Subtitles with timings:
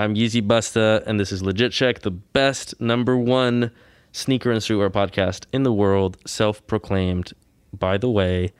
[0.00, 3.72] I'm Yeezy Busta, and this is Legit Check, the best number one
[4.12, 7.32] sneaker and streetwear podcast in the world, self proclaimed.
[7.76, 8.52] By the way,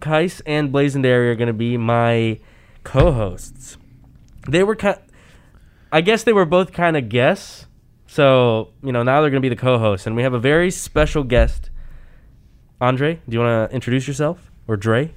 [0.00, 2.40] Kais and Blazendary are going to be my
[2.84, 3.78] co hosts.
[4.46, 4.98] They were kind
[5.90, 7.66] I guess they were both kind of guests.
[8.06, 10.38] So, you know, now they're going to be the co hosts, and we have a
[10.38, 11.70] very special guest.
[12.82, 14.50] Andre, do you want to introduce yourself?
[14.68, 15.14] Or Dre,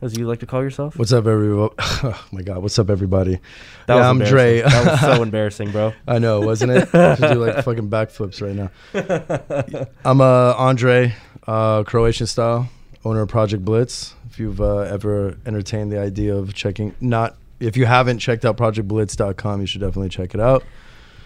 [0.00, 0.98] as you like to call yourself?
[0.98, 1.70] What's up, everyone?
[2.02, 3.40] Oh my God, what's up, everybody?
[3.86, 4.60] That yeah, was I'm Dre.
[4.60, 5.94] that was so embarrassing, bro.
[6.06, 6.94] I know, wasn't it?
[6.94, 9.88] I should do like fucking backflips right now.
[10.04, 11.14] I'm uh, Andre,
[11.46, 12.68] uh, Croatian style,
[13.04, 14.14] owner of Project Blitz.
[14.28, 18.58] If you've uh, ever entertained the idea of checking, not if you haven't checked out
[18.58, 20.62] projectblitz.com, you should definitely check it out.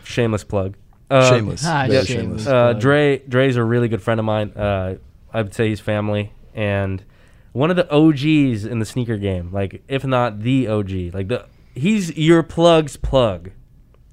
[0.05, 0.77] Shameless plug.
[1.11, 2.47] Uh, shameless, ah, yeah, shameless.
[2.47, 4.51] Uh, Dre Dre's a really good friend of mine.
[4.53, 4.97] Uh,
[5.33, 7.03] I would say he's family and
[7.53, 9.51] one of the OGs in the sneaker game.
[9.53, 10.91] Like if not the OG.
[11.13, 13.51] Like the he's your plug's plug.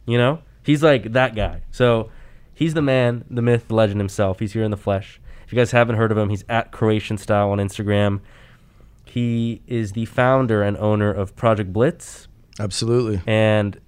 [0.06, 0.42] You know?
[0.64, 1.62] He's like that guy.
[1.72, 2.10] So
[2.54, 4.40] he's the man, the myth, the legend himself.
[4.40, 5.22] He's here in the flesh.
[5.46, 8.20] If you guys haven't heard of him, he's at Croatian Style on Instagram.
[9.06, 12.28] He is the founder and owner of Project Blitz,
[12.60, 13.22] Absolutely.
[13.26, 13.80] and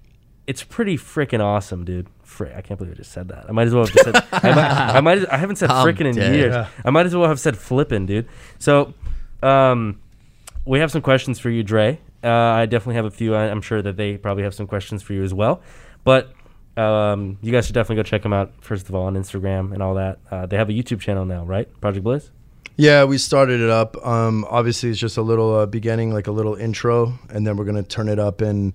[0.46, 2.08] it's pretty freaking awesome, dude.
[2.22, 3.44] Frick, I can't believe I just said that.
[3.48, 4.16] I might as well have just said.
[4.32, 5.32] I, might, I might.
[5.32, 6.66] I haven't said I'm in years.
[6.82, 8.26] I might as well have said flipping, dude.
[8.58, 8.94] So,
[9.42, 10.00] um,
[10.64, 11.98] we have some questions for you, Dre.
[12.22, 13.34] Uh, I definitely have a few.
[13.34, 15.62] I, I'm sure that they probably have some questions for you as well.
[16.04, 16.32] But
[16.76, 18.52] um, you guys should definitely go check them out.
[18.60, 20.18] First of all, on Instagram and all that.
[20.30, 21.68] Uh, they have a YouTube channel now, right?
[21.80, 22.30] Project Blitz.
[22.76, 23.96] Yeah, we started it up.
[24.06, 27.66] Um, obviously, it's just a little uh, beginning, like a little intro, and then we're
[27.66, 28.72] gonna turn it up and,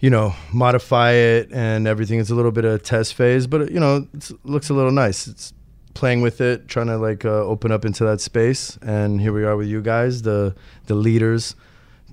[0.00, 2.18] you know, modify it and everything.
[2.18, 4.92] It's a little bit of a test phase, but you know, it looks a little
[4.92, 5.26] nice.
[5.26, 5.52] It's
[5.96, 9.44] playing with it, trying to like uh, open up into that space, and here we
[9.44, 10.54] are with you guys, the
[10.86, 11.56] the leaders,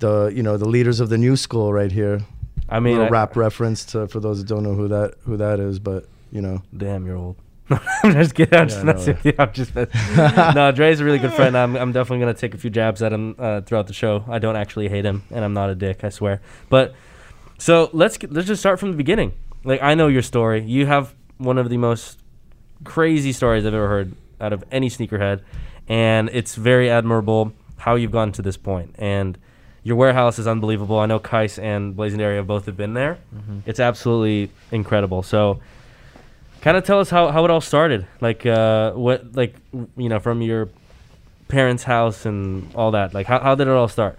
[0.00, 2.20] the you know the leaders of the new school right here.
[2.68, 5.60] I mean, I- rap reference to for those that don't know who that who that
[5.60, 6.62] is, but you know.
[6.76, 7.36] Damn, you're old.
[7.70, 8.52] I'm just kidding.
[8.58, 9.32] I'm Yeah, just no with you.
[9.38, 11.56] I'm just no, Dre's a really good friend.
[11.56, 14.24] I'm, I'm definitely gonna take a few jabs at him uh, throughout the show.
[14.28, 16.04] I don't actually hate him, and I'm not a dick.
[16.04, 16.40] I swear.
[16.68, 16.94] But
[17.58, 19.32] so let's get, let's just start from the beginning.
[19.64, 20.62] Like I know your story.
[20.62, 22.18] You have one of the most
[22.84, 25.40] crazy stories I've ever heard out of any sneakerhead,
[25.88, 28.94] and it's very admirable how you've gotten to this point.
[28.98, 29.36] And
[29.82, 30.98] your warehouse is unbelievable.
[30.98, 33.18] I know Kais and Blazendary have both have been there.
[33.66, 35.22] It's absolutely incredible.
[35.22, 35.60] So
[36.62, 39.54] kind of tell us how, how it all started like uh what like
[39.98, 40.70] you know from your
[41.48, 44.18] parents house and all that like how, how did it all start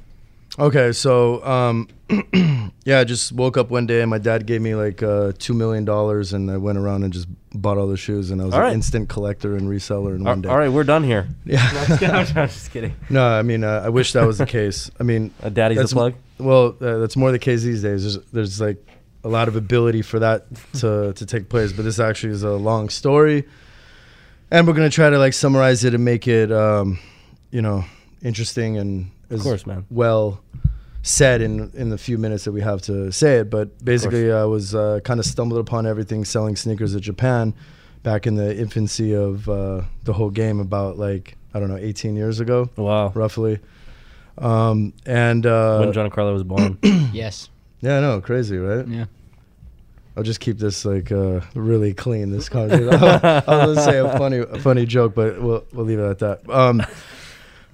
[0.58, 1.90] Okay, so um,
[2.86, 5.54] yeah, I just woke up one day and my dad gave me like uh, two
[5.54, 8.54] million dollars, and I went around and just bought all the shoes, and I was
[8.54, 8.74] All an right.
[8.74, 10.50] instant collector and reseller in all one day.
[10.50, 11.62] all right we're done here Yeah.
[12.36, 14.90] I'm just kidding no, I mean, uh, I wish that was the case.
[15.00, 18.02] I mean, uh, daddy's that's the plug Well, uh, that's more the case these days.
[18.04, 18.78] There's, there's like
[19.24, 22.52] a lot of ability for that to to take place, but this actually is a
[22.52, 23.44] long story,
[24.52, 27.00] and we're gonna try to like summarize it and make it, um,
[27.52, 27.84] you know,
[28.22, 29.86] interesting and as course, man.
[29.90, 30.42] well
[31.04, 33.50] said in in the few minutes that we have to say it.
[33.50, 37.54] But basically, I was uh, kind of stumbled upon everything selling sneakers in Japan
[38.04, 42.16] back in the infancy of uh, the whole game, about like I don't know, 18
[42.16, 43.12] years ago, Wow.
[43.16, 43.60] roughly.
[44.38, 46.78] Um, and uh, when Giancarlo was born.
[47.14, 47.50] Yes.
[47.80, 48.86] yeah, no, crazy, right?
[48.86, 49.06] Yeah.
[50.18, 52.30] I'll just keep this like uh, really clean.
[52.32, 52.90] This conversation.
[52.94, 56.20] I was gonna say a funny, a funny joke, but we'll we'll leave it at
[56.20, 56.50] that.
[56.50, 56.82] Um,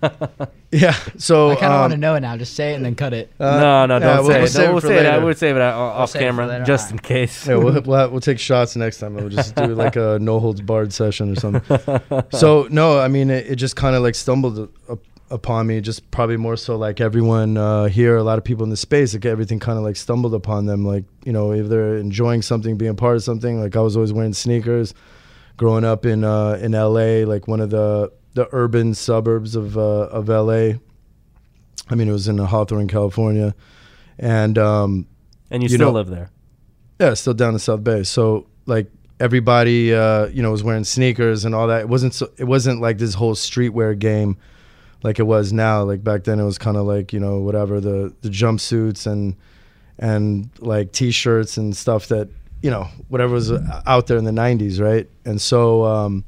[0.72, 0.94] yeah.
[1.18, 2.38] So I kind of um, want to know it now.
[2.38, 3.32] Just say it and then cut it.
[3.40, 4.50] uh, no, no, yeah, don't we'll- say we'll it.
[4.50, 5.06] save we'll for say it.
[5.06, 5.26] I later.
[5.26, 6.64] would save it out- off save it for camera later.
[6.66, 7.04] just Alright.
[7.04, 7.48] in case.
[7.48, 9.16] Yeah, we'll, we'll, we'll take shots next time.
[9.16, 12.24] We'll just do like a no holds barred session or something.
[12.32, 15.00] so no, I mean it, it just kind of like stumbled up,
[15.30, 15.80] upon me.
[15.82, 19.14] Just probably more so like everyone uh, here, a lot of people in the space,
[19.14, 20.86] like everything kind of like stumbled upon them.
[20.86, 23.60] Like you know, if they're enjoying something, being part of something.
[23.62, 24.94] Like I was always wearing sneakers,
[25.58, 29.82] growing up in uh, in L.A., like one of the the urban suburbs of uh,
[30.08, 30.80] of L.A.
[31.90, 33.54] I mean, it was in Hawthorne, California,
[34.18, 35.08] and um,
[35.50, 36.30] and you, You still know- live there.
[37.00, 38.04] yeah, still down in South Bay.
[38.04, 38.88] So like
[39.20, 41.82] everybody, uh, you know, was wearing sneakers and all that.
[41.82, 42.30] It wasn't so.
[42.38, 44.38] It wasn't like this whole streetwear game,
[45.04, 45.84] like it was now.
[45.84, 49.36] Like back then, it was kind of like you know whatever the the jumpsuits and
[50.00, 52.30] and like t-shirts and stuff that
[52.62, 53.52] you know whatever was
[53.86, 55.10] out there in the '90s, right?
[55.26, 56.24] And so, um,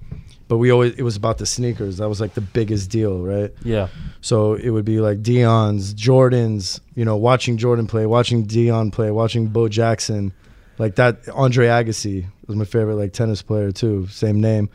[0.48, 1.98] but we always it was about the sneakers.
[1.98, 3.52] That was like the biggest deal, right?
[3.64, 3.88] Yeah.
[4.22, 9.12] So it would be like Deion's, Jordan's, you know, watching Jordan play, watching Dion play,
[9.12, 10.34] watching Bo Jackson,
[10.78, 11.28] like that.
[11.30, 14.70] Andre Agassi was my favorite like tennis player too, same name,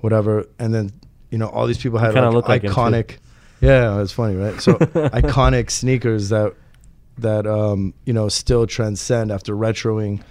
[0.00, 0.46] whatever.
[0.58, 0.90] And then
[1.30, 3.16] you know all these people had like, like iconic.
[3.60, 4.60] Yeah, it's funny, right?
[4.60, 6.54] So iconic sneakers that
[7.18, 10.22] that um, you know still transcend after retroing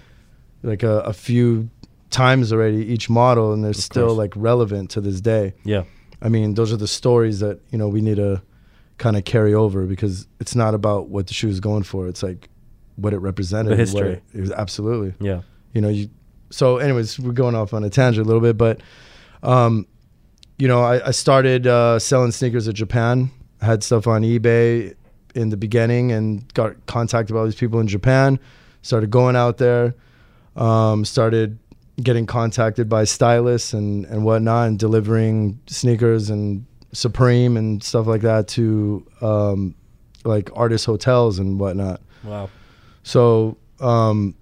[0.62, 1.68] like a, a few
[2.12, 4.18] times already each model, and they're still course.
[4.18, 5.54] like relevant to this day.
[5.64, 5.84] Yeah.
[6.20, 8.42] I mean, those are the stories that you know we need to
[8.98, 12.06] kind of carry over because it's not about what the shoe is going for.
[12.06, 12.48] It's like
[12.96, 13.72] what it represented.
[13.72, 14.12] The history.
[14.12, 15.14] It, it was absolutely.
[15.24, 15.42] Yeah.
[15.72, 16.08] You know, you.
[16.50, 18.82] So, anyways, we're going off on a tangent a little bit, but,
[19.42, 19.86] um,
[20.58, 23.30] you know, I, I started uh, selling sneakers in Japan.
[23.62, 24.94] I had stuff on eBay
[25.34, 28.38] in the beginning and got contacted by all these people in Japan.
[28.82, 29.94] Started going out there.
[30.54, 31.58] Um, started
[32.00, 38.20] getting contacted by stylists and, and whatnot and delivering sneakers and Supreme and stuff like
[38.22, 39.74] that to um,
[40.24, 42.00] like artist hotels and whatnot.
[42.24, 42.50] Wow.
[43.02, 44.34] So um,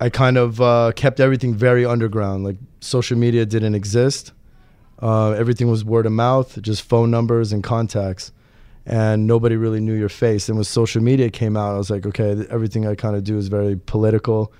[0.00, 2.44] I kind of uh, kept everything very underground.
[2.44, 4.32] Like social media didn't exist.
[5.00, 8.32] Uh, everything was word of mouth, just phone numbers and contacts,
[8.86, 10.48] and nobody really knew your face.
[10.48, 13.36] And when social media came out, I was like, okay, everything I kind of do
[13.36, 14.52] is very political,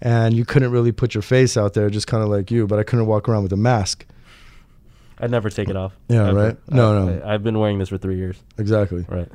[0.00, 2.66] and you couldn't really put your face out there, just kind of like you.
[2.66, 4.06] But I couldn't walk around with a mask.
[5.18, 5.92] I'd never take it off.
[6.08, 6.34] Yeah, ever.
[6.34, 6.56] right?
[6.70, 7.22] No, I, no.
[7.26, 8.36] I, have been wearing this for three years.
[8.56, 9.04] Exactly.
[9.08, 9.28] Right.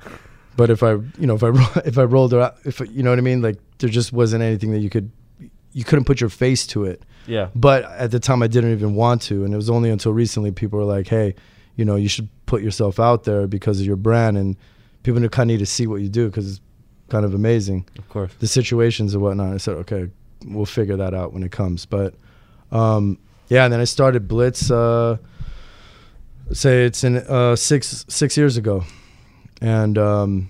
[0.57, 1.49] But if I, you know, if I
[1.85, 4.41] if I rolled it out, if you know what I mean, like there just wasn't
[4.41, 5.11] anything that you could,
[5.73, 7.03] you couldn't put your face to it.
[7.27, 7.49] Yeah.
[7.55, 10.51] But at the time, I didn't even want to, and it was only until recently
[10.51, 11.35] people were like, "Hey,
[11.75, 14.55] you know, you should put yourself out there because of your brand, and
[15.03, 16.61] people kind of need to see what you do because it's
[17.09, 18.31] kind of amazing Of course.
[18.39, 20.09] the situations and whatnot." I said, "Okay,
[20.45, 22.15] we'll figure that out when it comes." But
[22.71, 24.71] um, yeah, and then I started Blitz.
[24.71, 25.17] Uh,
[26.51, 28.83] say it's in uh, six six years ago,
[29.61, 30.49] and um,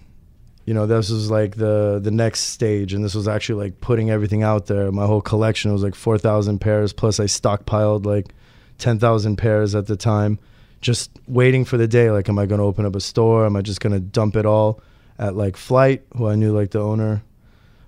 [0.66, 4.10] you know this was like the the next stage, and this was actually like putting
[4.10, 4.92] everything out there.
[4.92, 8.34] My whole collection was like four thousand pairs, plus I stockpiled like
[8.78, 10.40] ten thousand pairs at the time,
[10.82, 12.12] just waiting for the day.
[12.12, 13.46] Like, am I going to open up a store?
[13.46, 14.82] Am I just going to dump it all
[15.18, 17.24] at like Flight, who I knew like the owner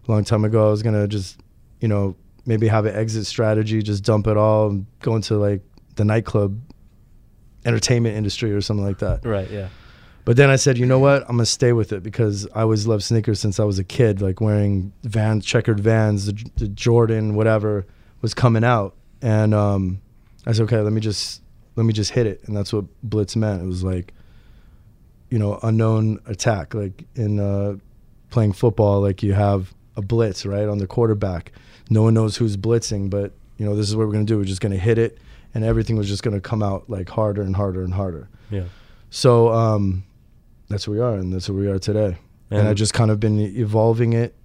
[0.08, 0.67] a long time ago?
[0.67, 1.39] I was gonna just
[1.81, 2.15] you know
[2.46, 5.62] maybe have an exit strategy, just dump it all, and go into like
[5.96, 6.60] the nightclub
[7.65, 9.25] entertainment industry or something like that.
[9.25, 9.50] Right.
[9.51, 9.67] Yeah.
[10.24, 11.22] But then I said, you know what?
[11.24, 14.22] I'm gonna stay with it because I always loved sneakers since I was a kid,
[14.22, 17.86] like wearing Vans, checkered Vans, the, the Jordan, whatever
[18.22, 20.01] was coming out, and um,
[20.46, 21.41] I said, okay, let me just
[21.75, 23.62] let me just hit it, and that's what Blitz meant.
[23.62, 24.13] It was like,
[25.29, 27.77] you know, unknown attack, like in uh,
[28.29, 31.51] playing football, like you have a blitz right on the quarterback.
[31.89, 34.38] No one knows who's blitzing, but you know, this is what we're gonna do.
[34.38, 35.17] We're just gonna hit it,
[35.53, 38.29] and everything was just gonna come out like harder and harder and harder.
[38.50, 38.63] Yeah.
[39.10, 40.03] So um,
[40.70, 42.17] that's where we are, and that's where we are today.
[42.50, 44.36] And, And- I just kind of been evolving it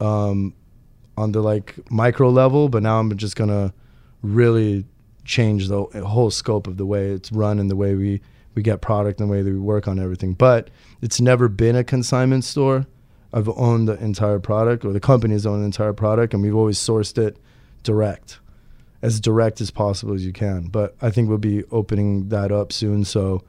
[0.00, 0.54] um,
[1.16, 3.72] on the like micro level, but now I'm just gonna
[4.22, 4.84] really
[5.24, 8.20] change the whole scope of the way it's run and the way we
[8.54, 10.32] we get product and the way that we work on everything.
[10.34, 10.70] But
[11.02, 12.86] it's never been a consignment store.
[13.34, 16.78] I've owned the entire product, or the company's owned the entire product, and we've always
[16.78, 17.36] sourced it
[17.82, 18.38] direct,
[19.02, 20.68] as direct as possible as you can.
[20.68, 23.04] But I think we'll be opening that up soon.
[23.04, 23.42] So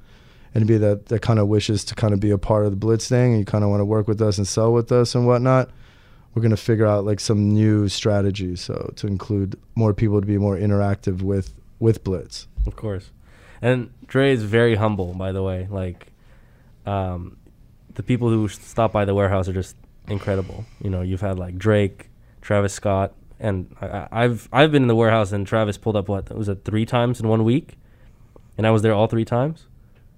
[0.56, 3.08] anybody that, that kind of wishes to kind of be a part of the Blitz
[3.08, 5.28] thing and you kind of want to work with us and sell with us and
[5.28, 5.70] whatnot,
[6.34, 8.56] we're gonna figure out like some new strategy.
[8.56, 12.48] So to include more people to be more interactive with with Blitz.
[12.66, 13.12] Of course.
[13.62, 15.68] And Dre is very humble, by the way.
[15.70, 16.08] Like,
[16.86, 17.38] um,
[17.96, 19.76] the people who stop by the warehouse are just
[20.08, 20.66] incredible.
[20.82, 22.10] You know, you've had like Drake,
[22.42, 26.32] Travis Scott, and I, I've I've been in the warehouse and Travis pulled up what
[26.36, 27.78] was it three times in one week,
[28.58, 29.66] and I was there all three times.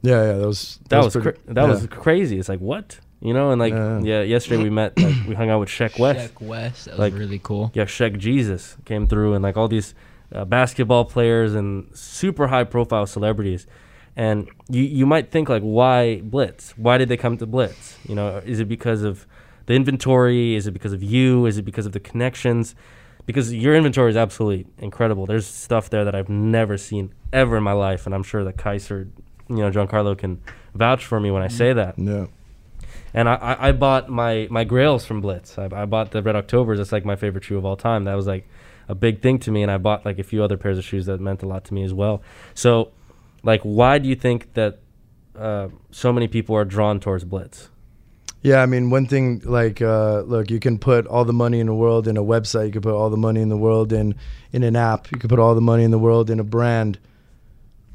[0.03, 1.67] Yeah, yeah, that was That, was, pretty- cra- that yeah.
[1.71, 2.37] was crazy.
[2.39, 3.99] It's like what you know, and like Yeah.
[4.01, 6.29] yeah, yesterday we met like we hung out with Sheck Wes.
[6.29, 6.85] Sheck Wes.
[6.85, 7.71] That was Like- really cool.
[7.73, 9.95] yeah, Sheck Jesus came through, and like all these
[10.31, 13.65] uh, basketball players and super high profile celebrities.
[14.17, 16.71] And you you might think like, why Blitz?
[16.71, 17.99] Why did they come to Blitz?
[18.09, 19.27] You know, is it because of
[19.67, 20.55] the inventory?
[20.55, 21.45] Is it because of you?
[21.45, 22.73] Is it because of the connections?
[23.27, 25.27] Because your inventory is absolutely incredible.
[25.27, 28.57] There's stuff there that I've never seen ever in my life, and I'm sure that
[28.57, 29.07] Kaiser,
[29.49, 30.41] you know, Giancarlo can
[30.73, 31.99] vouch for me when I say that.
[31.99, 32.25] Yeah.
[33.13, 35.57] And I, I, I bought my, my grails from Blitz.
[35.59, 36.79] I, I bought the Red Octobers.
[36.79, 38.05] That's like my favorite shoe of all time.
[38.05, 38.47] That was like
[38.87, 39.61] a big thing to me.
[39.61, 41.73] And I bought like a few other pairs of shoes that meant a lot to
[41.73, 42.21] me as well.
[42.53, 42.91] So,
[43.43, 44.79] like, why do you think that
[45.37, 47.69] uh, so many people are drawn towards Blitz?
[48.41, 51.67] Yeah, I mean, one thing like, uh, look, you can put all the money in
[51.67, 52.67] the world in a website.
[52.67, 54.15] You can put all the money in the world in
[54.53, 55.11] in an app.
[55.11, 56.99] You can put all the money in the world in a brand.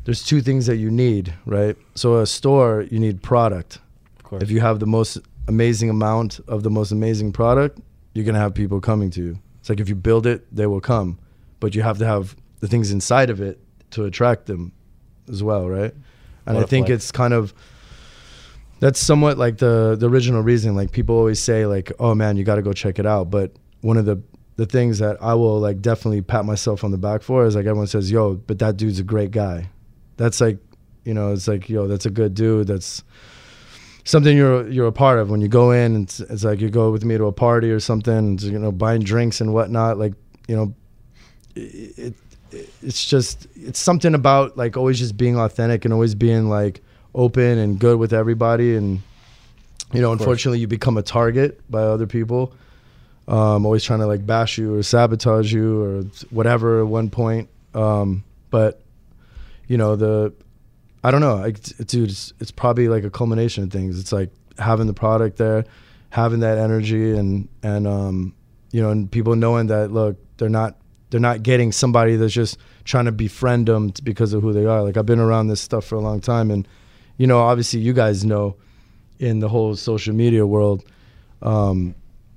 [0.05, 1.77] There's two things that you need, right?
[1.95, 3.79] So a store, you need product.
[4.19, 4.43] Of course.
[4.43, 5.19] If you have the most
[5.49, 7.79] amazing amount of the most amazing product,
[8.13, 9.39] you're gonna have people coming to you.
[9.61, 11.19] It's like if you build it, they will come,
[11.61, 13.61] but you have to have the things inside of it
[13.93, 14.73] to attract them,
[15.29, 15.95] as well, right?
[16.47, 17.55] And What I think it's kind of
[18.81, 20.75] that's somewhat like the the original reason.
[20.75, 23.53] Like people always say, like, "Oh man, you got to go check it out." But
[23.81, 24.21] one of the
[24.57, 27.67] the things that I will like definitely pat myself on the back for is like
[27.67, 29.71] everyone says, "Yo, but that dude's a great guy."
[30.17, 30.59] That's like,
[31.05, 32.67] you know, it's like, yo, that's a good dude.
[32.67, 33.03] That's
[34.05, 35.95] something you're you're a part of when you go in.
[35.95, 38.17] And it's, it's like you go with me to a party or something.
[38.17, 39.97] And, you know, buying drinks and whatnot.
[39.99, 40.15] Like,
[40.49, 40.75] you know,
[41.55, 42.15] it
[42.83, 46.81] it's just it's something about like always just being authentic and always being like
[47.15, 48.77] open and good with everybody.
[48.77, 49.03] And
[49.93, 52.55] you know, unfortunately, you become a target by other people.
[53.29, 57.49] Um, always trying to like bash you or sabotage you or whatever at one point.
[57.75, 58.83] Um, but
[59.69, 60.33] you know the
[61.05, 62.11] I don't know, I, dude.
[62.11, 63.99] It's, it's probably like a culmination of things.
[63.99, 65.65] It's like having the product there,
[66.11, 68.35] having that energy, and and um,
[68.71, 70.77] you know, and people knowing that look, they're not
[71.13, 74.83] they're not getting somebody that's just trying to befriend them because of who they are.
[74.83, 76.67] Like I've been around this stuff for a long time, and
[77.19, 78.57] you know, obviously, you guys know
[79.19, 80.85] in the whole social media world.
[81.43, 81.95] Um,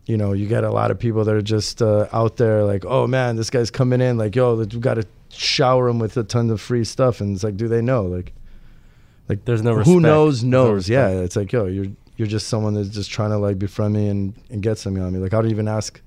[0.07, 2.85] you know, you get a lot of people that are just uh, out there like,
[2.85, 6.23] oh man, this guy's coming in, like, yo, we got to shower him with a
[6.23, 8.03] ton of free stuff, and it's like, do they know?
[8.03, 8.33] Like,
[9.29, 10.01] like There's no who respect.
[10.01, 10.89] knows no knows.
[10.89, 14.07] yeah, it's like, yo, you're you're just someone that's just trying to like befriend me
[14.09, 15.19] and and get something on me.
[15.19, 16.01] Like, I don't even ask.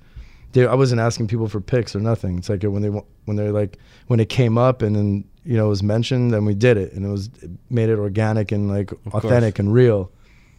[0.53, 2.37] They, I wasn't asking people for pics or nothing.
[2.39, 3.77] It's like when they when they're like
[4.07, 6.93] when it came up and then you know it was mentioned, then we did it,
[6.93, 9.23] and it was it made it organic and like course.
[9.25, 10.11] authentic and real,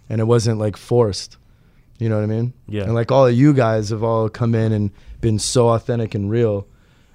[0.09, 1.37] and it wasn't like forced.
[1.99, 2.53] You know what I mean?
[2.67, 2.85] Yeah.
[2.85, 6.31] And like all of you guys have all come in and been so authentic and
[6.31, 6.67] real,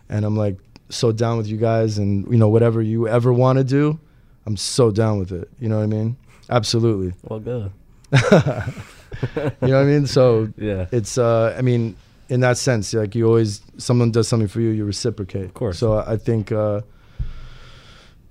[0.10, 0.58] and I'm like
[0.90, 3.98] so down with you guys, and you know whatever you ever want to do,
[4.46, 5.50] I'm so down with it.
[5.60, 6.18] You know what I mean?
[6.50, 7.14] Absolutely.
[7.24, 7.72] Well, good.
[9.62, 10.08] You know what I mean?
[10.08, 10.88] So Yeah.
[10.92, 11.96] it's uh I mean
[12.30, 15.78] in that sense like you always someone does something for you you reciprocate Of course.
[15.78, 16.82] so i think uh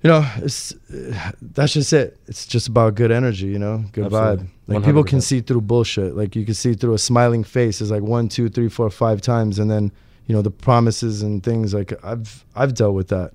[0.03, 4.05] you know it's uh, that's just it it's just about good energy you know good
[4.05, 4.45] Absolutely.
[4.45, 7.81] vibe like people can see through bullshit like you can see through a smiling face
[7.81, 9.91] is like one two three four five times and then
[10.27, 13.31] you know the promises and things like i've i've dealt with that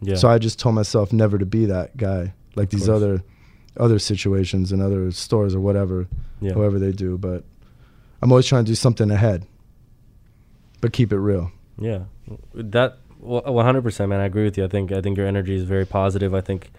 [0.00, 0.16] Yeah.
[0.16, 2.96] so i just told myself never to be that guy like these course.
[3.02, 3.22] other
[3.78, 6.06] other situations and other stores or whatever
[6.42, 6.52] yeah.
[6.52, 7.16] however they do.
[7.16, 7.42] But
[8.20, 9.46] I'm always trying to do something ahead,
[10.82, 11.50] but keep it real.
[11.78, 12.00] Yeah,
[12.52, 14.20] that one hundred percent, man.
[14.20, 14.64] I agree with you.
[14.64, 16.34] I think I think your energy is very positive.
[16.34, 16.70] I think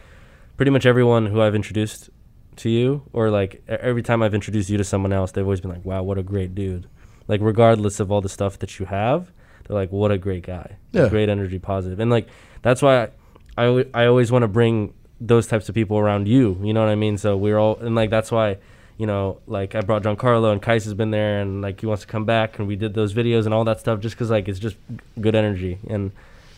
[0.57, 2.11] pretty much everyone who I've introduced
[2.57, 5.71] to you, or like every time I've introduced you to someone else, they've always been
[5.71, 6.87] like, "Wow, what a great dude!"
[7.27, 9.31] Like regardless of all the stuff that you have,
[9.65, 11.09] they're like, "What a great guy!" Yeah.
[11.09, 12.27] great energy, positive." positive, and like
[12.61, 13.09] that's why
[13.57, 16.59] I I, I always want to bring those types of people around you.
[16.61, 17.17] You know what I mean?
[17.17, 18.57] So we're all and like that's why
[18.97, 22.01] you know like I brought Giancarlo and Kais has been there and like he wants
[22.01, 24.47] to come back and we did those videos and all that stuff just because like
[24.47, 24.75] it's just
[25.19, 26.11] good energy and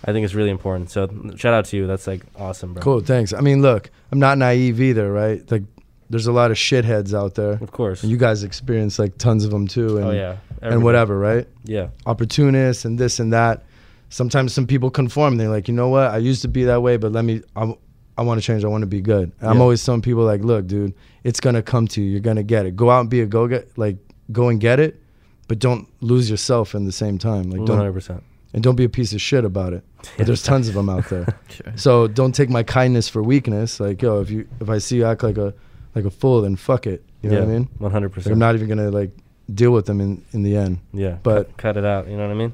[0.08, 0.92] I think it's really important.
[0.92, 1.88] So shout out to you.
[1.88, 2.84] That's like awesome, bro.
[2.84, 3.34] Cool, thanks.
[3.34, 5.50] I mean, look, I'm not naive either, right?
[5.52, 5.64] Like,
[6.12, 8.04] there's a lot of shitheads out there, Of course.
[8.04, 10.38] and you guys experience like tons of them too, and oh yeah.
[10.62, 11.48] and whatever, right?
[11.64, 11.88] Yeah.
[12.06, 13.64] Opportunists and this and that.
[14.10, 15.38] Sometimes some people conform.
[15.38, 16.12] They're like, you know what?
[16.12, 17.42] I used to be that way, but let me.
[17.56, 17.76] I'm,
[18.18, 18.64] I want to change.
[18.64, 19.32] I want to be good.
[19.42, 20.94] And I'm always telling people like, look, dude,
[21.24, 22.10] it's gonna come to you.
[22.12, 22.76] You're gonna get it.
[22.76, 23.98] Go out and be a go get like
[24.32, 25.02] go and get it,
[25.48, 27.50] but don't lose yourself in the same time.
[27.50, 28.24] Like don't hundred percent.
[28.54, 29.84] and don't be a piece of shit about it.
[30.18, 31.26] But there's tons of them out there.
[31.50, 31.74] Sure.
[31.76, 33.80] So don't take my kindness for weakness.
[33.80, 35.54] Like yo, if you if I see you act like a
[35.96, 37.04] like a fool, then fuck it.
[37.22, 37.70] You know what I mean?
[37.80, 39.12] One hundred Like, I'm not even gonna like
[39.54, 40.80] deal with them in in the end.
[40.94, 42.08] Yeah, but- cut, cut it out.
[42.08, 42.54] You know what I mean?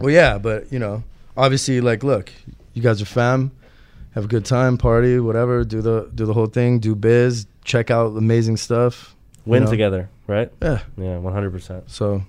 [0.00, 1.02] Well, yeah, but you know,
[1.36, 2.30] obviously, like, look,
[2.74, 3.50] you guys are fam.
[4.14, 5.64] Have a good time, party, whatever.
[5.64, 6.78] Do the do the whole thing.
[6.80, 7.46] Do biz.
[7.64, 9.14] Check out amazing stuff.
[9.46, 9.70] you Win know?
[9.70, 10.50] together, right?
[10.60, 10.80] Yeah.
[10.96, 11.90] Yeah, one hundred percent.
[11.90, 12.22] So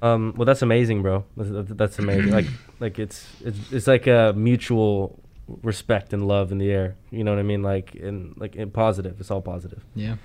[0.00, 1.24] Um, well, that's amazing, bro.
[1.36, 2.30] That's, that's amazing.
[2.30, 2.46] like,
[2.80, 5.18] like it's it's it's like a mutual
[5.62, 6.96] respect and love in the air.
[7.10, 7.62] You know what I mean?
[7.62, 9.20] Like, in like in positive.
[9.20, 9.84] It's all positive.
[9.94, 10.16] Yeah.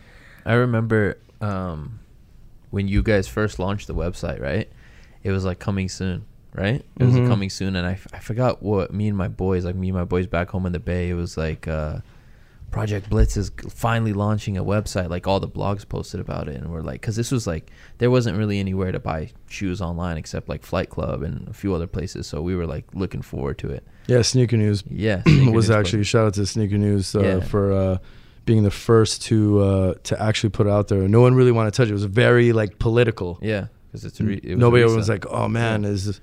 [0.46, 2.00] I remember um,
[2.70, 4.70] when you guys first launched the website, right?
[5.24, 6.84] It was like coming soon, right?
[7.00, 7.28] It was a Mhm.
[7.28, 9.98] coming soon, and I, f- I forgot what me and my boys, like me and
[9.98, 12.00] my boys back home in the Bay, it was like uh,
[12.72, 15.10] Project Blitz is finally launching a website.
[15.10, 17.70] Like all the blogs posted about it, and we're like, because this was like
[18.00, 21.74] there wasn't really anywhere to buy shoes online except like Flight Club and a few
[21.76, 22.26] other places.
[22.26, 23.84] So we were like looking forward to it.
[24.08, 27.40] yeah, sneaker news Yeah, sneaker was news actually shout out to sneaker news uh, Yeah.
[27.42, 27.98] for uh,
[28.46, 31.08] being the first to uh, to actually put it out there.
[31.08, 31.92] No one really wanted to touch it.
[31.92, 33.38] It was very like political.
[33.40, 36.20] Yeah, because it's re- it was Nobody was like, "Oh man, is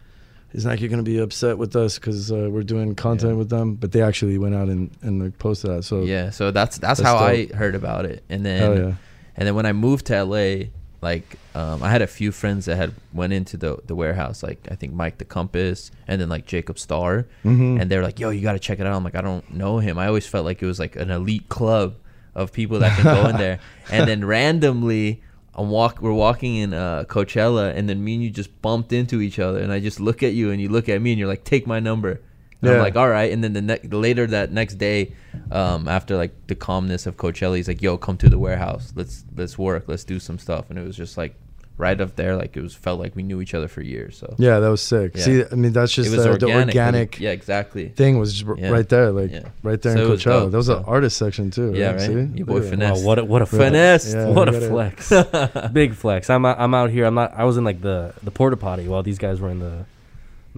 [0.52, 3.38] is Nike going to be upset with us because uh, we're doing content Yeah.
[3.38, 5.84] with them?" But they actually went out and and like, posted that.
[5.84, 6.30] So yeah.
[6.30, 7.52] So that's that's, That's how dope.
[7.52, 8.94] I heard about it, and then yeah.
[9.36, 10.66] And then when I moved to LA,
[11.02, 14.58] like um, I had a few friends that had went into the the warehouse, like
[14.70, 17.80] I think Mike the Compass, and then like Jacob Starr, Mhm.
[17.80, 19.78] and they're like, "Yo, you got to check it out." I'm like, I don't know
[19.78, 19.98] him.
[19.98, 21.94] I always felt like it was like an elite club
[22.34, 23.58] of people that can go in there.
[23.92, 25.20] And then randomly,
[25.54, 29.20] I'm walk we're walking in uh, Coachella, and then me and you just bumped into
[29.20, 31.28] each other, and I just look at you, and you look at me, and you're
[31.28, 32.20] like, "Take my number."
[32.62, 33.32] And I'm like, all right.
[33.32, 35.14] And then the ne- later that next day,
[35.50, 38.92] um, after like the calmness of Coachella, he's like, "Yo, come to the warehouse.
[38.94, 39.84] Let's let's work.
[39.86, 41.34] Let's do some stuff." And it was just like
[41.80, 42.36] right up there.
[42.36, 44.18] Like it was felt like we knew each other for years.
[44.18, 45.16] So Yeah, that was sick.
[45.16, 45.22] Yeah.
[45.24, 46.40] See, I mean, that's just it was uh, organic.
[46.74, 47.88] the organic Yeah, exactly.
[47.88, 48.68] thing was just Yeah.
[48.70, 49.48] right there, like Yeah.
[49.62, 50.40] right there So in it was Coachella.
[50.42, 51.72] dope, There was an so- artist section too.
[51.74, 51.94] Yeah, right?
[52.00, 52.06] right?
[52.06, 52.36] See?
[52.38, 52.64] Your boy Look.
[52.70, 53.00] Finesse.
[53.00, 54.14] Wow, what a what a Finesse.
[54.14, 55.12] Yeah, what a flex.
[55.72, 56.30] Big flex.
[56.30, 57.06] I'm out, I'm out here.
[57.06, 57.32] I'm not.
[57.36, 59.86] I was in like the the porta potty while these guys were in the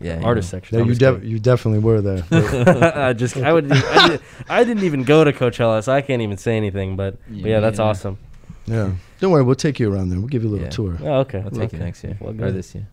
[0.00, 0.56] Yeah, you artist know.
[0.58, 0.78] section.
[0.78, 1.30] Yeah, you, just def- kidding.
[1.30, 2.24] you definitely were there.
[3.08, 6.22] I just I would I, did, I didn't even go to Coachella, so I can't
[6.22, 6.96] even say anything.
[6.96, 7.90] But Yeah, but yeah, that's neither.
[7.90, 8.18] awesome.
[8.66, 10.18] Yeah, don't worry, we'll take you around there.
[10.18, 10.70] We'll give you a little Yeah.
[10.70, 10.96] tour.
[11.02, 11.42] Oh, okay.
[11.44, 12.54] I'll take you next year Well, or good.
[12.54, 12.86] this year.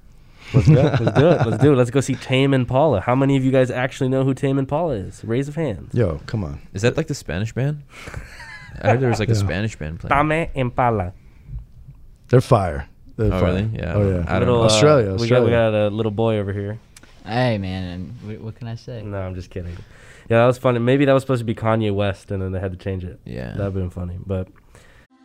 [0.53, 0.83] Let's do it.
[0.83, 1.47] Let's do it.
[1.47, 1.75] Let's do it.
[1.75, 3.01] Let's go see Tame Impala.
[3.01, 5.23] How many of you guys actually know who Tame Impala is?
[5.23, 5.93] Raise of hands.
[5.93, 6.59] Yo, come on.
[6.73, 7.83] Is that like the Spanish band?
[8.81, 10.29] I heard there was like a Spanish band playing.
[10.29, 11.13] Tame Impala.
[12.29, 12.87] They're fire.
[13.17, 13.43] They're Oh, fire.
[13.53, 13.69] really?
[13.73, 14.11] Yeah, Oh I yeah.
[14.13, 16.79] don't- I don't Little, uh, Australia, We got, we got a little boy over here.
[17.25, 19.03] Hey man, what, what can I say?
[19.03, 19.73] No, I'm just kidding.
[20.29, 20.79] Yeah, that was funny.
[20.79, 23.19] Maybe that was supposed to be Kanye West, and then they had to change it.
[23.25, 23.53] Yeah.
[23.55, 24.17] That'd been funny.
[24.25, 24.47] But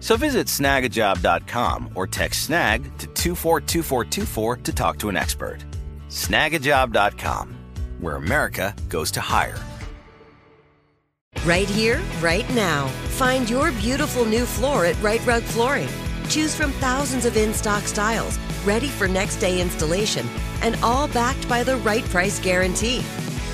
[0.00, 5.58] So visit snagajob.com or text snag to 242424 to talk to an expert.
[6.08, 7.56] Snagajob.com,
[8.00, 9.58] where America goes to hire.
[11.44, 12.88] Right here, right now.
[13.16, 15.88] Find your beautiful new floor at Rite Rug Flooring.
[16.28, 20.26] Choose from thousands of in stock styles, ready for next day installation,
[20.62, 23.04] and all backed by the right price guarantee.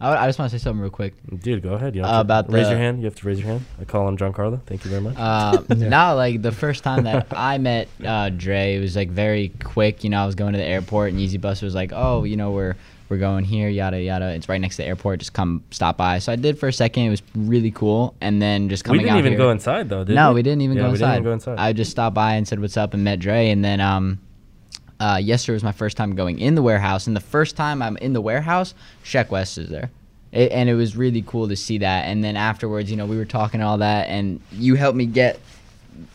[0.00, 1.14] I, I just want to say something real quick.
[1.40, 1.94] Dude, go ahead.
[1.94, 2.98] You Uh, have to about raise the- your hand.
[2.98, 3.64] You have to raise your hand.
[3.80, 4.60] I call on Giancarlo.
[4.66, 5.14] Thank you very much.
[5.16, 9.48] Uh, Now, like the first time that I met uh, Dre, it was like very
[9.64, 10.04] quick.
[10.04, 12.36] You know, I was going to the airport, and Easy Bus was like, "Oh, you
[12.36, 12.76] know, we're
[13.08, 14.30] we're going here, yada yada.
[14.34, 15.20] It's right next to the airport.
[15.20, 17.04] Just come stop by." So I did for a second.
[17.04, 18.98] It was really cool, and then just coming.
[18.98, 20.36] we didn't even here- go inside though, did no, we?
[20.36, 21.06] we didn't even Yeah, go we inside.
[21.06, 21.58] didn't even go inside.
[21.58, 24.18] I just stopped by and said what's up and met Dre, and then um,
[25.00, 27.96] uh, yesterday was my first time going in the warehouse, and the first time I'm
[27.98, 29.90] in the warehouse, Sheck Wes is there.
[30.32, 32.06] It, and it was really cool to see that.
[32.06, 35.40] And then afterwards, you know, we were talking all that, and you helped me get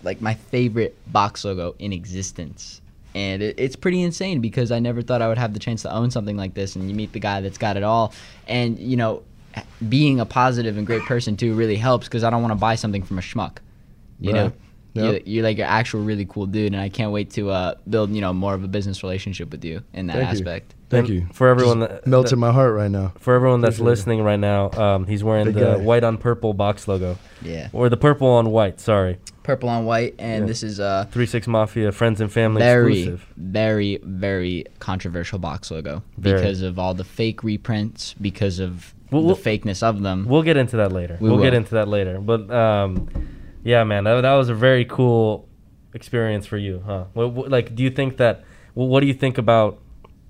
[0.03, 2.81] like my favorite box logo in existence.
[3.13, 5.93] And it, it's pretty insane because I never thought I would have the chance to
[5.93, 6.75] own something like this.
[6.75, 8.13] And you meet the guy that's got it all.
[8.47, 9.23] And, you know,
[9.89, 12.75] being a positive and great person too really helps because I don't want to buy
[12.75, 13.57] something from a schmuck.
[14.19, 14.43] You know?
[14.45, 14.53] Right.
[14.53, 15.23] You're, Yep.
[15.25, 18.19] you're like an actual really cool dude, and I can't wait to uh, build, you
[18.21, 20.37] know, more of a business relationship with you in that Thank you.
[20.39, 20.75] aspect.
[20.89, 21.27] Thank And you.
[21.31, 23.13] for everyone Just that- melted that- my heart right now.
[23.17, 23.89] For everyone that's Appreciate it.
[23.91, 25.75] listening right now, um, he's wearing Big the guy.
[25.77, 27.69] white on purple box logo, Yeah.
[27.71, 28.79] or the purple on white.
[28.81, 30.47] Sorry, Purple on white, and Yeah.
[30.47, 33.25] this is uh, Three Six Mafia Friends and Family very, exclusive.
[33.37, 36.41] very, very controversial box logo Very.
[36.41, 40.25] because of all the fake reprints, because of Well, the we'll- fakeness of them.
[40.27, 41.17] We'll get into that later.
[41.21, 42.19] We We will get into that later.
[42.19, 43.07] But um,
[43.63, 45.47] yeah, man, that, that was a very cool
[45.93, 47.05] experience for you, huh?
[47.13, 48.43] What, what, like, do you think that?
[48.73, 49.79] What do you think about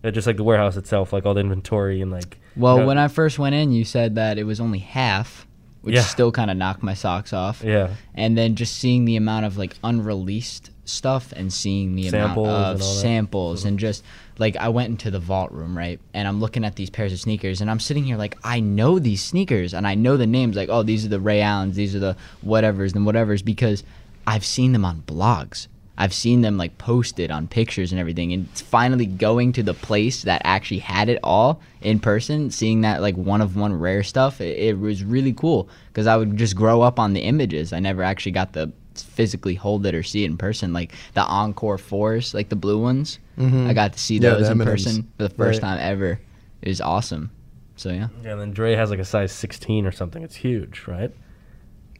[0.03, 2.37] uh, just like the warehouse itself, like all the inventory and like?
[2.55, 5.47] well, you know- when I first went in, you said that it was only half,
[5.81, 6.01] which Yeah.
[6.01, 7.63] still kind of knocked my socks off.
[7.63, 12.47] yeah, and then just seeing the amount of like unreleased stuff and seeing the Samples
[12.47, 14.03] amount of and samples and just
[14.41, 15.99] like I went into the vault room right?
[16.13, 18.99] And I'm looking at these pairs of sneakers and I'm sitting here like I know
[18.99, 21.95] these sneakers and I know the names like oh these are the Ray Allens these
[21.95, 23.83] are the whatevers and whatevers because
[24.27, 25.67] I've seen them on blogs.
[25.97, 29.75] I've seen them like posted on pictures and everything and it's finally going to the
[29.75, 34.01] place that actually had it all in person seeing that like one of one rare
[34.01, 34.41] stuff.
[34.41, 37.71] It, it was really cool because I would just grow up on the images.
[37.71, 41.21] I never actually got to physically hold it or see it in person like the
[41.23, 44.83] Encore 4s like the blue ones I got to see Yeah, those the in M&Ms.
[44.83, 45.69] person for the first Right.
[45.69, 46.19] time ever
[46.61, 47.31] it was awesome
[47.75, 48.31] so yeah yeah.
[48.33, 50.21] And then Dre has like a size 16 or something.
[50.21, 51.11] It's huge, right?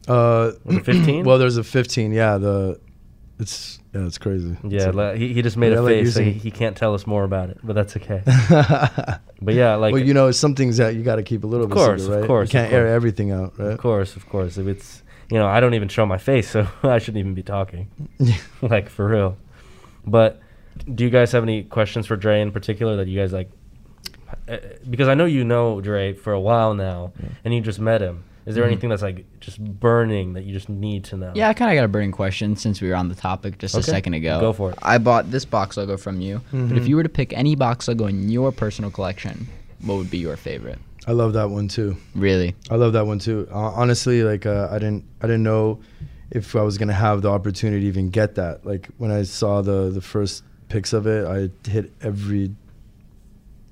[0.06, 1.24] Uh, 15?
[1.24, 2.12] well, there's a 15.
[2.12, 2.78] Yeah, the
[3.40, 4.56] it's yeah, it's crazy.
[4.62, 6.32] Yeah, It's a- li- he, he just made Yeah, a I like face, so he,
[6.32, 8.22] he can't tell us more about it, but that's okay.
[9.42, 11.64] but yeah, like well, you know, some things that you got to keep a little
[11.64, 12.94] Of bit course, secret, of course, you can't air course.
[12.94, 13.72] everything out, right?
[13.72, 14.58] Of course, of course.
[14.58, 17.42] If it's you know, I don't even show my face, so I shouldn't even be
[17.42, 17.88] talking.
[18.62, 19.36] like for real.
[20.06, 20.40] But
[20.94, 23.50] do you guys have any questions for Dre in particular that you guys like?
[24.48, 24.56] Uh,
[24.88, 27.12] because I know you know Dre for a while now,
[27.44, 28.24] and you just met him.
[28.44, 28.68] Is there Mhm.
[28.72, 31.30] anything that's like just burning that you just need to know?
[31.34, 33.76] Yeah, I kind of got a burning question since we were on the topic just
[33.76, 34.40] a second ago.
[34.40, 34.78] Go for it.
[34.82, 36.88] I bought this box logo from you, but if Mhm.
[36.88, 39.46] you were to pick any box logo in your personal collection,
[39.82, 40.80] what would be your favorite?
[41.06, 41.96] I love that one too.
[42.14, 42.54] Really?
[42.70, 43.48] I love that one too.
[43.50, 45.80] Uh, honestly, like uh, I didn't I didn't know
[46.30, 48.64] if I was gonna have the opportunity to even get that.
[48.64, 52.54] Like when I saw the the first pics of it, I hit every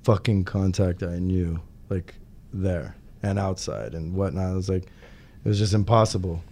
[0.03, 2.15] fucking contact I knew, like
[2.53, 4.51] there and outside and whatnot.
[4.51, 6.43] I was like, it was just impossible.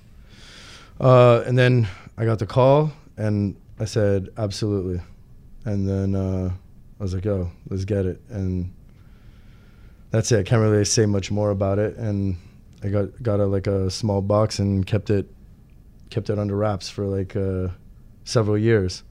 [1.01, 5.01] Uh, and then I got the call and I said absolutely,
[5.65, 6.53] and then uh,
[7.01, 8.73] I was like, oh, let's get it and
[10.11, 10.41] that's it.
[10.41, 11.97] I can't really say much more about it.
[11.97, 12.37] And
[12.83, 15.27] I got got a like a small box and kept it
[16.11, 17.69] kept it under wraps for like uh,
[18.25, 19.03] several years,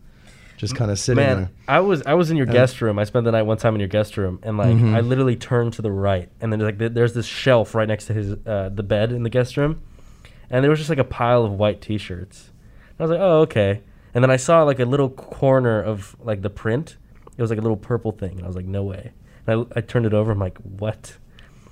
[0.58, 1.50] just kind of sitting Man, there.
[1.68, 2.54] I was I was in your Yeah.
[2.54, 2.98] guest room.
[2.98, 4.94] I spent the night one time in your guest room, and like Mhm.
[4.96, 8.14] I literally turned to the right, and then like there's this shelf right next to
[8.14, 9.82] his uh, the bed in the guest room,
[10.50, 12.52] and there was just like a pile of white T-shirts.
[13.00, 13.82] I was like, oh okay,
[14.16, 16.98] and then I saw like a little corner of like the print.
[17.38, 19.12] It was like a little purple thing, and I was like, no way.
[19.48, 20.32] I, I turned it over.
[20.32, 21.16] I'm like, what?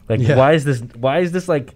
[0.09, 0.35] Like Yeah.
[0.35, 0.81] why is this?
[0.97, 1.73] Why is this like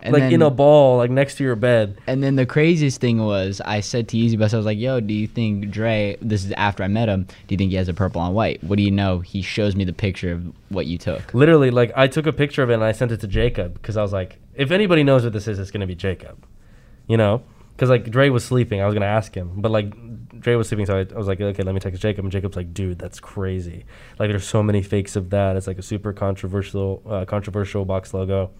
[0.00, 1.98] And like in a ball like next to your bed?
[2.06, 5.00] And then the craziest thing was, I said to Easy Bus, I was like, "Yo,
[5.00, 6.16] do you think Dre?
[6.20, 7.24] This is after I met him.
[7.24, 8.62] Do you think he has a purple on white?
[8.64, 9.20] What do you know?
[9.20, 11.32] He shows me the picture of what you took.
[11.34, 13.96] Literally, like I took a picture of it and I sent it to Jacob because
[13.96, 16.44] I was like, if anybody knows what this is, it's gonna be Jacob,
[17.08, 17.42] you know.
[17.78, 18.80] Because like Dre was sleeping.
[18.80, 19.94] I was gonna ask him, but like
[20.40, 22.24] Dre was sleeping, so I, I was like, okay, let me text Jacob.
[22.24, 23.84] And Jacob's like, dude, that's crazy.
[24.18, 25.54] Like, there's so many fakes of that.
[25.54, 28.50] It's like a super controversial, uh, controversial box logo.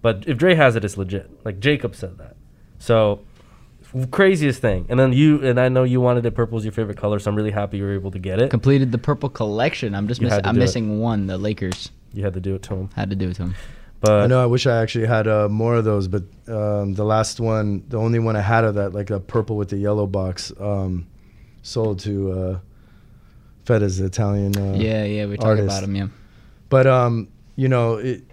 [0.00, 1.30] But if Dre has it, it's legit.
[1.44, 2.36] Like Jacob said that.
[2.78, 3.20] So
[4.10, 4.86] craziest thing.
[4.88, 7.30] And then you and I know you wanted it purple as your favorite color, so
[7.30, 8.48] I'm really happy you were able to get it.
[8.50, 9.94] Completed the purple collection.
[9.94, 10.64] I'm just miss- I'm do it.
[10.64, 11.26] missing one.
[11.26, 12.90] The Lakers You had to do it to him.
[12.96, 13.54] had to do it to him.
[14.02, 14.42] But I know.
[14.42, 17.98] I wish I actually had uh, more of those, but um, the last one, the
[17.98, 21.06] only one I had of that, like a purple with the yellow box, um,
[21.62, 22.58] sold to uh,
[23.64, 24.56] Feda's Italian.
[24.56, 25.66] Uh, yeah, yeah, we talked artist.
[25.66, 25.94] about him.
[25.94, 26.08] Yeah.
[26.68, 28.24] But um, you know, it,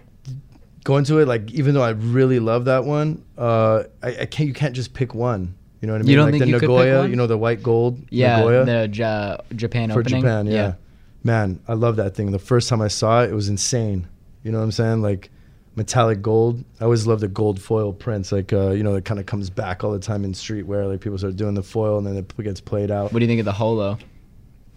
[0.82, 4.48] going to it, like even though I really love that one, uh, I, I can't.
[4.48, 5.54] You can't just pick one.
[5.80, 6.10] You know what I mean?
[6.10, 7.10] You don't like think the you could pick Nagoya, one?
[7.10, 8.00] you know, the white gold.
[8.10, 10.22] Yeah, Nagoya the ja- Japan for opening.
[10.22, 10.46] Japan.
[10.48, 10.74] Yeah.
[11.22, 12.32] man, I love that thing.
[12.32, 14.08] The first time I saw it, it was insane.
[14.42, 15.00] You know what I'm saying?
[15.00, 15.30] Like
[15.76, 16.64] metallic gold.
[16.80, 18.32] I always love the gold foil prints.
[18.32, 20.88] Like uh, you know, it kind of comes back all the time in streetwear.
[20.88, 23.12] Like people start doing the foil and then it gets played out.
[23.12, 23.98] What do you think of the holo?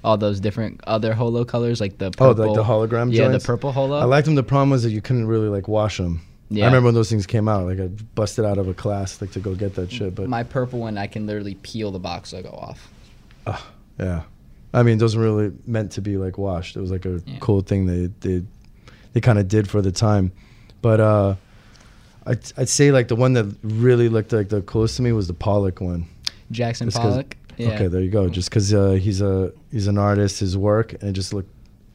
[0.03, 2.45] All those different other holo colors, like the Oh, purple.
[2.47, 3.43] like the hologram Yeah, joints?
[3.43, 3.97] the purple holo.
[3.99, 4.35] I liked them.
[4.35, 6.21] The problem was that you couldn't really like wash them.
[6.49, 6.65] Yeah.
[6.65, 7.65] I remember when those things came out.
[7.65, 10.13] Like I busted out of a class like to go get that shit.
[10.13, 12.91] But My purple one, I can literally peel the box logo off.
[13.99, 14.23] yeah,
[14.73, 16.75] I mean, those were really meant to be like washed.
[16.75, 17.37] It was like a Yeah.
[17.39, 18.43] cool thing they they
[19.13, 20.31] they kind of did for the time.
[20.83, 21.35] But uh,
[22.27, 25.27] I'd, I'd say like the one that really looked like the coolest to me was
[25.27, 26.05] the Pollock one.
[26.51, 27.37] Jackson Just 'cause- Pollock.
[27.57, 27.69] Yeah.
[27.73, 28.29] Okay, there you go.
[28.29, 31.45] Just because uh, he's a he's an artist, his work, and it just look.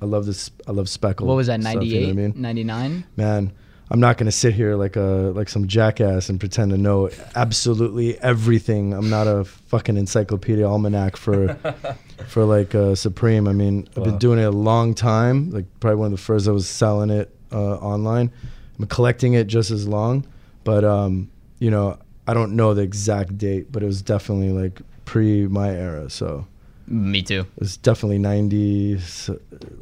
[0.01, 0.53] I love this.
[0.69, 1.27] I love speckle.
[1.27, 1.61] What was that?
[1.61, 2.33] stuff, you know 98, what I mean?
[2.43, 3.05] 99?
[3.17, 3.53] man
[3.91, 7.09] i'm not going to sit here like a like some jackass and pretend to know
[7.35, 11.55] absolutely everything i'm not a fucking encyclopedia almanac for
[12.29, 15.97] for like uh, supreme i mean i've been doing it a long time like probably
[15.97, 18.31] one of the first i was selling it uh, online
[18.79, 20.27] i'm collecting it just as long
[20.65, 24.81] but um you know i don't know the exact date but it was definitely like
[25.05, 26.47] pre my era so
[26.87, 27.41] Me too.
[27.41, 29.31] it was definitely 90 s-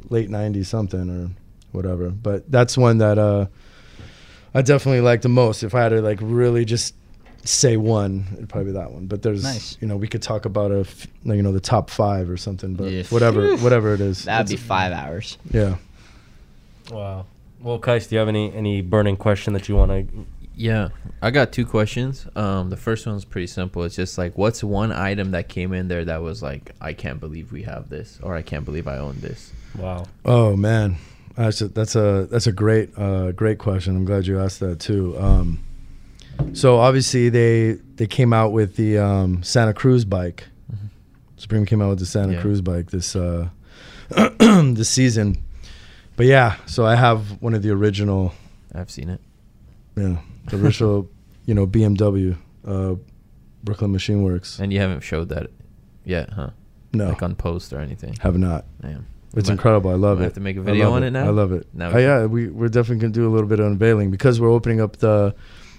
[0.09, 1.29] late 90s something or
[1.71, 3.45] whatever but that's one that uh
[4.53, 6.95] i definitely like the most if i had to like really just
[7.43, 9.77] say one it'd probably be that one but there's Nice.
[9.79, 12.73] you know we could talk about a f- you know the top five or something
[12.73, 13.03] but Yeah.
[13.03, 15.37] whatever whatever it is That'd be five hours.
[15.51, 15.75] yeah
[16.91, 17.25] wow.
[17.61, 20.25] Well, Kais, do you have any any burning question that you want to?
[20.55, 20.89] Yeah,
[21.21, 22.25] I got two questions.
[22.35, 23.83] Um, the first one's pretty simple.
[23.83, 27.19] It's just like, what's one item that came in there that was like, I can't
[27.19, 29.51] believe we have this, or I can't believe I own this.
[29.77, 30.05] Wow.
[30.25, 30.95] oh man
[31.35, 34.79] that's a, that's a that's a great uh great question i'm glad you asked that
[34.79, 35.59] too um
[36.53, 40.45] so obviously they they came out with the um santa cruz bike
[41.35, 42.41] Supreme came out with the Santa Yeah.
[42.41, 43.49] Cruz bike this uh
[44.39, 45.37] this season.
[46.17, 48.33] But yeah, so I have one of the original,
[48.75, 49.21] I've seen it.
[49.95, 50.17] yeah,
[50.49, 51.07] the original,
[51.45, 52.35] you know, BMW,
[52.67, 52.95] uh,
[53.63, 54.59] Brooklyn Machine Works.
[54.59, 55.47] And you haven't showed that
[56.03, 56.49] yet, huh?
[56.93, 58.15] No, Like on post or anything.
[58.21, 58.65] have not.
[58.81, 59.05] Damn.
[59.35, 59.91] It's might- incredible.
[59.91, 60.27] I love we it.
[60.27, 61.25] have to make a video on it now?
[61.25, 61.67] I love it.
[61.73, 64.39] Now Oh, we yeah, we we're definitely gonna do a little bit of unveiling because
[64.41, 65.35] we're opening up the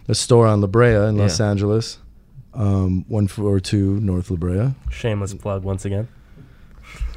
[0.07, 1.51] the store on La Brea in Los Yeah.
[1.51, 1.99] Angeles,
[2.55, 4.75] um, one four two North La Brea.
[4.91, 6.07] Shameless plug once again.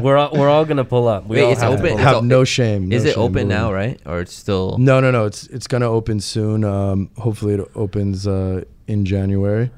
[0.00, 1.26] we're all, we're all gonna pull up.
[1.26, 2.14] We Wait, all it's have to open- pull it's up.
[2.14, 2.92] have o- no shame.
[2.92, 4.00] Is no it shame, open no- now, right?
[4.06, 4.76] Or it's still.
[4.78, 5.24] No, no, no.
[5.26, 6.64] It's it's gonna open soon.
[6.64, 9.70] Um, hopefully, it opens uh, in January.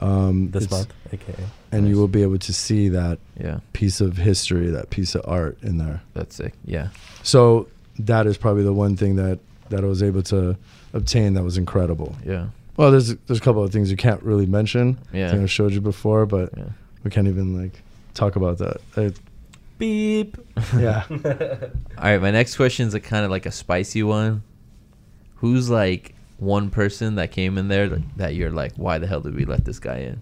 [0.00, 1.44] Um, this it's- month, aka.
[1.70, 5.22] and you will be able to see that Yeah, piece of history, that piece of
[5.26, 6.02] art in there.
[6.14, 6.54] that's sick.
[6.64, 6.88] Yeah.
[7.22, 7.68] So
[7.98, 9.38] that is probably the one thing that
[9.70, 10.56] that I was able to
[10.92, 12.14] obtain that was incredible.
[12.26, 12.46] Yeah.
[12.76, 14.98] Well, there's there's a couple of things you can't really mention.
[15.12, 15.28] Yeah.
[15.28, 16.64] I think I showed you before, but Yeah.
[17.04, 17.82] We can't even like
[18.14, 18.80] talk about that.
[18.96, 19.18] It-
[19.78, 20.36] Beep.
[20.76, 21.02] yeah.
[21.10, 24.44] All right, my next question is a kind of like a spicy one.
[25.36, 29.20] Who's like one person that came in there that- that you're like, why the hell
[29.20, 30.20] did we let this guy in?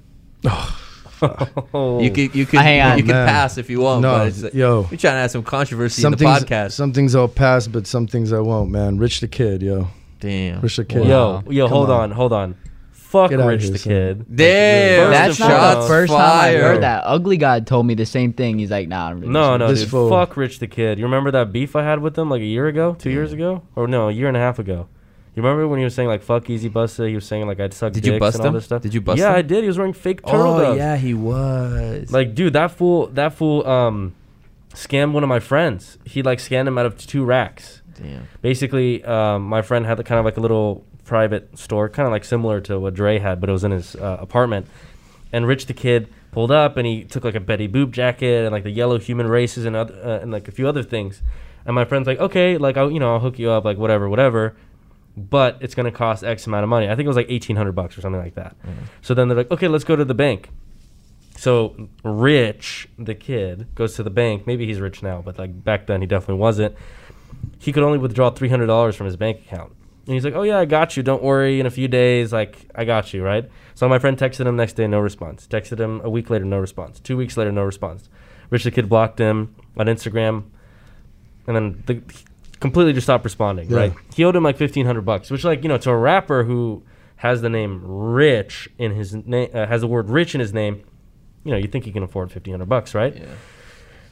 [1.22, 2.00] Oh.
[2.00, 2.96] You could you could Hang on.
[2.96, 3.28] you could Man.
[3.28, 4.82] pass if you want, No, but it's like, yo.
[4.90, 6.72] we're trying to have some controversy Some in the things, podcast.
[6.72, 8.96] some things I'll pass, but some things I won't, man.
[8.96, 9.88] Rich the Kid, yo.
[10.18, 10.62] Damn.
[10.62, 11.06] Rich the Kid.
[11.06, 12.00] Yo, yo, Come hold on.
[12.04, 12.10] on.
[12.12, 12.54] hold on.
[13.10, 13.90] Fuck Get Rich the son.
[13.92, 14.36] Kid.
[14.36, 15.10] Damn.
[15.10, 16.62] That's and not the first time I fire.
[16.62, 17.02] heard that.
[17.04, 18.60] Ugly God told me the same thing.
[18.60, 19.08] He's like, nah.
[19.08, 19.90] I'm really No, no, This dude.
[19.90, 20.08] fool.
[20.10, 20.98] Fuck Rich the Kid.
[20.98, 23.62] You remember that beef I had with him like a year ago, two years ago,
[23.74, 24.86] or no, a year and a half ago?
[25.34, 27.08] You remember when he was saying like "fuck Yeezy Busta"?
[27.08, 28.54] He was saying like I'd suck Did you bust and all him?
[28.54, 28.82] this stuff.
[28.82, 29.36] Did you bust Yeah, him?
[29.36, 29.62] I did.
[29.62, 32.12] He was wearing fake turtle Oh yeah, he was.
[32.12, 34.14] Like, dude, that fool, that fool, um,
[34.74, 35.98] scammed one of my friends.
[36.04, 37.82] He like scammed him out of two racks.
[38.00, 38.26] damn.
[38.42, 42.12] Basically, um, my friend had the, kind of like a little private store, kind of
[42.12, 44.66] like similar to what Dre had, but it was in his uh, apartment.
[45.32, 48.52] And Rich the Kid pulled up, and he took like a Betty Boop jacket and
[48.52, 51.22] like the yellow human races and other, uh, and like a few other things.
[51.66, 54.08] And my friend's like, okay, like I'll you know I'll hook you up, like whatever,
[54.08, 54.56] whatever.
[55.16, 56.86] but it's going to cost X amount of money.
[56.86, 58.56] I think it was like eighteen hundred bucks or something like that.
[59.02, 60.50] So then they're like, okay, let's go to the bank.
[61.36, 64.46] So Rich, the kid, goes to the bank.
[64.46, 66.74] Maybe he's rich now, but like back then he definitely wasn't.
[67.58, 69.72] He could only withdraw three hundred dollars from his bank account.
[70.06, 71.02] And he's like, "Oh yeah, I got you.
[71.02, 71.60] Don't worry.
[71.60, 74.74] In a few days, like I got you, right?" So my friend texted him next
[74.74, 75.46] day, no response.
[75.46, 77.00] Texted him a week later, no response.
[77.00, 78.08] Two weeks later, no response.
[78.50, 80.44] Rich the kid blocked him on Instagram,
[81.46, 82.02] and then the,
[82.60, 83.70] completely just stopped responding.
[83.70, 83.76] Yeah.
[83.76, 83.92] Right?
[84.14, 86.82] He owed him like fifteen hundred bucks, which like you know to a rapper who
[87.16, 90.82] has the name Rich in his name, uh, has the word Rich in his name.
[91.44, 93.16] You know, you think he can afford fifteen hundred bucks, right?
[93.16, 93.26] Yeah.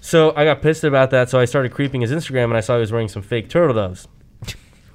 [0.00, 1.28] So I got pissed about that.
[1.28, 3.74] So I started creeping his Instagram, and I saw he was wearing some fake turtle
[3.74, 4.08] doves.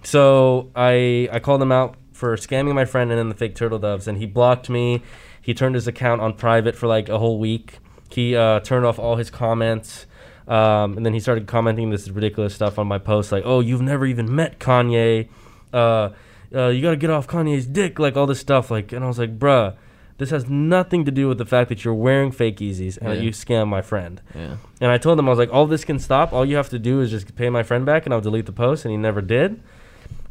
[0.03, 3.79] So I I called him out for scamming my friend and then the fake turtle
[3.79, 5.01] doves, and he blocked me.
[5.41, 7.79] He turned his account on private for like a whole week.
[8.09, 10.05] He uh, turned off all his comments,
[10.47, 13.81] um, and then he started commenting this ridiculous stuff on my posts, like, "Oh, you've
[13.81, 15.27] never even met Kanye.
[15.73, 16.09] Uh,
[16.53, 18.69] uh, you got to get off Kanye's dick," like all this stuff.
[18.69, 19.75] Like, and I was like, "Bruh."
[20.19, 23.17] This has nothing to do with the fact that you're wearing fake Yeezys and that
[23.17, 23.23] Yeah.
[23.23, 24.21] you scam my friend.
[24.35, 24.57] Yeah.
[24.79, 26.31] And I told him I was like, all this can stop.
[26.31, 28.51] All you have to do is just pay my friend back, and I'll delete the
[28.51, 28.85] post.
[28.85, 29.59] And he never did.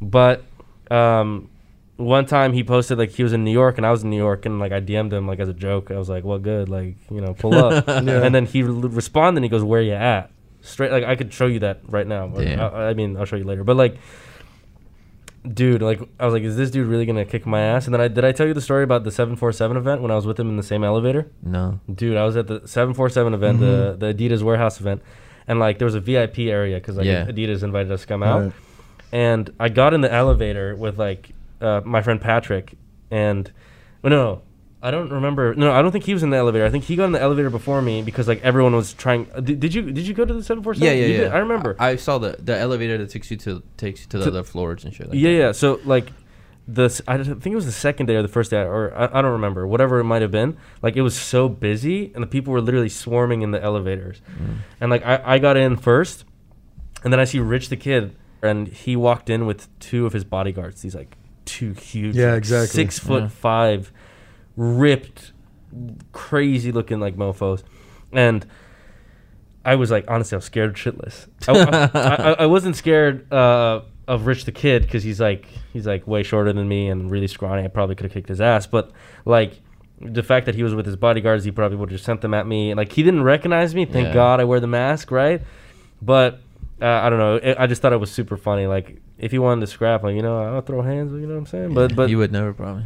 [0.03, 0.43] But
[0.91, 1.49] um,
[1.97, 4.17] one time he posted like he was in New York, and I was in New
[4.17, 5.91] York, and like I DM'd him like as a joke.
[5.91, 8.23] I was like, "Well, good, like you know, pull up." Yeah.
[8.25, 11.33] And then he re- responded, and he goes, "Where you at?" Straight like I could
[11.33, 12.33] show you that right now.
[12.59, 13.65] I, I mean, I'll show you later.
[13.65, 13.97] But like.
[15.45, 17.87] Dude, like I was like, is this dude really gonna kick my ass?
[17.87, 20.01] And then I did I tell you the story about the seven four seven event
[20.01, 21.33] when I was with him in the same elevator?
[21.43, 21.81] No.
[21.93, 25.03] Dude, I was at the 747 event, the, the Adidas warehouse event,
[25.49, 27.25] and like there was a VIP area because like Yeah.
[27.27, 28.41] Adidas invited us to come out.
[28.45, 28.53] Right.
[29.13, 32.75] And I got in the elevator with like uh, my friend Patrick,
[33.11, 33.51] and
[34.01, 34.43] well, no,
[34.83, 35.55] I don't remember.
[35.55, 36.65] No, I don't think he was in the elevator.
[36.65, 39.29] I think he got in the elevator before me because like everyone was trying.
[39.35, 40.87] Uh, did, did you did you go to the 747?
[40.99, 41.35] Yeah, yeah, You yeah.
[41.35, 41.77] I remember.
[41.79, 44.31] I, I saw the the elevator that takes you to takes you to the To-
[44.31, 45.09] other floors and shit.
[45.11, 45.37] Like yeah, that.
[45.39, 45.53] yeah.
[45.53, 46.11] So like,
[46.67, 49.23] the I think it was the second day or the first day, or I, I
[49.23, 49.67] don't remember.
[49.67, 50.57] Whatever it might have been.
[50.81, 54.23] Like it was so busy, and the people were literally swarming in the elevators.
[54.43, 54.57] Mm.
[54.81, 56.25] And like I, I got in first,
[57.05, 60.25] and then I see Rich the kid, and he walked in with two of his
[60.25, 60.83] bodyguards.
[60.83, 62.67] These like two huge, Yeah, exactly.
[62.69, 63.29] six foot Yeah.
[63.29, 63.93] five,
[64.57, 65.33] ripped,
[66.13, 67.65] crazy looking like mofo's,
[68.13, 68.47] and.
[69.65, 71.29] I was like, honestly, I was scared shitless.
[71.47, 71.53] I,
[71.95, 76.05] I, I, I wasn't scared uh, of Rich the kid because he's like he's like
[76.05, 77.63] way shorter than me and really scrawny.
[77.63, 78.91] I probably could have kicked his ass, but
[79.25, 79.61] like
[80.01, 82.35] the fact that he was with his bodyguards, he probably would have just sent them
[82.35, 82.75] at me.
[82.75, 83.85] Like he didn't recognize me.
[83.85, 84.15] Thank Yeah.
[84.15, 85.41] God I wear the mask, right?
[86.03, 86.41] But
[86.83, 87.55] uh, I don't know.
[87.59, 88.67] I just thought it was super funny.
[88.67, 91.13] Like if he wanted to scrap, like you know, I'll throw hands.
[91.13, 91.75] You know what I'm saying?
[91.75, 92.85] But but you would never probably.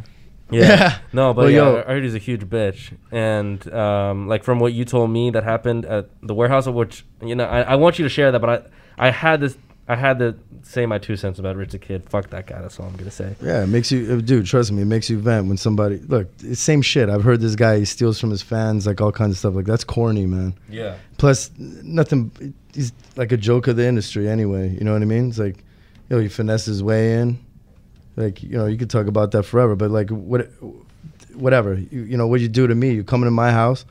[0.51, 0.99] yeah.
[1.11, 2.95] No, but Well, yeah, yo- I heard he's a huge bitch.
[3.11, 7.05] And um, like from what you told me that happened at the warehouse, of which
[7.21, 9.57] you know, I, I want you to share that, but I I had this
[9.89, 12.09] I had to say my two cents about Rich the Kid.
[12.09, 12.61] Fuck that guy.
[12.61, 13.35] That's all I'm gonna say.
[13.41, 14.45] Yeah, it makes you, uh, dude.
[14.45, 16.29] Trust me, it makes you vent when somebody look.
[16.43, 17.09] It's same shit.
[17.09, 19.55] I've heard this guy he steals from his fans, like all kinds of stuff.
[19.55, 20.55] Like that's corny, man.
[20.69, 20.97] Yeah.
[21.17, 22.53] Plus, nothing.
[22.73, 24.69] He's like a joke of the industry, anyway.
[24.69, 25.29] You know what I mean?
[25.29, 25.57] It's like,
[26.09, 27.39] you know, he finessed his way in.
[28.17, 30.49] Like, you know, you could talk about that forever, but like, what,
[31.33, 31.75] whatever.
[31.75, 32.91] You, you know, what you do to me?
[32.91, 33.85] You come into my house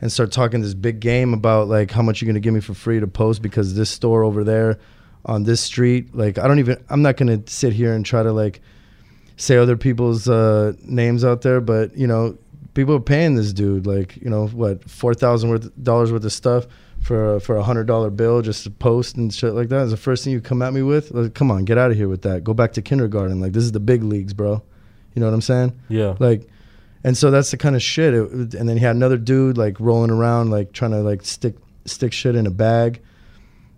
[0.00, 2.74] and start talking this big game about like how much you're gonna give me for
[2.74, 4.78] free to post because this store over there
[5.24, 6.14] on this street.
[6.14, 6.82] Like, I don't even.
[6.88, 8.60] I'm not gonna sit here and try to like
[9.36, 12.36] say other people's uh, names out there, but you know,
[12.74, 16.32] people are paying this dude like you know what four thousand worth dollars worth of
[16.32, 16.66] stuff
[17.00, 19.84] for a, for a hundred dollar bill just to post and shit like that.
[19.84, 21.10] Is the first thing you come at me with?
[21.10, 22.44] Like, come on, get out of here with that.
[22.44, 23.40] Go back to kindergarten.
[23.40, 24.62] Like this is the big leagues, bro.
[25.14, 25.78] You know what I'm saying?
[25.88, 26.14] Yeah.
[26.18, 26.48] Like,
[27.02, 28.14] and so that's the kind of shit.
[28.14, 31.56] It, and then he had another dude like rolling around like trying to like stick
[31.86, 33.02] stick shit in a bag,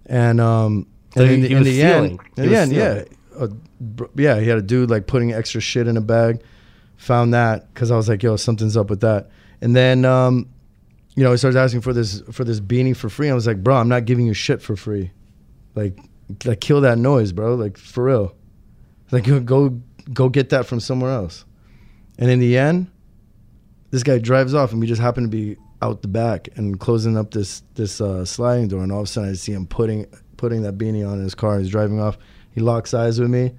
[0.06, 0.86] and um.
[1.14, 3.04] So in the, he in the end, in the end, yeah,
[3.38, 3.48] uh,
[4.16, 6.42] yeah, he had a dude like putting extra shit in a bag.
[6.96, 9.28] Found that because I was like, yo, something's up with that.
[9.60, 10.48] And then, um,
[11.16, 13.28] you know, he starts asking for this for this beanie for free.
[13.28, 15.10] I was like, bro, I'm not giving you shit for free.
[15.74, 15.98] Like,
[16.44, 17.56] like kill that noise, bro.
[17.56, 18.34] Like for real.
[19.10, 19.80] Like go go
[20.12, 21.44] go get that from somewhere else.
[22.18, 22.90] And in the end,
[23.90, 27.16] this guy drives off, and we just happen to be out the back and closing
[27.16, 30.06] up this this uh, sliding door, and all of a sudden I see him putting
[30.42, 31.60] putting that beanie on in his car.
[31.60, 32.18] He's driving off.
[32.50, 33.52] He locks eyes with me,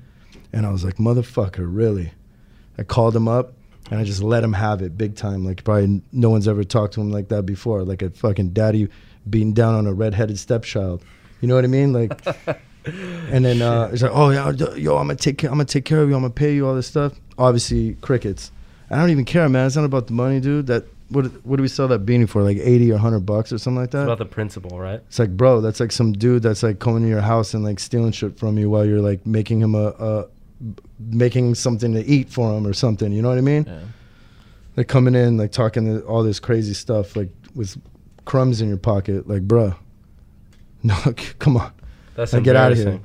[0.52, 2.12] and I was like, "Motherfucker, really?"
[2.78, 3.54] I called him up,
[3.90, 5.46] and I just let him have it big time.
[5.46, 7.84] Like probably no one's ever talked to him like that before.
[7.84, 8.90] Like a fucking daddy
[9.30, 11.06] beating down on a redheaded stepchild.
[11.40, 11.94] You know what I mean?
[11.94, 12.22] Like.
[12.86, 15.86] And then uh, it's like, oh yeah, yo, I'm gonna take care, I'm gonna take
[15.86, 17.14] care of you, I'm gonna pay you all this stuff.
[17.38, 18.52] Obviously, crickets.
[18.90, 19.68] I don't even care, man.
[19.68, 20.68] It's not about the money, dude.
[20.68, 22.42] That what what do we sell that beanie for?
[22.44, 24.04] Like eighty or hundred bucks or something like It's that.
[24.04, 25.02] about the principle, right?
[25.08, 27.80] It's like, bro, that's like some dude that's like coming to your house and like
[27.80, 30.28] stealing shit from you while you're like making him a
[31.00, 33.12] making something to eat for him or something.
[33.12, 33.66] You know what I mean?
[33.68, 33.80] Yeah.
[34.78, 37.78] Like coming in, like talking to all this crazy stuff, like with
[38.26, 39.28] crumbs in your pocket.
[39.28, 39.76] Like, bruh,
[40.84, 40.96] no,
[41.40, 41.72] come on.
[42.16, 43.00] That's Like, get out of here.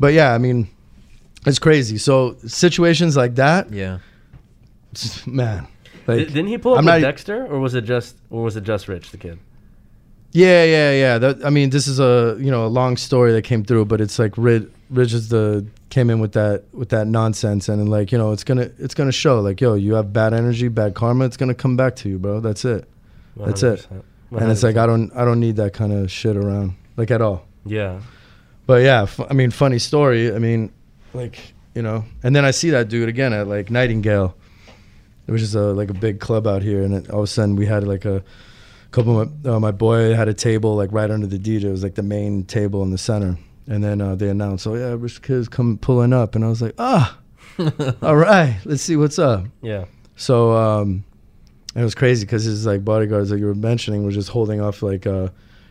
[0.00, 0.68] But yeah, I mean,
[1.46, 1.96] it's crazy.
[1.98, 3.98] So situations like that, Yeah.
[5.26, 5.66] man.
[6.06, 8.42] Like, Di- Didn't he pull up I'm with not Dexter, or was it just, or
[8.42, 9.38] was it just Rich the kid?
[10.32, 11.18] Yeah, yeah, yeah.
[11.18, 14.00] That, I mean, this is a you know a long story that came through, but
[14.00, 18.12] it's like Rid, Ridge is the came in with that with that nonsense, and, like
[18.12, 21.24] you know it's gonna it's gonna show like yo, you have bad energy, bad karma,
[21.24, 22.40] it's gonna come back to you, bro.
[22.40, 22.86] That's it.
[23.36, 23.86] That's it.
[24.32, 24.40] 100%.
[24.42, 27.22] And it's like I don't I don't need that kind of shit around like at
[27.22, 27.46] all.
[27.64, 28.00] yeah,
[28.66, 30.34] But yeah, f- I mean, funny story.
[30.34, 30.70] I mean,
[31.14, 34.34] like you know, and then I see that dude again at like Nightingale,
[35.26, 37.56] which is a like a big club out here, and it, all of a sudden
[37.56, 38.22] we had like a
[38.90, 41.64] couple of my, uh, my boy had a table like right under the DJ.
[41.64, 44.74] It was like the main table in the center, and then uh, they announced, "Oh
[44.74, 47.18] yeah, Rich Kid's come pulling up," and I was like, "Ah,
[48.02, 49.84] all right, let's see what's up." yeah,
[50.16, 51.04] So um,
[51.74, 54.82] it was crazy because his like bodyguards that you were mentioning were just holding off
[54.82, 55.28] like uh,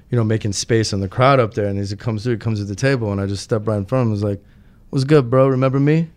[0.09, 1.65] you know, making space in the crowd up there.
[1.65, 3.77] And as it comes through, it comes to the table, and I just stepped right
[3.77, 4.11] in front of him.
[4.11, 4.43] I was like,
[4.89, 5.47] "What's good, bro?
[5.47, 6.09] Remember me?"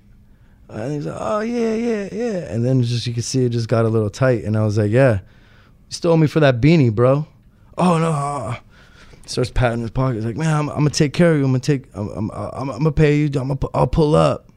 [0.71, 3.69] And he's like, "Oh yeah, yeah, yeah." And then just you could see it just
[3.69, 5.21] got a little tight, and I was like, "Yeah, you
[5.91, 7.27] stole me for that beanie, bro."
[7.79, 8.57] Oh no.
[9.27, 10.17] Starts patting his pocket.
[10.17, 11.45] He's like, man, I'm, I'm gonna take care of you.
[11.45, 11.85] I'm gonna take.
[11.95, 13.27] I'm, I'm, I'm, I'm gonna pay you.
[13.27, 14.49] I'm gonna, I'll pull up.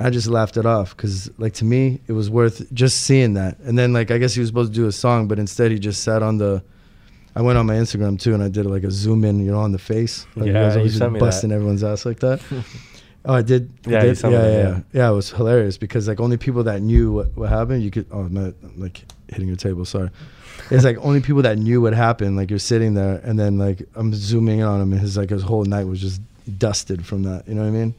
[0.00, 3.58] I just laughed it off because, like, to me, it was worth just seeing that.
[3.58, 5.78] And then, like, I guess he was supposed to do a song, but instead he
[5.80, 6.62] just sat on the.
[7.34, 9.58] I went on my Instagram too, and I did like a zoom in, you know,
[9.60, 10.24] on the face.
[10.36, 11.24] Like, Yeah, guys you always just sent me that.
[11.26, 12.40] busting everyone's ass like that.
[13.24, 13.70] oh, I did.
[13.86, 14.16] Yeah, did?
[14.22, 14.80] yeah, that, yeah, yeah.
[14.92, 15.10] yeah.
[15.10, 18.06] It was hilarious because like only people that knew what, what happened, you could.
[18.10, 19.84] Oh, I'm not, like hitting your table.
[19.84, 20.10] Sorry.
[20.70, 22.36] It's like only people that knew what happened.
[22.36, 25.30] Like you're sitting there, and then like I'm zooming in on him, and his like
[25.30, 26.20] his whole night was just
[26.58, 27.46] dusted from that.
[27.48, 27.94] You know what I mean?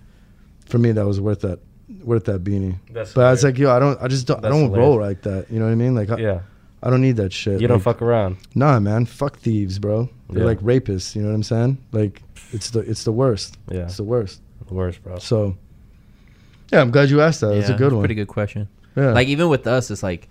[0.65, 1.59] For me, that was worth that,
[2.03, 2.75] worth that beanie.
[2.91, 5.23] That's but I was like, yo, I don't, I just don't, I don't roll like
[5.23, 5.47] that.
[5.49, 5.95] You know what I mean?
[5.95, 6.39] Like, I, yeah.
[6.83, 7.59] I don't need that shit.
[7.59, 8.37] You don't Like, fuck around.
[8.55, 10.09] Nah, man, fuck thieves, bro.
[10.29, 10.45] They're Yeah.
[10.45, 11.15] like rapists.
[11.15, 11.77] You know what I'm saying?
[11.91, 13.57] Like, it's the, it's the worst.
[13.69, 14.41] Yeah, It's the worst.
[14.71, 15.17] Worst, bro.
[15.19, 15.57] So,
[16.71, 17.53] yeah, I'm glad you asked that.
[17.53, 18.01] It's a good one.
[18.01, 18.67] Pretty good question.
[18.95, 19.11] Yeah.
[19.13, 20.27] Like even with us, it's like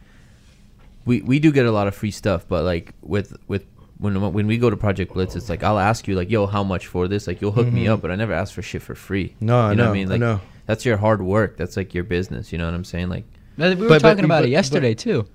[1.05, 3.65] we we do get a lot of free stuff, but like with with
[3.99, 6.63] when when we go to Project Blitz, it's like I'll ask you like, yo, how
[6.63, 7.27] much for this?
[7.27, 9.29] Like you'll hook me up, but I never ask for shit for free.
[9.31, 9.47] Mm-hmm.
[9.47, 10.09] No, I you know, what I mean?
[10.09, 10.41] I Like know.
[10.67, 11.57] that's your hard work.
[11.57, 12.53] That's like your business.
[12.53, 13.09] You know what I'm saying?
[13.09, 13.25] Like
[13.57, 15.27] We were But- but- talking about but- it yesterday too,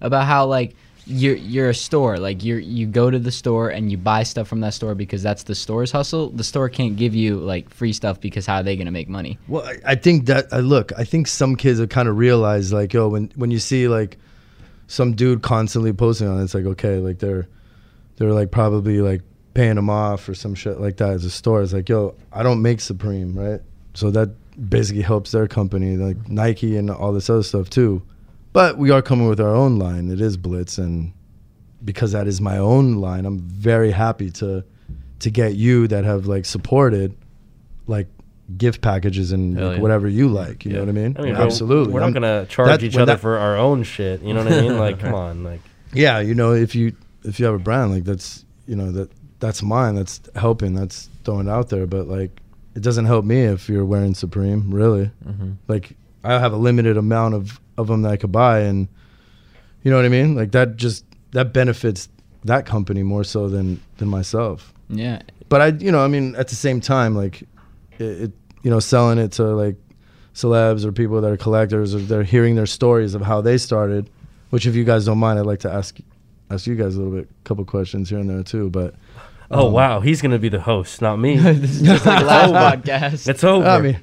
[0.00, 0.76] about how like
[1.06, 2.18] you're you're a store.
[2.18, 5.22] Like you you go to the store and you buy stuff from that store because
[5.22, 6.30] that's the store's hustle.
[6.30, 9.38] The store can't give you like free stuff because how are they gonna make money?
[9.48, 10.92] Well, I, I think that I look.
[10.98, 14.16] I think some kids have kind of realized, like, yo, when when you see like
[14.86, 17.48] some dude constantly posting on it, it's like, okay, like they're
[18.16, 21.62] they're like probably like paying him off or some shit like that as a store.
[21.62, 23.60] It's like, yo, I don't make Supreme, right?
[23.94, 24.30] So that
[24.70, 28.02] basically helps their company, like Nike and all this other stuff too.
[28.54, 30.08] But we are coming with our own line.
[30.10, 31.12] It is Blitz, and
[31.84, 34.64] because that is my own line, I'm very happy to
[35.18, 37.16] to get you that have like supported
[37.88, 38.06] like
[38.56, 39.82] gift packages and like, yeah.
[39.82, 40.64] whatever you like.
[40.64, 41.16] You know what I mean?
[41.18, 41.92] I mean, Absolutely.
[41.92, 44.22] We're not gonna charge that- each other that- for our own shit.
[44.22, 44.78] You know what I mean?
[44.78, 45.60] Like, come on, like,
[45.92, 46.94] yeah, you know, if you
[47.24, 49.96] if you have a brand like that's you know that that's mine.
[49.96, 50.74] That's helping.
[50.74, 51.88] That's throwing it out there.
[51.88, 52.40] But like,
[52.76, 54.70] it doesn't help me if you're wearing Supreme.
[54.72, 55.54] Really, mm-hmm.
[55.66, 58.88] like I have a limited amount of of them that I could buy, and
[59.82, 60.34] you know what I mean.
[60.34, 62.08] Like that just that benefits
[62.44, 64.72] that company more so than than myself.
[64.88, 67.42] Yeah, But I, you know, I mean, at the same time, like
[67.98, 69.76] it, it you know, selling it to like
[70.34, 74.10] celebs or people that are collectors or they're hearing their stories of how they started.
[74.50, 75.96] Which, if you guys don't mind, I'd like to ask
[76.50, 78.68] ask you guys a little bit, a couple questions here and there too.
[78.70, 78.94] But
[79.50, 81.36] oh Um, wow, he's gonna be the host, not me.
[81.38, 83.26] this is just like last podcast.
[83.28, 83.66] it's over.
[83.66, 83.98] I mean,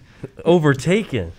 [0.45, 1.31] Overtaken.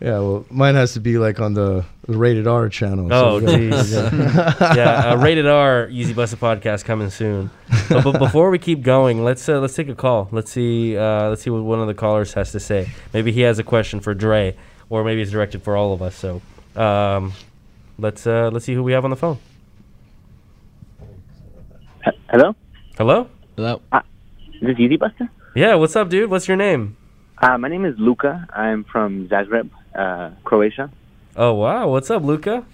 [0.00, 3.12] Yeah, well, mine has to be like on the rated R channel.
[3.12, 4.76] Oh we gotta- jeez.
[4.76, 7.50] yeah, uh, rated R Yeezy Busta podcast coming soon.
[7.88, 10.28] But, but before we keep going, let's uh, let's take a call.
[10.30, 12.88] Let's see uh, let's see what one of the callers has to say.
[13.12, 14.56] Maybe he has a question for Dre,
[14.88, 16.14] or maybe it's directed for all of us.
[16.14, 16.42] So
[16.80, 17.32] um,
[17.98, 19.38] let's uh, let's see who we have on the phone.
[22.30, 22.54] Hello,
[22.96, 23.28] Hello.
[23.56, 23.82] Hello.
[23.92, 25.28] is this Yeezy Busta?
[25.56, 26.30] Yeah, what's up, dude?
[26.30, 26.96] What's your name?
[27.38, 28.46] Uh, my name is Luca.
[28.52, 30.90] I'm from Zagreb, uh, Croatia.
[31.36, 32.64] Oh wow, what's up, Luca?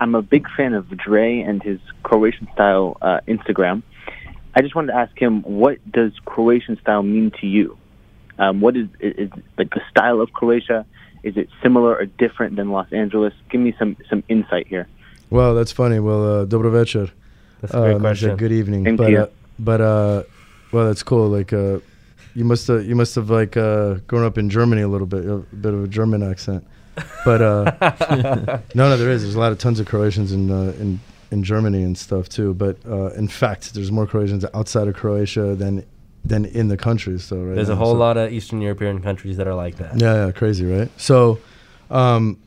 [0.00, 3.82] I'm a big fan of Dre and his Croatian style uh, Instagram.
[4.54, 7.76] I just wanted to ask him, what does Croatian style mean to you?
[8.38, 10.84] Um, what is, is, is like the style of Croatia?
[11.22, 13.32] Is it similar or different than Los Angeles?
[13.50, 14.86] Give me some some insight here.
[15.30, 15.98] Well, that's funny.
[15.98, 17.10] Well, uh, dobro večer.
[17.60, 18.36] That's a great Um, I said question.
[18.36, 18.84] Good evening.
[18.84, 19.18] Same to but you.
[19.18, 19.26] uh,
[19.58, 20.22] but uh,
[20.72, 21.28] well, that's cool.
[21.28, 21.78] Like uh,
[22.34, 25.24] you must have you must have like uh, grown up in Germany a little bit,
[25.24, 26.66] a bit of a German accent.
[27.24, 29.22] But uh, no, no, there is.
[29.22, 32.54] There's a lot of tons of Croatians in uh, in in Germany and stuff too.
[32.54, 35.84] But uh, in fact, there's more Croatians outside of Croatia than
[36.24, 37.18] than in the country.
[37.18, 40.00] So right There's a whole so- lot of Eastern European countries that are like that.
[40.00, 40.88] Yeah, yeah, crazy, right?
[40.96, 41.38] So,
[41.90, 42.38] um,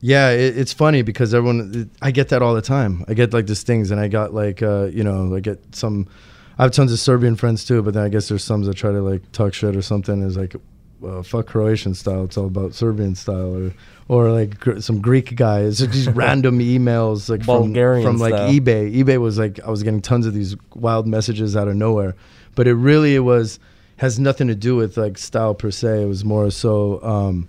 [0.00, 3.04] yeah, it, it's funny because everyone, I get that all the time.
[3.08, 6.06] I get like these things, and I got like, uh, you know, I get some.
[6.58, 8.92] I have tons of Serbian friends too, but then I guess there's some that try
[8.92, 10.22] to like talk shit or something.
[10.22, 10.54] Is like,
[11.04, 12.24] uh, fuck Croatian style.
[12.24, 13.72] It's all about Serbian style, or
[14.08, 15.60] or like gr- some Greek guy.
[15.60, 18.50] It's just these random emails like from Bulgarian from like style.
[18.50, 18.94] eBay.
[18.94, 22.14] eBay was like I was getting tons of these wild messages out of nowhere,
[22.54, 23.58] but it really was
[23.96, 26.02] has nothing to do with like style per se.
[26.02, 27.48] It was more so um,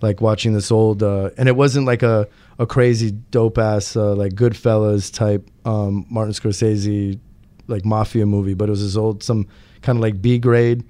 [0.00, 2.28] like watching this old, uh, and it wasn't like a
[2.58, 7.18] a crazy dope ass uh, like Goodfellas type um, Martin Scorsese
[7.66, 9.46] like mafia movie, but it was this old some
[9.82, 10.84] kind of like B grade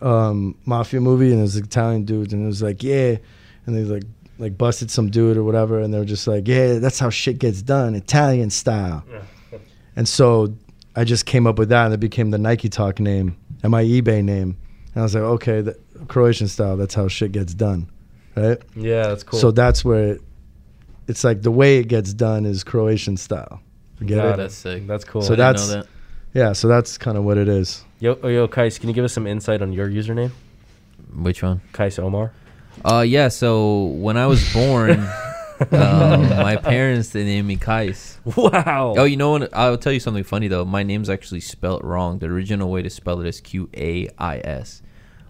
[0.00, 3.16] um, mafia movie, and it was Italian dudes, and it was like yeah,
[3.66, 4.04] and they like
[4.38, 7.38] like busted some dude or whatever, and they were just like yeah, that's how shit
[7.38, 9.04] gets done, Italian style.
[9.96, 10.54] And so
[10.94, 13.82] I just came up with that, and it became the Nike Talk name and my
[13.84, 14.56] eBay name.
[14.94, 15.76] And I was like, okay, the
[16.06, 17.90] Croatian style, that's how shit gets done,
[18.36, 18.58] right?
[18.76, 19.38] Yeah, that's cool.
[19.38, 20.22] So that's where it,
[21.08, 23.60] it's like the way it gets done is Croatian style.
[24.04, 24.36] Get Got it?
[24.36, 24.86] That's sick.
[24.86, 25.22] That's cool.
[25.22, 25.86] So I didn't that's know that.
[26.32, 26.52] yeah.
[26.52, 27.84] So that's kind of what it is.
[28.00, 30.30] Yo, oh, yo, Kais, can you give us some insight on your username?
[31.16, 31.60] Which one?
[31.72, 32.32] Kais Omar.
[32.84, 33.28] Uh, yeah.
[33.28, 34.90] So when I was born,
[35.72, 38.18] um, my parents they named me Kais.
[38.36, 38.94] Wow.
[38.96, 39.52] Oh, you know what?
[39.52, 40.64] I'll tell you something funny though.
[40.64, 42.20] My name's actually spelled wrong.
[42.20, 44.80] The original way to spell it is Q A I S.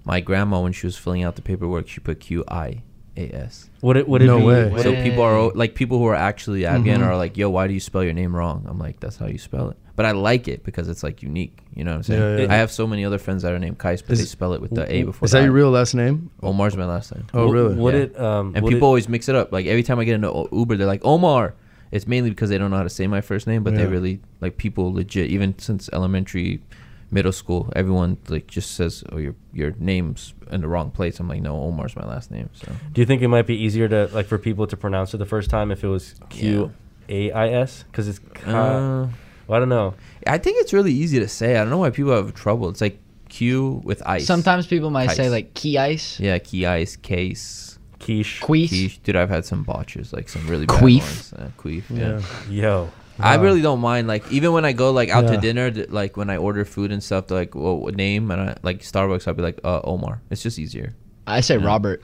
[0.04, 2.82] My grandma, when she was filling out the paperwork, she put Q I
[3.16, 3.70] A S.
[3.80, 4.82] Would it would it No be way.
[4.82, 7.06] So people are like people who are actually Afghan Mhm.
[7.06, 9.38] are like, "Yo, why do you spell your name wrong?" I'm like, "That's how you
[9.38, 11.58] spell it." But I like it because it's like unique.
[11.74, 12.22] You know what I'm saying?
[12.38, 12.52] Yeah, yeah.
[12.54, 14.60] I have so many other friends that are named Kais, but Is- they spell it
[14.62, 15.26] with the A before.
[15.26, 16.30] Is that the your real last name?
[16.40, 17.26] Omar's my last name.
[17.34, 17.74] Oh, really?
[17.74, 18.00] Would Yeah.
[18.02, 19.50] it um And would people it- always mix it up.
[19.52, 21.54] Like every time I get into Uber, they're like Omar.
[21.90, 24.20] It's mainly because they don't know how to say my first name, but they really
[24.40, 25.30] like people legit.
[25.30, 26.62] Even since elementary,
[27.10, 31.28] middle school, everyone like just says, "Oh, your your name's in the wrong place." I'm
[31.28, 34.08] like, "No, Omar's my last name." So Do you think it might be easier to
[34.14, 36.70] like for people to pronounce it the first time if it was Q
[37.08, 37.84] A I S?
[37.90, 39.06] Because it's ki- uh,
[39.48, 39.94] well, I don't know.
[40.26, 41.56] I think it's really easy to say.
[41.56, 42.68] I don't know why people have trouble.
[42.68, 44.26] It's like Q with ice.
[44.26, 46.20] Sometimes people might say like key ice.
[46.20, 47.78] Yeah, key ice case.
[47.98, 48.40] Quiche.
[48.40, 48.68] Queef.
[48.70, 49.02] Quiche.
[49.02, 51.00] Dude, I've had some botches, like some really bad Queef.
[51.00, 51.32] ones.
[51.32, 51.82] Uh, queef.
[51.90, 52.22] Yeah.
[52.48, 52.90] Yo.
[53.18, 54.06] I really don't mind.
[54.06, 55.32] Like even when I go like out Yeah.
[55.32, 58.40] to dinner, th- like when I order food and stuff, like well, what name and
[58.50, 60.22] I like Starbucks, I'll be like uh, Omar.
[60.30, 60.94] It's just easier.
[61.26, 61.66] I say Yeah.
[61.66, 62.02] Robert.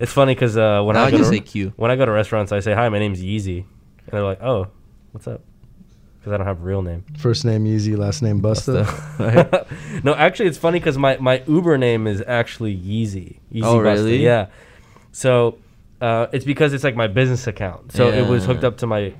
[0.00, 1.72] It's funny because uh, when Now I I go to say Q.
[1.76, 4.66] when I go to restaurants, I say hi, my name's Yeezy, and they're like, oh,
[5.12, 5.42] what's up?
[6.28, 7.04] Because I don't have a real name.
[7.16, 8.84] First name Yeezy, last name Busta.
[10.04, 13.38] no, actually, it's funny because my, my Uber name is actually Yeezy.
[13.50, 14.22] Yeezy Oh, Busta, really?
[14.22, 14.48] Yeah.
[15.12, 15.56] So
[16.02, 17.92] uh, it's because it's like my business account.
[17.92, 19.14] So it was hooked up to my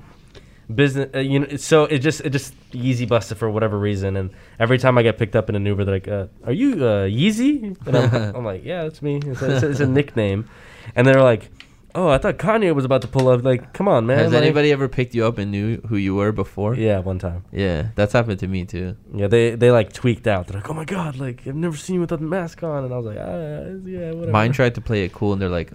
[0.73, 1.09] business.
[1.15, 4.15] Uh, you know, so it just it just Yeezy Busta for whatever reason.
[4.15, 4.29] And
[4.59, 7.07] every time I get picked up in an Uber, they're like, uh, "Are you uh,
[7.07, 9.15] Yeezy?" And I'm, I'm like, "Yeah, that's me.
[9.25, 10.47] It's it's a- it's a nickname."
[10.95, 11.49] And they're like.
[11.95, 13.43] Oh, I thought Kanye was about to pull up.
[13.43, 14.19] Like, come on, man.
[14.19, 16.75] Has like- anybody ever picked you up and knew who you were before?
[16.75, 17.43] Yeah, one time.
[17.51, 18.95] Yeah, that's happened to me too.
[19.13, 20.47] Yeah, they they like tweaked out.
[20.47, 22.93] They're like, "Oh my god, like I've never seen you with a mask on," and
[22.93, 25.71] I was like, "Ah, yeah, whatever." Mine tried to play it cool, and they're like,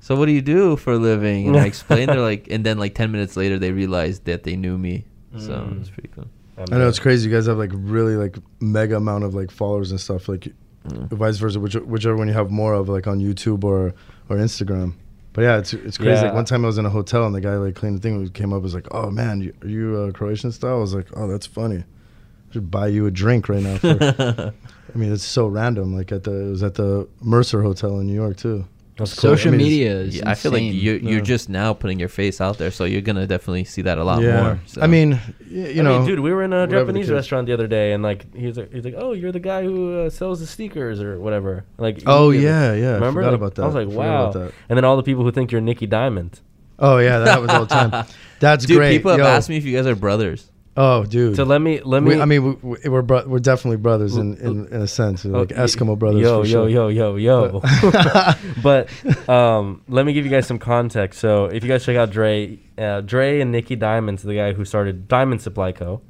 [0.00, 2.10] "So what do you do for a living?" And I explained.
[2.10, 5.06] They're like, and then like ten minutes later, they realized that they knew me.
[5.38, 5.80] So Mm.
[5.80, 6.26] it's pretty cool.
[6.58, 7.28] I know it's crazy.
[7.30, 10.28] You guys have like really like mega amount of like followers and stuff.
[10.28, 10.48] Like
[10.88, 11.08] Mm.
[11.12, 13.94] vice versa, which, whichever one you have more of, like on YouTube or
[14.28, 14.92] or Instagram.
[15.38, 16.14] But yeah, it's it's crazy.
[16.14, 16.22] Yeah.
[16.22, 18.28] Like one time I was in a hotel and the guy like cleaned the thing
[18.30, 21.06] came up was like, "Oh man, you, are you uh, Croatian style?" I was like,
[21.14, 21.76] "Oh, that's funny.
[21.76, 23.88] I should buy you a drink right now." For,
[24.94, 25.94] I mean, it's so random.
[25.94, 28.64] Like at the it was at the Mercer Hotel in New York too.
[28.98, 29.30] That's cool.
[29.36, 30.16] Social I mean, media is.
[30.16, 31.20] Yeah, I feel like you're you're Yeah.
[31.20, 34.20] just now putting your face out there, so you're gonna definitely see that a lot
[34.22, 34.42] yeah.
[34.42, 34.60] more.
[34.66, 34.82] So.
[34.82, 37.10] I mean, y- you I know, mean, dude, we were in a whatever the Japanese
[37.10, 40.00] restaurant the other day, and like he's like, he's like, "Oh, you're the guy who
[40.00, 42.46] uh, sells the sneakers or whatever." Like, Oh immediately.
[42.48, 42.94] yeah, yeah.
[42.94, 43.22] Remember?
[43.22, 43.62] I forgot Like, about that.
[43.62, 44.52] I was like, "Wow!" about that.
[44.68, 46.40] And then all the people who think you're Nicky Diamond.
[46.80, 48.06] Oh yeah, that happens all the time.
[48.40, 48.96] That's dude, great.
[48.98, 49.26] people have Yo.
[49.26, 50.47] asked me if you guys are brothers.
[50.80, 51.34] Oh, dude.
[51.34, 52.14] So let me let me.
[52.14, 55.24] We, I mean, we, we- we're bro- we're definitely brothers in, in, in a sense,
[55.24, 56.20] We're Oh, like Eskimo brothers.
[56.22, 56.68] Yo, yo, sure.
[56.68, 57.60] yo, yo, yo.
[58.62, 58.88] but
[59.28, 61.18] um, let me give you guys some context.
[61.18, 64.64] So if you guys check out Dre, uh, Dre and Nicky Diamond's the guy who
[64.64, 66.00] started Diamond Supply Co.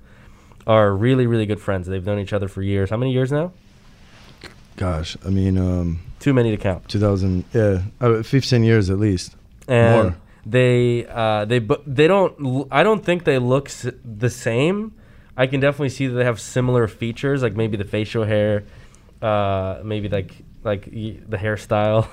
[0.66, 1.86] Are really really good friends.
[1.86, 2.90] They've known each other for years.
[2.90, 3.52] How many years now?
[4.76, 6.88] Gosh, I mean, um, Too many to count.
[6.88, 9.34] 2000, yeah, uh, 15 years at least.
[9.66, 10.16] and More.
[10.50, 14.94] They uh, they bu- they don't I don't think they look s- the same.
[15.36, 18.64] I can definitely see that they have similar features, like maybe the facial hair
[19.22, 20.32] uh, maybe like
[20.64, 22.08] like y- the hairstyle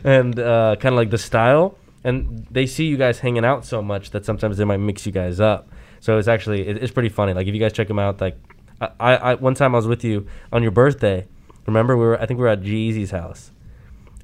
[0.04, 3.82] and uh, kind of like the style, and they see you guys hanging out so
[3.82, 5.68] much that sometimes they might mix you guys up.
[6.00, 7.32] So it's actually it, it's pretty funny.
[7.32, 8.36] Like if you guys check them out, like
[8.80, 11.26] I, I, I one time I was with you on your birthday.
[11.66, 13.50] Remember we were I think we were at G-Eazy's house,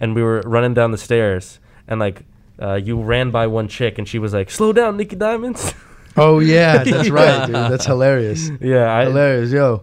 [0.01, 2.25] and we were running down the stairs, and like
[2.61, 5.75] uh, you ran by one chick, and she was like, "Slow down, Nikki Diamonds."
[6.21, 7.15] Oh yeah, that's Yeah.
[7.15, 7.55] right, dude.
[7.55, 8.51] That's hilarious.
[8.61, 9.83] yeah, I, hilarious, yo.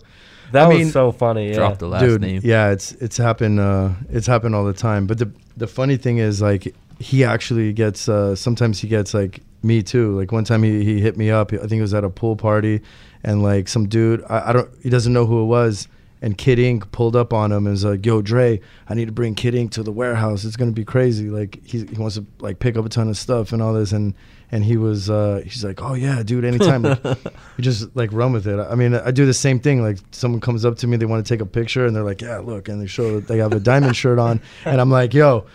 [0.52, 1.48] that I was mean, so funny.
[1.50, 1.54] Yeah.
[1.56, 2.42] Drop the last dude name.
[2.44, 6.18] yeah it's it's happened uh it's happened all the time but the the funny thing
[6.18, 10.62] is like he actually gets uh sometimes he gets like me too like one time
[10.64, 12.82] he, he hit me up i think it was at a pool party
[13.24, 15.88] and like some dude I, I don't he doesn't know who it was
[16.22, 18.60] and Kid Ink pulled up on him and was like, "Yo, Dre,
[18.90, 20.46] I need to bring Kid Ink to the warehouse.
[20.46, 21.30] It's gonna be crazy.
[21.30, 23.92] Like he, he wants to like pick up a ton of stuff and all this."
[23.92, 24.16] And
[24.52, 27.04] and he was uh, he's like, "Oh yeah, dude, anytime." Like,
[27.58, 28.60] you just like run with it.
[28.60, 29.82] I mean, I do the same thing.
[29.82, 32.22] Like someone comes up to me, they want to take a picture, and they're like,
[32.22, 35.14] "Yeah, look," and they show that they have a diamond shirt on, and I'm like,
[35.14, 35.46] "Yo,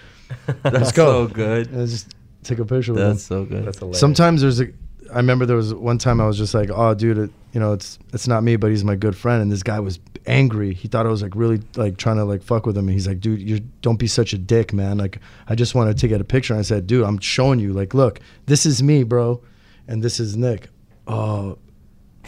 [0.47, 1.71] let's That's go." so good.
[1.71, 3.11] And I just take a picture with them.
[3.13, 3.67] That's so good.
[3.67, 4.01] That's hilarious.
[4.01, 4.69] Sometimes there's a.
[5.13, 7.73] I remember there was one time I was just like, "Oh, dude, it, you know,
[7.73, 10.75] it's it's not me, but he's my good friend." And this guy was angry.
[10.75, 12.87] He thought I was like really like trying to like fuck with him.
[12.87, 14.99] And he's like, "Dude, you don't be such a dick, man.
[14.99, 17.73] Like, I just wanted to get a picture." And I said, "Dude, I'm showing you.
[17.73, 19.41] Like, look, this is me, bro,
[19.89, 20.69] and this is Nick."
[21.07, 21.59] Oh,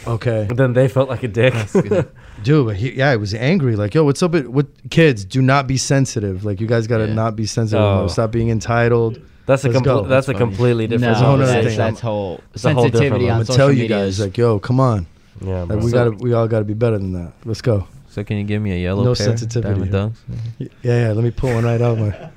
[0.05, 0.45] okay.
[0.47, 1.53] But then they felt like a dick.
[2.43, 3.75] Dude, but he, yeah, he was angry.
[3.77, 5.23] Like, yo, what's up with, with kids?
[5.23, 6.43] Do not be sensitive.
[6.43, 7.13] Like, you guys got to Yeah.
[7.13, 7.81] not be sensitive.
[7.81, 8.07] Oh.
[8.07, 9.21] Stop being entitled.
[9.45, 10.07] That's a Let's compl- go.
[10.07, 11.13] that's, a completely different.
[11.19, 13.71] no, a whole that's, that's whole It's a whole different sensitivity on I'm social tell
[13.73, 15.05] you guys, is- like, yo, come on.
[15.41, 17.33] Yeah, Like, we So- got to we all got to be better than that.
[17.45, 17.87] Let's go.
[18.09, 19.25] So can you give me a yellow No pair?
[19.25, 20.69] sensitivity Diamond here.
[20.69, 20.69] dunks.
[20.83, 21.11] Yeah, yeah.
[21.13, 22.29] Let me pull one right out my,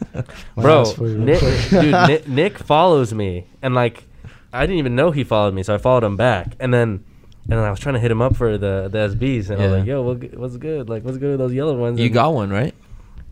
[0.56, 1.18] my bro, for you.
[1.18, 4.04] Nick, dude, Nick, Nick follows me, and like,
[4.54, 6.88] I didn't even know he followed me, so I followed him back, and then,
[7.44, 9.66] and then I was trying to hit him up for the the SBs, and I
[9.66, 10.88] was like, "Yo, what, what's good?
[10.88, 12.74] Like, what's good with those yellow ones?" You And- got one, right?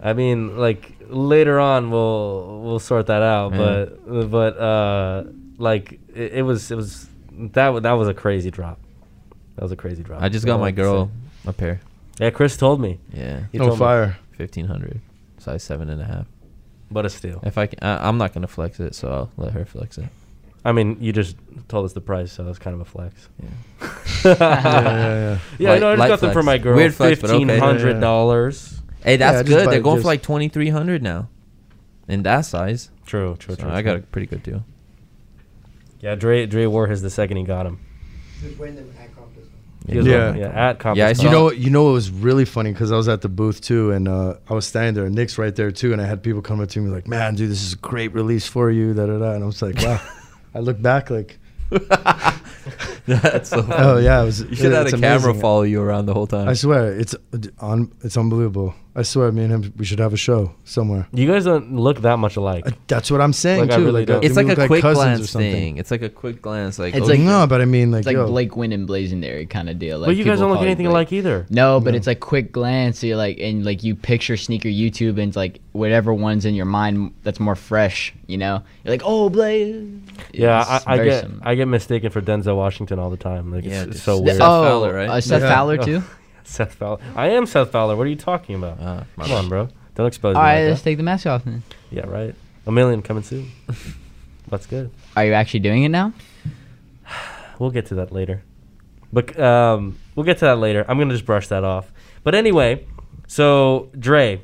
[0.02, 3.86] I mean, like later on, we'll we'll sort that out, Yeah.
[4.06, 5.24] but but uh,
[5.56, 7.08] like it, it was it was
[7.54, 8.78] that wa- that was a crazy drop.
[9.56, 10.22] That was a crazy drop.
[10.22, 11.06] I just got all my girl
[11.44, 11.50] say.
[11.50, 11.80] a pair.
[12.18, 12.98] Yeah, Chris told me.
[13.12, 13.84] Yeah, He oh, told me.
[13.84, 14.18] Oh, fire.
[14.36, 15.00] fifteen hundred,
[15.38, 16.26] size seven and a half.
[16.90, 17.40] But a steal.
[17.44, 20.06] If I, can, I I'm not gonna flex it, so I'll let her flex it.
[20.64, 21.36] I mean, you just
[21.68, 23.28] told us the price, so it's kind of a flex.
[23.42, 23.48] Yeah.
[24.24, 26.76] yeah, yeah, Yeah, Light- no, I just light got them for my girl.
[26.76, 27.30] Weird flex, but.
[27.30, 28.80] Fifteen hundred dollars.
[29.02, 29.70] Hey, that's Yeah, good.
[29.70, 31.28] They're going for like twenty three hundred now,
[32.08, 32.90] in that size.
[33.06, 33.70] True, true, So true.
[33.70, 33.92] I true.
[33.92, 34.64] got a pretty good deal.
[36.00, 37.78] Yeah, Dre Dre wore his the second he got him.
[38.40, 38.82] He was wearing- yeah,
[39.88, 40.98] at conference.
[40.98, 41.12] Yeah, I yeah.
[41.14, 43.28] saw- You know, what- you know, it was really funny because I was at the
[43.28, 46.06] booth too, and uh, I was standing there, and Nick's right there too, and I
[46.06, 48.70] had people come up to me like, "Man, dude, this is a great release for
[48.70, 50.00] you." Da da da, and I was like, "Wow."
[50.54, 51.38] I look back like,
[53.06, 53.66] That's so.
[53.70, 56.14] "Oh yeah, it was." You should have it's had a camera follow you around the
[56.14, 56.48] whole time.
[56.48, 57.14] I swear, it's
[57.58, 57.92] on.
[58.02, 58.74] It's unbelievable.
[58.96, 61.08] I swear, me and him, we should have a show somewhere.
[61.12, 62.64] You guys don't look that much alike.
[62.64, 63.86] Uh, That's what I'm saying Like, I too.
[63.86, 64.24] really like, don't.
[64.24, 65.78] it's like look a quick glance thing.
[65.78, 66.78] It's like a quick glance.
[66.78, 68.88] Like It's oh, like- no, but I mean, like, It's like yo, Blake Wynn and
[68.88, 69.98] Blazendary kind of deal.
[69.98, 71.08] Like but you guys don't look anything Blake.
[71.08, 71.44] alike either.
[71.50, 71.96] No, but No.
[71.96, 73.00] it's like quick glance.
[73.00, 76.54] So you're like, and like you picture sneaker YouTube, and it's like whatever one's in
[76.54, 78.14] your mind that's more fresh.
[78.28, 79.84] You know, you're like, oh, Blaze.
[80.32, 81.40] Yeah, I, I get similar.
[81.44, 83.50] I get mistaken for Denzel Washington all the time.
[83.52, 84.36] Like Yeah, it's, it's just- so Seth weird.
[84.40, 85.08] oh, Fowler, right?
[85.08, 85.48] Uh, Seth Yeah.
[85.52, 86.02] Fowler too.
[86.48, 87.00] Seth Fowler.
[87.16, 87.96] I am Seth Fowler.
[87.96, 88.78] What are you talking about?
[89.16, 89.68] My Come on, bro.
[89.94, 90.90] Don't expose All me right, like let's that.
[90.90, 91.62] take the mask off then.
[91.90, 92.34] Yeah, right.
[92.66, 93.50] A million coming soon.
[94.48, 94.90] That's good.
[95.16, 96.12] Are you actually doing it now?
[97.60, 98.42] We'll get to that later.
[99.12, 100.84] But um, we'll get to that later.
[100.88, 101.92] I'm gonna just brush that off.
[102.24, 102.84] But anyway,
[103.28, 104.40] so Dre,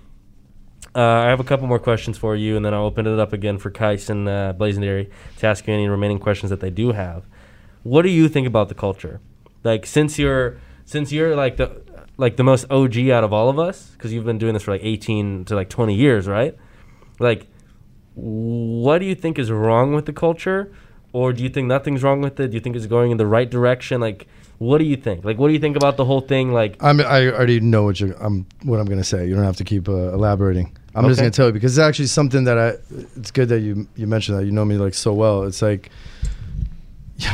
[0.95, 3.33] uh, I have a couple more questions for you, and then I'll open it up
[3.33, 6.93] again for Kais and uh, Blazendary to ask you any remaining questions that they do
[6.93, 7.25] have.
[7.83, 9.21] What do you think about the culture?
[9.65, 11.83] Like, since you're since you're like the
[12.21, 14.73] like the most OG out of all of us, because you've been doing this for
[14.73, 16.57] like 18 to like 20 years, right?
[17.19, 17.47] Like,
[18.15, 20.73] what do you think is wrong with the culture
[21.13, 23.27] or do you think nothing's wrong with it do you think it's going in the
[23.27, 24.27] right direction like
[24.59, 27.01] what do you think like what do you think about the whole thing like I'm,
[27.01, 29.27] I already know what you I'm what I'm gonna say.
[29.27, 30.77] You don't have to keep uh, elaborating.
[30.95, 32.69] I'm just gonna tell you because it's actually something that I.
[33.17, 34.45] It's good that you you mentioned that.
[34.45, 35.45] You know me like so well.
[35.45, 35.91] It's like,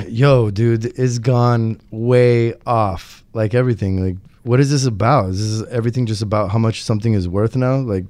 [0.07, 3.24] yo, dude, it's gone way off.
[3.32, 4.07] Like everything.
[4.07, 4.16] Like,
[4.47, 5.30] what is this about?
[5.30, 7.78] Is this everything just about how much something is worth now?
[7.78, 8.05] Like,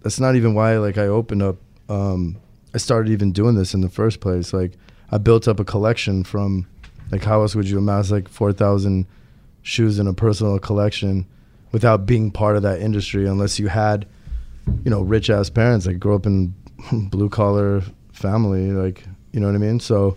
[0.00, 0.78] that's not even why.
[0.78, 1.56] Like, I opened up.
[1.90, 2.38] Um,
[2.74, 4.54] I started even doing this in the first place.
[4.54, 4.72] Like,
[5.10, 6.66] I built up a collection from.
[7.10, 9.06] Like, how else would you amass like four thousand
[9.60, 11.26] shoes in a personal collection
[11.72, 14.06] without being part of that industry unless you had
[14.84, 16.52] you know rich ass parents like grew up in
[17.10, 17.80] blue collar
[18.12, 20.16] family like you know what i mean so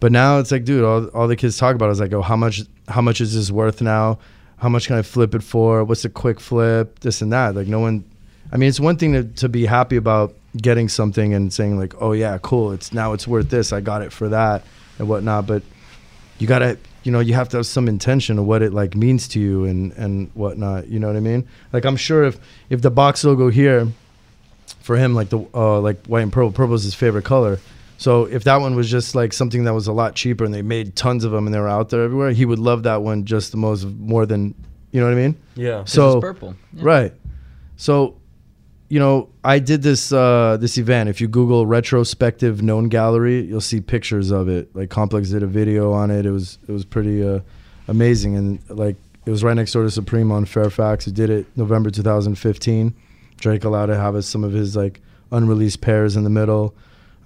[0.00, 2.36] but now it's like dude all, all the kids talk about is like oh how
[2.36, 4.18] much how much is this worth now
[4.58, 5.84] how much can I flip it for?
[5.84, 7.00] What's a quick flip?
[7.00, 7.54] This and that.
[7.54, 8.04] Like no one.
[8.52, 11.94] I mean, it's one thing to to be happy about getting something and saying like,
[12.00, 12.72] oh yeah, cool.
[12.72, 13.72] It's now it's worth this.
[13.72, 14.64] I got it for that
[14.98, 15.46] and whatnot.
[15.46, 15.62] But
[16.38, 19.28] you gotta, you know, you have to have some intention of what it like means
[19.28, 20.88] to you and and whatnot.
[20.88, 21.46] You know what I mean?
[21.72, 22.38] Like I'm sure if
[22.70, 23.88] if the box logo here
[24.80, 27.58] for him, like the uh, like white and purple, purple is his favorite color.
[28.04, 30.60] So if that one was just like something that was a lot cheaper and they
[30.60, 33.24] made tons of them and they were out there everywhere, he would love that one
[33.24, 34.54] just the most more than
[34.90, 35.40] you know what I mean?
[35.54, 35.84] Yeah.
[35.86, 36.54] So it's purple.
[36.74, 36.82] Yeah.
[36.84, 37.14] Right.
[37.78, 38.20] So,
[38.90, 41.08] you know, I did this uh, this event.
[41.08, 44.76] If you Google retrospective known gallery, you'll see pictures of it.
[44.76, 46.26] Like Complex did a video on it.
[46.26, 47.40] It was it was pretty uh,
[47.88, 51.06] amazing, and like it was right next door to Supreme on Fairfax.
[51.06, 52.94] He did it November 2015.
[53.38, 55.00] Drake allowed to have us some of his like
[55.32, 56.74] unreleased pairs in the middle.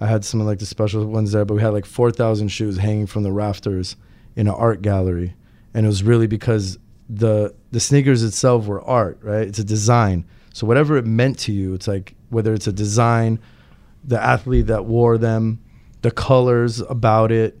[0.01, 2.77] I had some of like the special ones there, but we had like 4,000 shoes
[2.77, 3.95] hanging from the rafters
[4.35, 5.35] in an art gallery,
[5.73, 6.77] and it was really because
[7.09, 9.47] the the sneakers itself were art, right?
[9.47, 10.25] It's a design.
[10.53, 13.39] So whatever it meant to you, it's like whether it's a design,
[14.03, 15.59] the athlete that wore them,
[16.01, 17.57] the colors about it.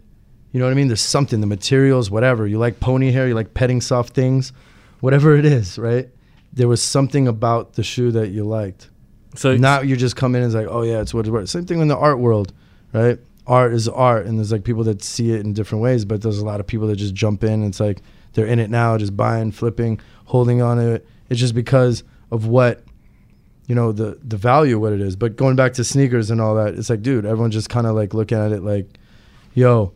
[0.51, 0.87] You know what I mean?
[0.87, 2.47] There's something, the materials, whatever.
[2.47, 4.51] You like pony hair, you like petting soft things,
[4.99, 6.09] whatever it is, right?
[6.53, 8.89] There was something about the shoe that you liked.
[9.35, 11.49] So Now you just come in and it's like, oh yeah, it's what it's worth.
[11.49, 12.51] Same thing in the art world,
[12.93, 13.19] right?
[13.45, 16.39] Art is art, and there's like people that see it in different ways, but there's
[16.39, 17.53] a lot of people that just jump in.
[17.53, 18.01] And it's like
[18.33, 21.07] they're in it now, just buying, flipping, holding on to it.
[21.29, 22.83] It's just because of what,
[23.67, 25.15] you know, the the value of what it is.
[25.15, 27.95] But going back to sneakers and all that, it's like, dude, everyone's just kind of
[27.95, 28.87] like looking at it like,
[29.53, 29.93] yo,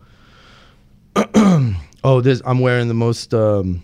[2.03, 3.33] oh, this I'm wearing the most.
[3.33, 3.83] um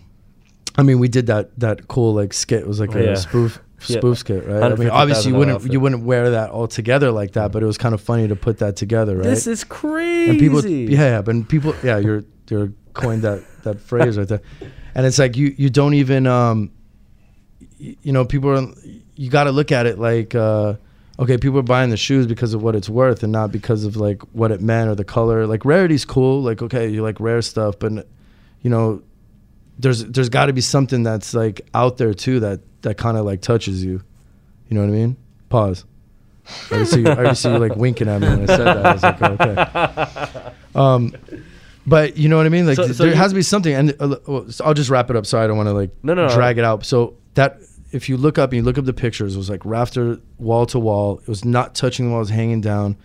[0.78, 2.60] I mean, we did that that cool like skit.
[2.60, 3.14] It was like a Yeah.
[3.14, 3.60] spoof.
[3.80, 4.62] Spoof skit, right?
[4.62, 5.72] I mean, obviously you wouldn't outfit.
[5.72, 8.36] you wouldn't wear that all together like that, but it was kind of funny to
[8.36, 9.24] put that together, right?
[9.24, 10.30] This is crazy.
[10.30, 14.42] and people, yeah, yeah, but people, yeah, you're you're coined that that phrase right there,
[14.94, 16.70] and it's like you you don't even um,
[17.80, 18.66] y- you know, people are
[19.16, 20.34] you got to look at it like.
[20.34, 20.74] uh
[21.18, 23.94] Okay, people are buying the shoes because of what it's worth and not because of
[23.94, 25.46] like what it meant or the color.
[25.46, 26.40] Like rarity's cool.
[26.40, 28.08] Like okay, you like rare stuff, but
[28.62, 29.02] you know,
[29.78, 33.24] there's there's got to be something that's like out there too that that kind of
[33.24, 34.02] like touches you.
[34.68, 35.16] You know what I mean?
[35.48, 35.84] Pause.
[36.70, 38.64] I already see you, I already see you like winking at me when I said
[38.66, 38.86] that.
[38.86, 40.52] I was like, okay.
[40.74, 41.12] Um,
[41.86, 42.66] but you know what I mean?
[42.66, 45.10] Like So- so there has to be something, and uh, well, so I'll just wrap
[45.10, 45.26] it up.
[45.26, 46.34] Sorry, I don't want to like No, no, no.
[46.34, 46.84] drag it out.
[46.84, 47.58] So that
[47.92, 50.66] if you look up and you look up the pictures, it was like rafter wall
[50.66, 51.18] to wall.
[51.20, 52.96] It was not touching the wall; it was hanging down,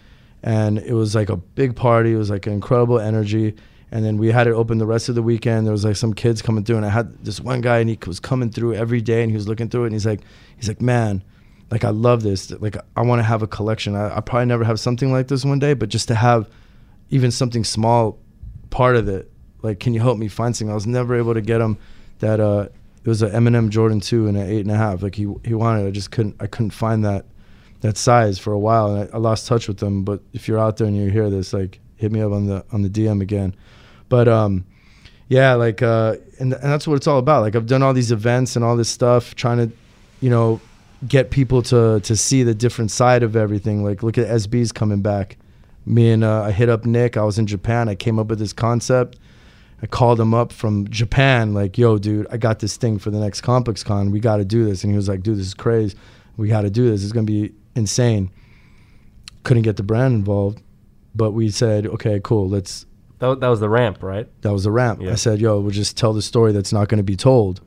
[0.43, 2.13] and it was like a big party.
[2.13, 3.55] It was like an incredible energy.
[3.95, 5.65] And then we had it open the rest of the weekend.
[5.65, 7.97] There was like some kids coming through, and I had this one guy, and he
[8.05, 10.19] was coming through every day, and he was looking through it, and he's like,
[10.57, 11.23] he's like, man,
[11.71, 12.51] like I love this.
[12.51, 13.95] Like I want to have a collection.
[13.95, 16.49] I, I probably never have something like this one day, but just to have
[17.09, 18.19] even something small
[18.69, 19.31] part of it.
[19.61, 20.73] Like, can you help me find something?
[20.73, 21.77] I was never able to get him
[22.19, 22.41] that.
[22.41, 22.67] Uh,
[23.01, 25.03] it was an Eminem Jordan two and an eight and a half.
[25.03, 25.87] Like he he wanted.
[25.87, 26.35] I just couldn't.
[26.41, 27.27] I couldn't find that
[27.79, 30.03] that size for a while, and I, I lost touch with them.
[30.03, 32.65] But if you're out there and you hear this, like hit me up on the
[32.73, 33.55] on the DM again.
[34.09, 34.65] But um,
[35.27, 37.41] yeah, like uh, and and that's what it's all about.
[37.41, 39.75] Like I've done all these events and all this stuff, trying to,
[40.21, 40.59] you know,
[41.07, 43.83] get people to to see the different side of everything.
[43.83, 45.37] Like look at SB's coming back.
[45.85, 47.15] Me and uh, I hit up Nick.
[47.15, 47.89] I was in Japan.
[47.89, 49.17] I came up with this concept.
[49.81, 53.19] I called him up from Japan, like, yo, dude, I got this thing for the
[53.19, 54.09] next Complex Con.
[54.09, 54.83] We got to do this.
[54.83, 55.95] And he was like, dude, this is crazy.
[56.37, 57.03] We got to do this.
[57.03, 58.31] It's going to be insane.
[59.43, 60.61] Couldn't get the brand involved,
[61.13, 62.49] but we said, okay, cool.
[62.49, 62.85] Let's.
[63.31, 64.27] That, that was the ramp, right?
[64.41, 65.01] That was the ramp.
[65.01, 65.11] Yeah.
[65.11, 67.61] I said, yo, we'll just tell the story that's not going to be told.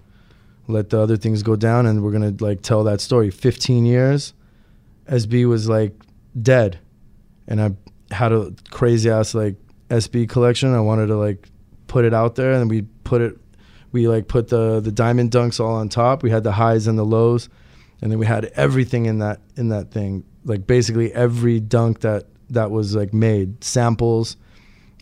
[0.67, 3.31] Let the other things go down, and we're going to like tell that story.
[3.31, 4.35] 15 years,
[5.09, 5.95] SB was like
[6.41, 6.79] dead,
[7.47, 7.71] and I
[8.15, 9.57] had a crazy ass like
[9.89, 10.75] SB collection.
[10.75, 11.49] I wanted to like
[11.87, 13.39] put it out there, and we put it.
[13.93, 16.23] We like put the the diamond dunks all on top.
[16.23, 17.49] We had the highs and the lows,
[18.03, 20.25] and then we had everything in that in that thing.
[20.45, 24.37] Like basically every dunk that that was like made samples.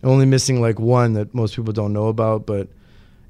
[0.03, 2.67] Only missing like one that most people don't know about, but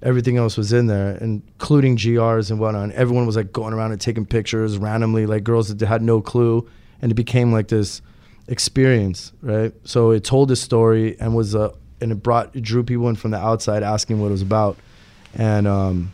[0.02, 2.92] everything else was in there, including GRs and whatnot.
[2.92, 6.68] Everyone was like going around and taking pictures randomly, like girls that had no clue,
[7.02, 8.02] and it became like this
[8.48, 9.74] experience, right?
[9.84, 13.16] So it told a story and was a and it brought it drew people in
[13.16, 14.78] from the outside asking what it was about,
[15.36, 16.12] and um,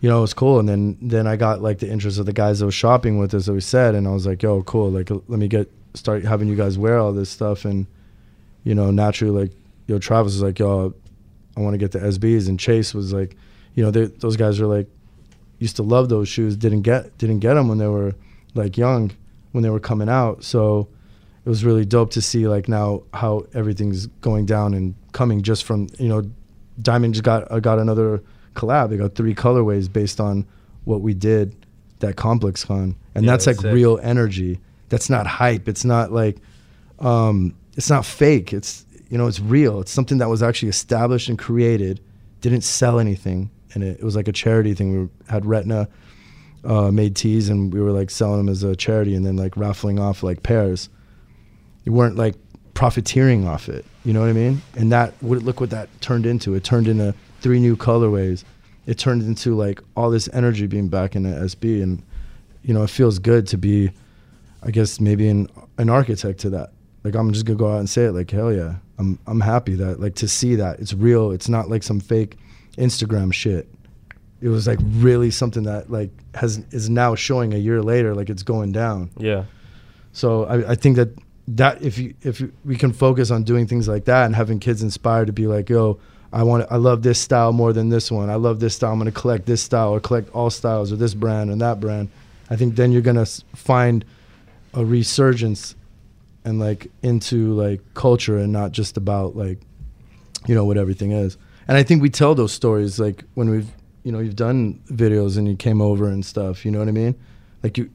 [0.00, 0.58] you know it was cool.
[0.58, 3.34] And then then I got like the interest of the guys that was shopping with
[3.34, 6.24] us that we said, and I was like, yo, cool, like let me get start
[6.24, 7.86] having you guys wear all this stuff, and
[8.64, 9.52] you know naturally like
[9.88, 10.94] yo Travis was like, yo,
[11.56, 13.36] I want to get the SBs, and Chase was like,
[13.74, 14.86] you know they, those guys are like
[15.58, 18.14] used to love those shoes, didn't get didn't get them when they were
[18.54, 19.10] like young
[19.52, 20.88] when they were coming out, so
[21.44, 25.64] it was really dope to see like now how everything's going down and coming just
[25.64, 26.22] from you know
[26.82, 28.22] diamond just got uh, got another
[28.54, 28.90] collab.
[28.90, 30.46] They got three colorways based on
[30.84, 31.54] what we did
[32.00, 34.60] that Complex Con, and Yeah, that's that's like real energy.
[34.88, 35.68] That's not hype.
[35.68, 36.38] It's not like,
[36.98, 38.52] um, it's not fake.
[38.52, 39.80] It's you know, it's real.
[39.80, 42.00] It's something that was actually established and created.
[42.40, 45.02] Didn't sell anything, and it, it was like a charity thing.
[45.02, 45.88] We had Retina
[46.64, 49.56] uh, made teas, and we were like selling them as a charity, and then like
[49.56, 50.88] raffling off like pairs.
[51.84, 52.34] You weren't like
[52.74, 53.84] profiteering off it.
[54.04, 54.62] You know what I mean?
[54.76, 56.54] And that what look what that turned into.
[56.54, 58.44] It turned into three new colorways.
[58.86, 62.02] It turned into like all this energy being back in the SB, and
[62.62, 63.90] you know it feels good to be,
[64.62, 65.48] I guess maybe an
[65.78, 66.72] an architect to that.
[67.08, 68.12] Like I'm just gonna go out and say it.
[68.12, 71.30] Like hell yeah, I'm I'm happy that like to see that it's real.
[71.30, 72.36] It's not like some fake
[72.76, 73.66] Instagram shit.
[74.42, 78.28] It was like really something that like has is now showing a year later like
[78.28, 79.08] it's going down.
[79.16, 79.44] Yeah.
[80.12, 81.08] So I, I think that
[81.48, 84.82] that if you if we can focus on doing things like that and having kids
[84.82, 85.98] inspired to be like, yo,
[86.30, 88.28] I want I love this style more than this one.
[88.28, 88.92] I love this style.
[88.92, 92.10] I'm gonna collect this style or collect all styles or this brand and that brand.
[92.50, 94.04] I think then you're gonna find
[94.74, 95.74] a resurgence
[96.48, 99.60] and like into like culture and not just about like
[100.46, 101.36] you know what everything is.
[101.68, 103.70] And I think we tell those stories like when we've
[104.02, 106.64] you know you've done videos and you came over and stuff.
[106.64, 107.14] You know what I mean?
[107.62, 107.90] Like you,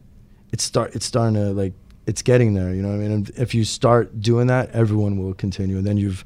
[0.51, 1.73] it's start it's starting to like
[2.05, 2.73] it's getting there.
[2.73, 3.11] You know what I mean?
[3.11, 6.23] And if you start doing that, everyone will continue, and then you've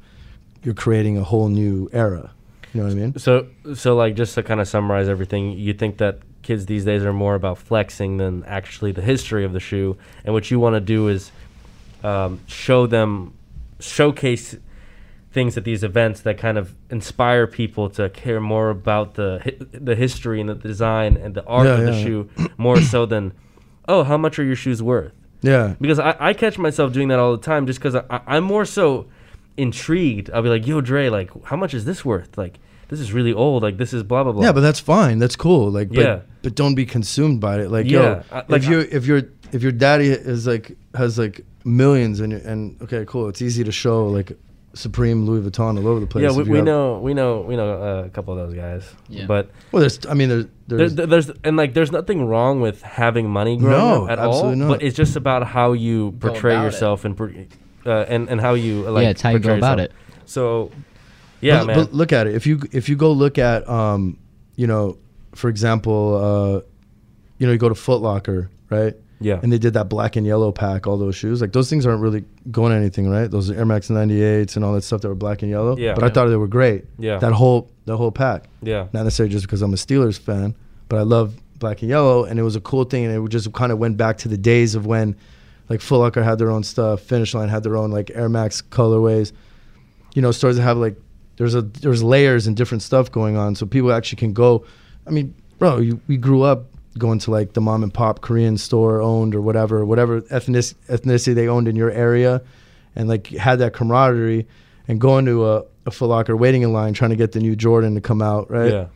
[0.62, 2.32] you're creating a whole new era.
[2.74, 3.18] You know what I mean?
[3.18, 7.02] So, so like just to kind of summarize everything, you think that kids these days
[7.02, 10.74] are more about flexing than actually the history of the shoe, and what you want
[10.74, 11.32] to do is
[12.04, 13.34] um, show them,
[13.80, 14.56] showcase
[15.32, 19.56] things at these events that kind of inspire people to care more about the hi-
[19.72, 22.02] the history and the design and the art Yeah, of the yeah.
[22.04, 23.32] shoe more so than,
[23.86, 25.12] oh, how much are your shoes worth?
[25.42, 25.76] Yeah.
[25.80, 28.64] because I, I catch myself doing that all the time just because I, I'm more
[28.64, 29.06] so
[29.56, 30.30] intrigued.
[30.32, 32.36] I'll be like, yo, Dre, like, how much is this worth?
[32.38, 33.62] Like, this is really old.
[33.62, 34.42] Like, this is blah, blah, blah.
[34.44, 35.18] Yeah, but that's fine.
[35.18, 35.70] That's cool.
[35.70, 36.20] Like, but, Yeah.
[36.42, 37.70] but don't be consumed by it.
[37.70, 39.22] Like, Yeah, yo, I- like, if you if your
[39.52, 43.28] if your daddy is like has like millions and and okay, cool.
[43.28, 44.32] It's easy to show like
[44.74, 46.22] Supreme, Louis Vuitton all over the place.
[46.22, 48.88] yeah, we, we have- know, we know, we know uh, a couple of those guys.
[49.08, 49.26] Yeah.
[49.26, 50.06] But Well, there's.
[50.06, 50.94] I mean, there, there's.
[50.94, 54.28] there's, there's, and like, there's nothing wrong with having money growing No, up at all.
[54.34, 54.68] absolutely not.
[54.68, 56.64] But it's just about how you portray about it.
[56.66, 57.48] yourself and,
[57.86, 59.02] uh, and and how you uh, like.
[59.04, 59.96] yeah, it's how you go portray about yourself.
[60.18, 60.30] it.
[60.30, 60.70] So,
[61.40, 61.76] yeah, but, man.
[61.76, 62.34] But look at it.
[62.34, 64.18] If you if you go look at um,
[64.54, 64.98] you know,
[65.34, 66.60] for example, uh,
[67.38, 68.94] you know, you go to Foot Locker, right?
[69.20, 69.40] Yeah.
[69.42, 71.40] And they did that black and yellow pack, all those shoes.
[71.40, 73.30] Like those things aren't really going anything, right?
[73.30, 75.76] Those Air Max 98s and all that stuff that were black and yellow.
[75.76, 75.94] Yeah.
[75.94, 76.84] But I thought they were great.
[76.98, 77.18] Yeah.
[77.18, 78.44] That whole the whole pack.
[78.62, 78.86] yeah.
[78.92, 80.54] Not necessarily just because I'm a Steelers fan,
[80.88, 83.52] but I love black and yellow, and it was a cool thing, and it just
[83.52, 85.16] kind of went back to the days of when,
[85.68, 88.62] like Foot Locker had their own stuff, Finish Line had their own like Air Max
[88.62, 89.32] colorways.
[90.14, 90.96] You know, stores that have like
[91.36, 94.64] there's a there's layers and different stuff going on, so people actually can go.
[95.06, 96.66] I mean, bro, you, we grew up
[96.98, 101.34] going to like the mom and pop Korean store owned or whatever, whatever ethnic ethnicity
[101.34, 102.42] they owned in your area,
[102.94, 104.46] and like had that camaraderie,
[104.86, 107.56] and going to a, a Foot Locker waiting in line trying to get the new
[107.56, 108.72] Jordan to come out, right?
[108.72, 108.86] Yeah.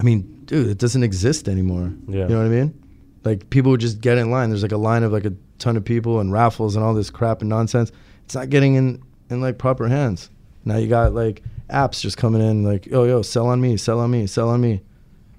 [0.00, 1.92] I mean, dude, it doesn't exist anymore.
[2.06, 2.22] Yeah.
[2.22, 2.82] You know what I mean?
[3.24, 4.50] Like people would just get in line.
[4.50, 7.10] There's like a line of like a ton of people and raffles and all this
[7.10, 7.90] crap and nonsense.
[8.24, 10.30] It's not getting in in like proper hands.
[10.64, 14.00] Now you got like apps just coming in like, oh yo, sell on me, sell
[14.00, 14.72] on me, sell on me.
[14.72, 14.80] And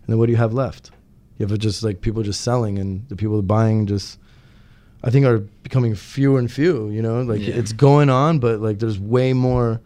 [0.07, 0.91] then what do you have left?
[1.37, 4.17] You have just like people just selling and the people buying just
[5.03, 7.21] I think are becoming fewer and few, you know?
[7.21, 7.53] Like Yeah.
[7.55, 9.79] it's going on, but like there's way more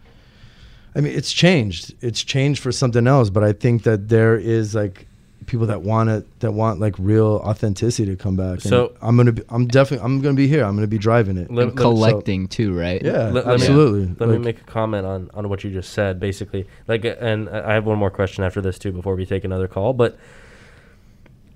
[0.94, 1.94] I mean, it's changed.
[2.02, 5.08] It's changed for something else, but I think that there is like
[5.46, 8.56] people that want it, that want like real authenticity to come back.
[8.56, 10.64] And So- I'm gonna, be, I'm definitely, I'm gonna be here.
[10.66, 11.50] I'm gonna be driving it.
[11.50, 13.02] Let- And let- collecting too, right?
[13.04, 14.16] yeah, Let- let me- absolutely.
[14.20, 16.68] Let me make a comment on, on what you just said, basically.
[16.90, 19.94] Like, and I have one more question after this too, before we take another call.
[19.94, 20.18] But,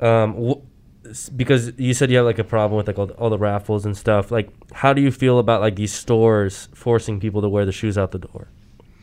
[0.05, 0.61] um, wh-
[1.35, 3.85] because you said you have like a problem with like all the, all the raffles
[3.85, 4.31] and stuff.
[4.31, 7.97] Like, how do you feel about like these stores forcing people to wear the shoes
[7.97, 8.47] out the door?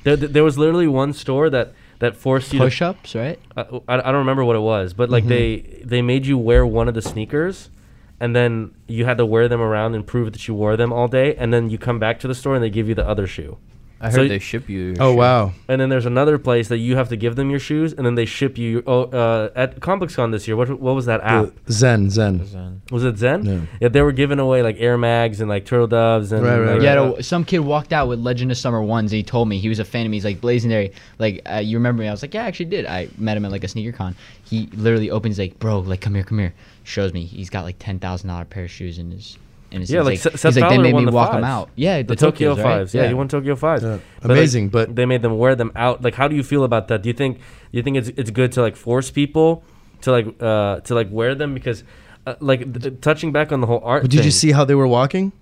[0.04, 3.38] There, there was literally one store that that forced you to Push ups, right?
[3.56, 6.66] uh, I, I don't remember what it was, but like they they made you wear
[6.66, 7.70] one of the sneakers,
[8.18, 11.06] and then you had to wear them around and prove that you wore them all
[11.06, 13.28] day, and then you come back to the store and they give you the other
[13.28, 13.58] shoe.
[14.02, 14.80] I heard So- they ship you.
[14.80, 15.16] your oh shoe.
[15.16, 18.04] wow, And then there's another place that you have to give them your shoes, and
[18.04, 18.82] then they ship you.
[18.86, 21.52] Oh, uh, at ComplexCon this year, what what was that app?
[21.66, 22.44] The Zen, Zen.
[22.46, 22.82] Zen.
[22.90, 23.44] Was it Zen?
[23.44, 23.60] Yeah.
[23.80, 26.60] Yeah, they were giving away like Air Mags and like Turtle Doves and Right, right,
[26.66, 26.82] like, right.
[26.82, 29.12] Yeah, no, some kid walked out with Legend of Summer ones.
[29.12, 30.16] And he told me he was a fan of me.
[30.16, 30.92] He's like Blazendary.
[31.18, 32.08] Like uh, you remember me?
[32.08, 32.86] I was like, yeah, I actually did.
[32.86, 34.16] I met him at like a sneaker con.
[34.44, 36.54] He literally opens like, bro, like come here, come here.
[36.84, 39.38] Shows me he's got like ten thousand dollar pair of shoes in his
[39.72, 39.90] in a sense.
[39.90, 41.38] Yeah, like like, Seth- he's Seth like they Fowler made won me the walk fives.
[41.38, 41.70] him out.
[41.74, 42.62] Yeah, the, Tokyo Tokyos, right?
[42.78, 42.94] Fives.
[42.94, 43.82] Yeah, he won Tokyo Fives.
[43.82, 43.98] Yeah.
[44.20, 46.02] But, like, Amazing, but- they made them wear them out.
[46.02, 47.02] Like, how do you feel about that?
[47.02, 47.42] Do you think do
[47.72, 49.64] you think it's it's good to like force people
[50.02, 51.84] to like uh to like wear them because
[52.26, 54.02] uh, like th- touching back on the whole art.
[54.02, 55.32] But did you see how they were walking?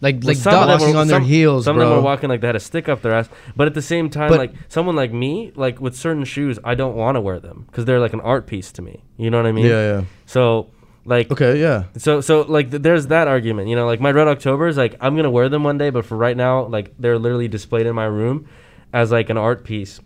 [0.00, 0.80] Like well, like some of them ducks.
[0.82, 2.60] walking were- on their some- heels, Some of them were walking like they had a
[2.60, 3.28] stick up their ass.
[3.56, 6.74] But at the same time, But- like someone like me, like with certain shoes, I
[6.76, 9.02] don't want to wear them because they're like an art piece to me.
[9.16, 9.66] You know what I mean?
[9.66, 10.02] Yeah, yeah.
[10.26, 10.68] So
[11.10, 11.84] like Okay, yeah.
[11.98, 15.16] so so like th- there's that argument, you know, like my red Octobers, like I'm
[15.16, 18.04] gonna wear them one day, but for right now, like they're literally displayed in my
[18.04, 18.48] room
[18.92, 20.00] as like an art piece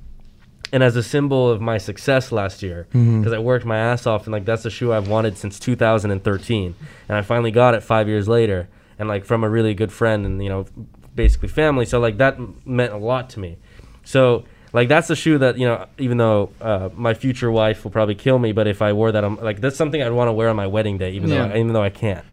[0.73, 3.21] and as a symbol of my success last year mm-hmm.
[3.21, 6.75] because I worked my ass off and like that's the shoe I've wanted since 2013
[7.09, 10.27] and I finally got it five years later and like from a really good friend
[10.27, 10.67] and you know
[11.15, 11.85] basically family.
[11.85, 13.59] So like that m- meant a lot to me.
[14.05, 14.45] So
[14.75, 18.15] like that's the shoe that you know even though uh, my future wife will probably
[18.15, 20.49] kill me but if I wore that I'm like that's something I'd want to wear
[20.51, 21.49] on my wedding day even Yeah.
[21.49, 22.25] though I, even though I can't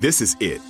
[0.00, 0.60] This is it.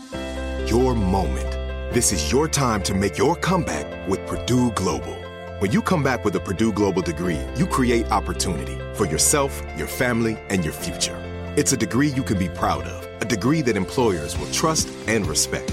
[0.71, 1.51] Your moment.
[1.93, 5.17] This is your time to make your comeback with Purdue Global.
[5.61, 9.87] When you come back with a Purdue Global degree, you create opportunity for yourself, your
[9.89, 11.17] family, and your future.
[11.57, 15.27] It's a degree you can be proud of, a degree that employers will trust and
[15.27, 15.73] respect.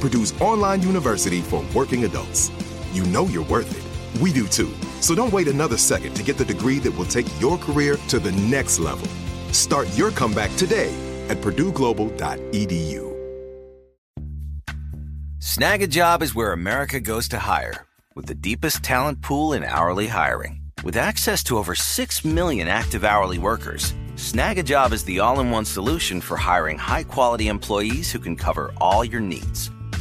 [0.00, 2.50] Purdue's online university for working adults.
[2.92, 4.20] You know you're worth it.
[4.22, 4.72] We do too.
[5.00, 8.18] So don't wait another second to get the degree that will take your career to
[8.18, 9.06] the next level.
[9.52, 10.94] Start your comeback today
[11.28, 13.08] at purdueglobal.edu.
[15.40, 20.60] Snagajob is where America goes to hire, with the deepest talent pool in hourly hiring.
[20.84, 25.64] With access to over 6 million active hourly workers, Snagajob is the all in one
[25.64, 29.70] solution for hiring high quality employees who can cover all your needs.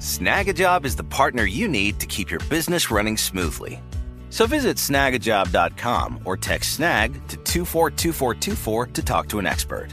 [0.00, 3.82] Snagajob is the partner you need to keep your business running smoothly.
[4.30, 9.88] So visit snagajob.com or text snag to 242424 to talk to an expert.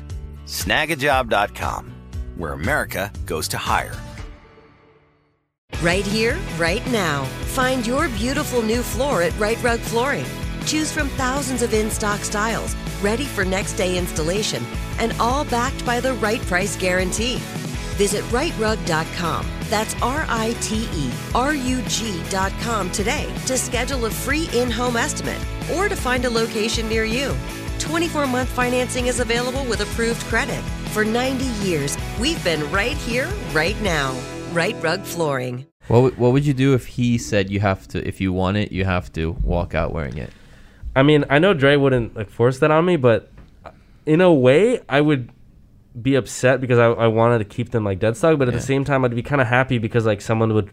[0.45, 1.93] Snagajob.com,
[2.37, 3.93] where America goes to hire.
[5.81, 7.25] Right here, right now.
[7.57, 10.25] Find your beautiful new floor at Rite Rug Flooring.
[10.65, 14.63] Choose from thousands of in stock styles, ready for next day installation,
[14.99, 17.39] and all backed by the right price guarantee.
[17.97, 19.56] Visit riterug.com.
[19.69, 24.49] That's R I T E R U G dot com today to schedule a free
[24.53, 25.39] in home estimate
[25.75, 27.35] or to find a location near you.
[27.79, 30.61] 24 month financing is available with approved credit.
[30.93, 34.17] For 90 years, we've been right here, right now.
[34.51, 35.65] Rite Rug Flooring.
[35.87, 38.57] What would- what would you do if he said you have to if you want
[38.57, 40.31] it you have to walk out wearing it?
[40.95, 43.31] I mean, I know Dre wouldn't like force that on me, but
[43.63, 43.69] uh,
[44.05, 45.29] in a way, I would
[46.01, 48.59] be upset because I, I wanted to keep them like dead stock, but at Yeah.
[48.59, 50.69] the same time, I'd be kind of happy because like someone would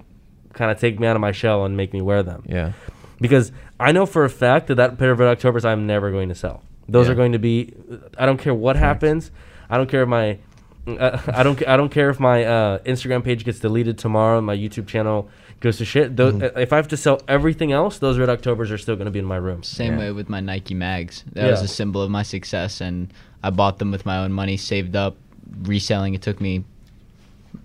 [0.52, 2.44] kind of take me out of my shell and make me wear them.
[2.48, 2.72] Yeah.
[3.20, 6.28] Because I know for a fact that that pair of Red Octobers I'm never going
[6.28, 6.62] to sell.
[6.88, 7.12] Those Yeah.
[7.12, 7.72] are going to be.
[8.18, 9.30] I don't care what happens.
[9.70, 10.38] I don't care if my.
[10.86, 11.66] Uh, I don't.
[11.66, 14.40] I don't care if my uh, Instagram page gets deleted tomorrow.
[14.42, 16.14] My YouTube channel goes to shit.
[16.16, 16.58] Those, Mm-hmm.
[16.58, 19.18] If I have to sell everything else, those Red Octobers are still going to be
[19.20, 19.62] in my room.
[19.62, 19.98] Same Yeah.
[20.00, 21.24] way with my Nike mags.
[21.32, 23.10] That was a symbol of my success, and
[23.44, 25.16] I bought them with my own money, saved up,
[25.62, 26.14] reselling.
[26.14, 26.64] It took me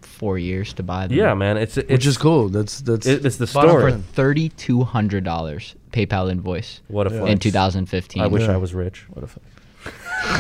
[0.02, 1.18] four years to buy them.
[1.18, 1.56] Yeah, man.
[1.58, 2.50] It's it's Which is cool.
[2.50, 3.92] That's that's it- it's the bottom story.
[3.94, 7.20] for thirty two hundred dollars PayPal invoice What a Yeah.
[7.22, 7.32] flex.
[7.32, 8.22] in 2015.
[8.22, 8.54] I wish Yeah.
[8.54, 9.06] I was rich.
[9.10, 9.46] What a flex.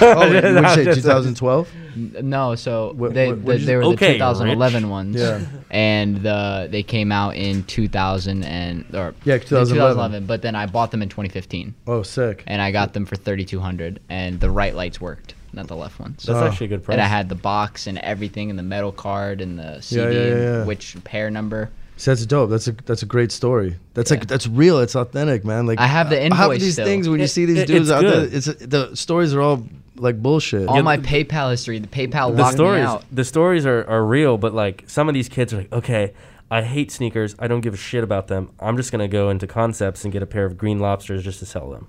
[0.02, 0.42] Oh, you
[0.76, 1.70] say 2012?
[2.00, 4.90] N- No, so What- they what- what the, they were Okay, the 2011 Rich.
[4.90, 5.16] ones.
[5.18, 5.40] Yeah.
[5.70, 10.26] And the they came out in 2000 and or Yeah, in 2011.
[10.26, 12.44] But then I bought them in 2015, Oh, sick.
[12.48, 16.24] and I got them for 3,200, and the right lights worked, not the left ones.
[16.26, 16.46] That's Oh.
[16.48, 16.96] actually a good price.
[16.96, 20.10] and I had the box and everything, and the metal card and the CD, Yeah,
[20.10, 20.66] yeah, yeah, and yeah.
[20.66, 21.70] which pair number.
[21.98, 22.50] So that's dope.
[22.50, 23.76] That's a that's a great story.
[23.94, 24.20] That's Yeah.
[24.20, 24.80] like that's real.
[24.80, 25.66] It's authentic, man.
[25.68, 26.86] Like I have the uh, half of invoice these still.
[26.86, 28.32] things when you see these it- dudes out good.
[28.32, 29.68] there, it's the stories are all
[30.00, 30.68] like bullshit.
[30.68, 33.04] All my PayPal history, the PayPal the locked me stories out.
[33.12, 36.14] the stories are, are real but like some of these kids are like okay
[36.52, 37.36] I hate sneakers.
[37.38, 38.50] I don't give a shit about them.
[38.60, 41.46] I'm just gonna go into concepts and get a pair of green lobsters just to
[41.46, 41.88] sell them.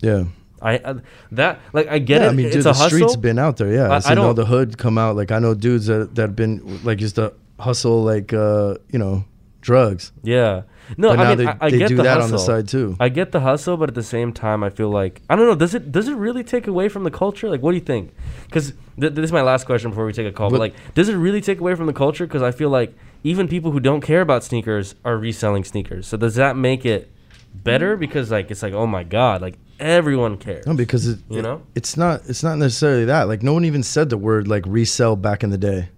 [0.00, 0.24] Yeah.
[0.60, 0.94] I uh,
[1.32, 2.30] that like I get yeah, it.
[2.30, 2.98] I mean, it's dude, a the hustle.
[2.98, 3.72] streets been out there.
[3.72, 5.14] Yeah, I- I, I seen all don't- the hood come out.
[5.14, 8.98] Like I know dudes that that have been like used to hustle like uh you
[8.98, 9.24] know
[9.60, 10.12] drugs.
[10.22, 10.62] Yeah.
[10.96, 12.24] No, But I mean, they- I, I they get do the that hustle.
[12.24, 12.96] on the side, too.
[13.00, 15.54] I get the hustle, but at the same time, I feel like I don't know.
[15.54, 17.48] Does it does it really take away from the culture?
[17.48, 18.14] Like, what do you think?
[18.44, 20.48] Because th- this is my last question before we take a call.
[20.50, 22.26] But, But- like, does it really take away from the culture?
[22.26, 26.06] Because I feel like even people who don't care about sneakers are reselling sneakers.
[26.06, 27.10] So does that make it
[27.54, 27.96] better?
[27.96, 30.66] Because like it's like oh my god, like everyone cares.
[30.66, 31.62] No, because it, You know?
[31.74, 33.24] it's not it's not necessarily that.
[33.28, 35.88] Like no one even said the word like resell back in the day.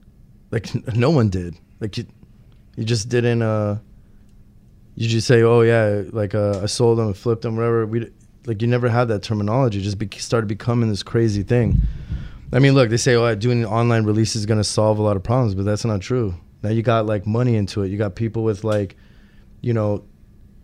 [0.51, 1.57] Like no one did.
[1.81, 2.07] Like you,
[2.77, 3.43] you just didn't.
[3.43, 3.79] uh
[4.99, 7.87] You just say, oh yeah, like uh, I sold them, flipped them, whatever.
[7.87, 8.11] We
[8.47, 9.81] like you never had that terminology.
[9.81, 11.81] Just be, started becoming this crazy thing.
[12.53, 15.23] I mean, look, they say, oh, doing online release is gonna solve a lot of
[15.23, 16.35] problems, but that's not true.
[16.65, 17.91] Now you got like money into it.
[17.91, 18.97] You got people with like,
[19.61, 20.03] you know,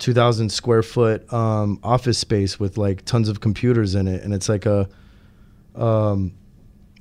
[0.01, 4.49] 2000 square foot um, office space with like tons of computers in it and it's
[4.49, 4.89] like a
[5.77, 6.35] um,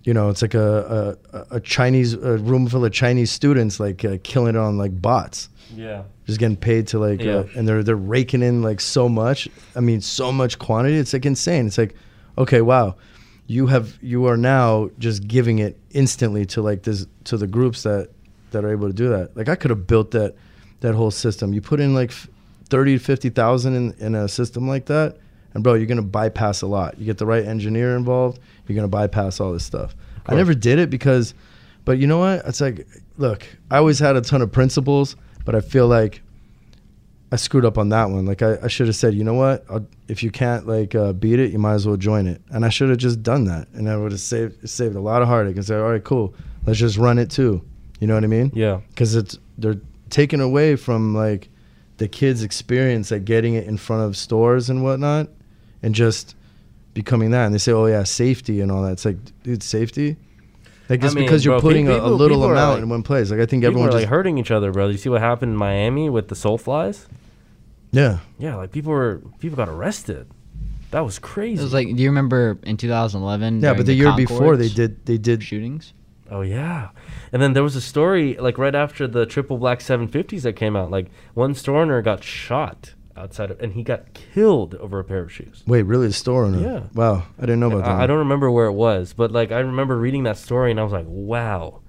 [0.04, 4.06] you know it's like a, a, a chinese a room full of chinese students like
[4.06, 6.04] uh, killing it on like bots Yeah.
[6.26, 7.32] just getting paid to like Yeah.
[7.40, 11.14] uh, and they're they're raking in like so much i mean so much quantity it's
[11.14, 11.68] like insane.
[11.68, 11.96] It's like
[12.38, 12.96] okay wow
[13.48, 17.84] you have you are now just giving it instantly to like this to the groups
[17.84, 18.10] that
[18.52, 19.36] that are able to do that.
[19.36, 20.36] Like i could have built that
[20.82, 21.54] that whole system.
[21.54, 22.12] You put in like
[22.70, 25.18] 30 to 50,000 in in a system like that
[25.54, 26.98] and bro you're going to bypass a lot.
[27.00, 29.96] You get the right engineer involved you're going to bypass all this stuff.
[30.26, 31.34] I never did it because
[31.86, 32.46] but you know what?
[32.46, 35.16] It's like look i always had a ton of principles
[35.46, 36.22] but i feel like
[37.34, 38.28] I screwed up on that one.
[38.28, 39.66] Like I, I should have said, you know what?
[39.68, 42.39] I'll, if you can't like uh, beat it, you might as well join it.
[42.52, 45.24] And I should have just done that, and I would have saved saved a lot
[45.24, 45.56] of heartache.
[45.56, 46.36] And said, all right, cool,
[46.68, 47.66] let's just run it too.
[48.00, 48.52] You know what I mean?
[48.54, 48.82] Yeah.
[48.89, 49.82] Because it's they're
[50.12, 51.50] taken away from like
[51.98, 55.28] the kids' experience at getting it in front of stores and whatnot,
[55.82, 56.36] and just
[56.94, 57.46] becoming that.
[57.46, 58.91] And they say, oh yeah, safety and all that.
[58.91, 60.18] It's like, dude, safety.
[60.90, 63.04] Like I mean, because you're bro, pe- putting a, a little amount like- in one
[63.04, 63.32] place.
[63.32, 64.88] Like I think People everyone are just like hurting each other, bro.
[64.90, 67.08] You see what happened in Miami with the soul flies?
[67.92, 68.20] yeah.
[68.38, 70.28] Yeah, like people were people got arrested.
[70.92, 71.60] That was crazy.
[71.60, 73.62] It was like, do you remember in 2011?
[73.62, 75.94] Yeah, but during the year Concords before they did they did shootings.
[76.30, 76.90] Oh yeah,
[77.32, 80.76] and then there was a story like right after the triple black 750s that came
[80.76, 80.92] out.
[80.92, 85.20] Like one store owner got shot outside of, and he got killed over a pair
[85.20, 85.64] of shoes.
[85.68, 86.07] Wait, really?
[86.07, 86.59] The store owner?
[86.59, 86.84] Yeah.
[86.93, 87.91] Wow, I didn't know about that.
[87.99, 90.80] I, I don't remember where it was, but like I remember reading that story and
[90.80, 91.82] I was like, wow,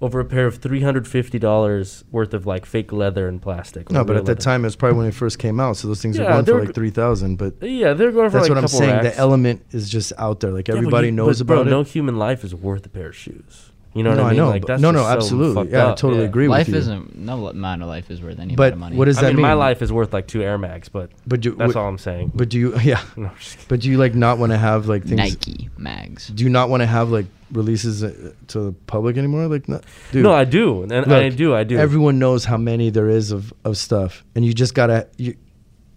[0.00, 3.90] over a pair of three hundred fifty dollars worth of like fake leather and plastic.
[3.92, 6.02] No, but at that time, it was probably when it first came out, so those
[6.02, 7.36] things Yeah, were going for like three thousand.
[7.36, 8.90] But yeah, they're going for that's like what I'm saying.
[8.90, 9.14] racks.
[9.14, 10.50] The element is just out there.
[10.50, 12.88] Like Yeah, but everybody you- knows but, bro, about No human life is worth a
[12.88, 13.70] pair of shoes.
[13.94, 14.36] You know No, what I I mean?
[14.38, 15.54] know, Like but- that's no, no, just so absolutely.
[15.62, 15.96] fucked Yeah, I up.
[15.98, 16.74] totally agree with you.
[16.74, 18.96] Life isn't no amount of life is worth any But amount of money.
[18.96, 21.42] what does I that mean, my life is worth like two Air Mags, but But
[21.42, 22.32] do, that's what- all I'm saying.
[22.34, 22.78] But do you?
[22.82, 23.00] Yeah.
[23.16, 23.68] No, I'm just.
[23.68, 25.16] But do you like not want to have like things?
[25.18, 26.28] Nike mags.
[26.28, 29.46] Do you not want to have like releases uh, to the public anymore?
[29.48, 29.80] Like, no,
[30.10, 30.22] dude.
[30.22, 31.76] no, I do, and look, I do, I do.
[31.76, 35.34] Everyone knows how many there is of, of stuff, and you just gotta you.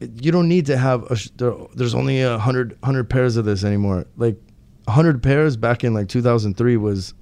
[0.02, 1.16] You don't need to have a.
[1.16, 4.06] sh- There, there's only a hundred hundred pairs of this anymore.
[4.18, 4.36] Like,
[4.86, 7.14] a hundred pairs back in like 2003 was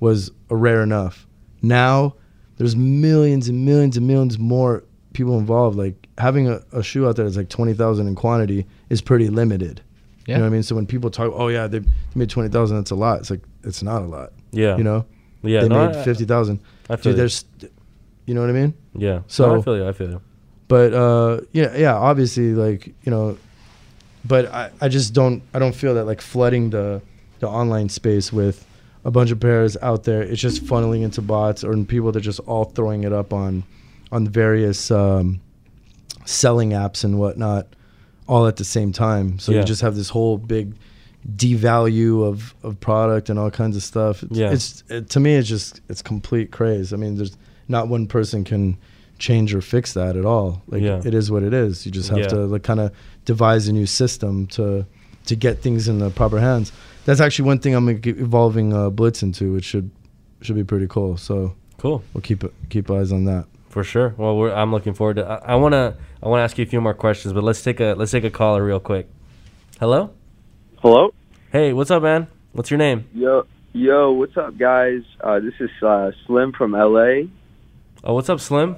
[0.00, 1.26] was a rare enough.
[1.62, 2.14] Now
[2.56, 4.82] there's millions and millions and millions more
[5.12, 5.76] people involved.
[5.78, 9.82] Like having a, a shoe out there that's like 20,000 in quantity is pretty limited.
[10.26, 10.34] Yeah.
[10.34, 10.62] You know what I mean?
[10.62, 11.80] So when people talk, oh yeah, they,
[12.14, 13.20] made 20,000, that's a lot.
[13.20, 14.32] It's like, it's not a lot.
[14.52, 15.06] yeah, You know?
[15.42, 15.62] yeah.
[15.62, 16.60] they no, made I- 50,000.
[16.88, 17.16] I feel Dude, you.
[17.16, 17.44] there's,
[18.26, 18.74] you know what I mean?
[18.94, 19.20] Yeah.
[19.26, 19.88] So- So I feel you.
[19.88, 20.20] I feel you.
[20.68, 23.36] But uh, yeah, yeah, obviously, like you know,
[24.24, 27.02] but I, I just don't I don't feel that like flooding the
[27.40, 28.64] the online space with
[29.04, 30.22] a bunch of pairs out there.
[30.22, 33.64] It's just funneling into bots or people that are just all throwing it up on
[34.12, 35.40] on various um,
[36.24, 37.66] selling apps and whatnot,
[38.26, 39.38] all at the same time.
[39.38, 39.60] So Yeah.
[39.60, 40.74] you just have this whole big
[41.36, 44.22] devalue of, of product and all kinds of stuff.
[44.22, 44.50] It's, Yeah.
[44.52, 46.92] it's it, to me it's just it's complete craze.
[46.92, 47.36] I mean, there's
[47.68, 48.76] not one person can
[49.18, 50.62] change or fix that at all.
[50.66, 51.00] Like Yeah.
[51.04, 51.84] it is what it is.
[51.84, 52.28] You just have Yeah.
[52.28, 52.90] to like kind of
[53.26, 54.86] devise a new system to
[55.26, 56.72] to get things in the proper hands.
[57.04, 59.90] That's actually one thing I'm evolving uh, Blitz into, which should
[60.42, 61.16] should be pretty cool.
[61.16, 62.02] So Cool.
[62.12, 63.46] we'll keep keep eyes on that.
[63.68, 64.14] For sure.
[64.16, 65.24] Well, we're, I'm looking forward to.
[65.26, 65.96] I, I wanna.
[66.22, 68.30] I wanna ask you a few more questions, but let's take a let's take a
[68.30, 69.08] caller real quick.
[69.78, 70.10] Hello.
[70.78, 71.14] Hello?
[71.52, 72.26] Hey, what's up, man?
[72.52, 73.06] What's your name?
[73.14, 75.02] Yo, yo, what's up, guys?
[75.20, 77.28] Uh, this is uh, Slim from LA.
[78.02, 78.76] Oh, what's up, Slim?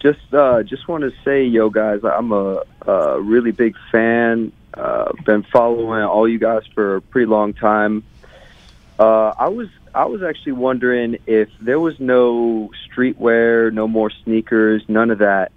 [0.00, 4.52] Just, uh, just want to say, yo, guys, I'm a, a really big fan.
[4.74, 8.02] Uh, been following all you guys for a pretty long time.
[8.98, 14.82] Uh, I was I was actually wondering if there was no streetwear, no more sneakers,
[14.88, 15.52] none of that.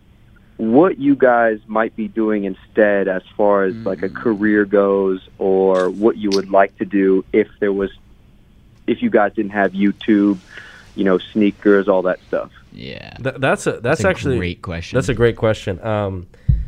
[0.58, 5.90] What you guys might be doing instead, as far as like a career goes, or
[5.90, 7.92] what you would like to do if there was,
[8.88, 10.40] if you guys didn't have YouTube,
[10.96, 12.52] you know, sneakers, all that stuff.
[12.72, 13.12] Yeah.
[13.22, 14.98] Th- that's a that's, a actually great question.
[14.98, 15.84] That's a great question.
[15.86, 16.28] Um,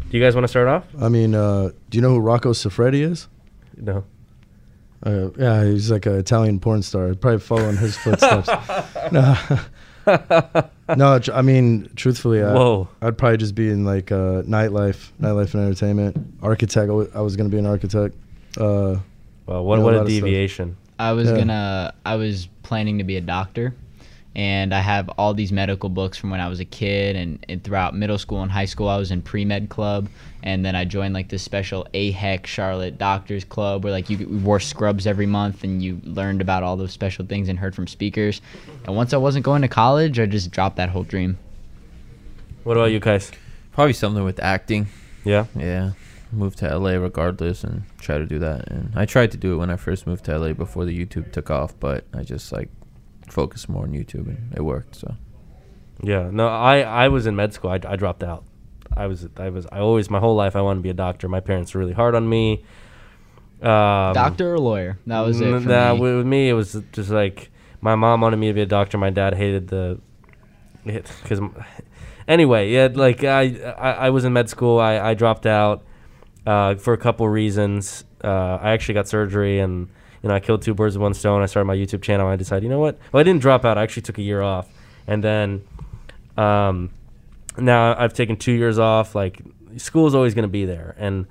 [0.09, 0.83] do you guys want to start off?
[1.01, 3.27] I mean, uh, do you know who Rocco Siffredi is?
[3.77, 4.03] No.
[5.05, 7.09] Uh, yeah, he's like an Italian porn star.
[7.09, 8.47] I'd probably follow in his footsteps.
[9.11, 9.35] no,
[10.95, 11.19] no.
[11.19, 12.87] tr- I mean, truthfully, I, Whoa.
[13.01, 16.17] I'd probably just be in like uh, nightlife, nightlife and entertainment.
[16.41, 16.89] Architect.
[17.13, 18.15] I was gonna be an architect.
[18.57, 18.97] Uh,
[19.45, 20.77] Well, what Yeah, a what lot a deviation.
[20.97, 21.37] I was Yeah.
[21.37, 21.93] gonna.
[22.05, 23.75] I was planning to be a doctor,
[24.37, 27.63] and I have all these medical books from when I was a kid, and, and
[27.63, 30.09] throughout middle school and high school, I was in pre med club,
[30.43, 34.59] and then I joined like this special AHEC Charlotte Doctors Club, where like you wore
[34.59, 38.39] scrubs every month, and you learned about all those special things and heard from speakers.
[38.85, 41.39] And once I wasn't going to college, I just dropped that whole dream.
[42.63, 43.31] What about you guys?
[43.71, 44.87] Probably something with acting.
[45.23, 45.45] Yeah.
[45.55, 45.93] Yeah.
[46.31, 48.69] Move to LA regardless and try to do that.
[48.69, 51.31] And I tried to do it when I first moved to LA before the YouTube
[51.31, 52.69] took off, but I just like
[53.27, 54.95] focused more on YouTube and it worked.
[54.95, 55.15] So
[56.01, 56.29] Yeah.
[56.31, 57.71] No, I I was in med school.
[57.71, 58.43] I, I dropped out.
[58.95, 61.27] I was I was I always my whole life I wanted to be a doctor.
[61.27, 62.63] My parents were really hard on me.
[63.61, 64.99] Um, Doctor or lawyer?
[65.07, 65.99] That was it for nah, me.
[65.99, 67.49] With, with me, it was just like
[67.81, 68.97] my mom wanted me to be a doctor.
[68.99, 69.99] My dad hated the
[70.85, 71.41] because
[72.27, 74.79] anyway, yeah, like I, I I was in med school.
[74.79, 75.83] I I dropped out
[76.45, 78.03] uh, for a couple reasons.
[78.23, 79.89] Uh, I actually got surgery and.
[80.23, 81.41] You know, I killed two birds with one stone.
[81.41, 82.27] I started my YouTube channel.
[82.27, 82.97] I decided, you know what?
[83.11, 83.77] Well, I didn't drop out.
[83.77, 84.67] I actually took a year off,
[85.05, 85.61] and then
[86.37, 86.89] um,
[87.57, 89.15] now I've taken two years off.
[89.15, 89.41] Like
[89.77, 91.25] school is always going to be there, and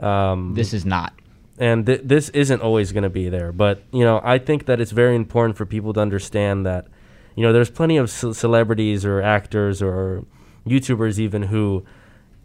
[0.00, 1.12] um, This is not.
[1.58, 3.52] and th- this isn't always going to be there.
[3.52, 6.86] But you know, I think that it's very important for people to understand that
[7.34, 10.24] you know there's plenty of ce- celebrities or actors or
[10.66, 11.84] YouTubers even who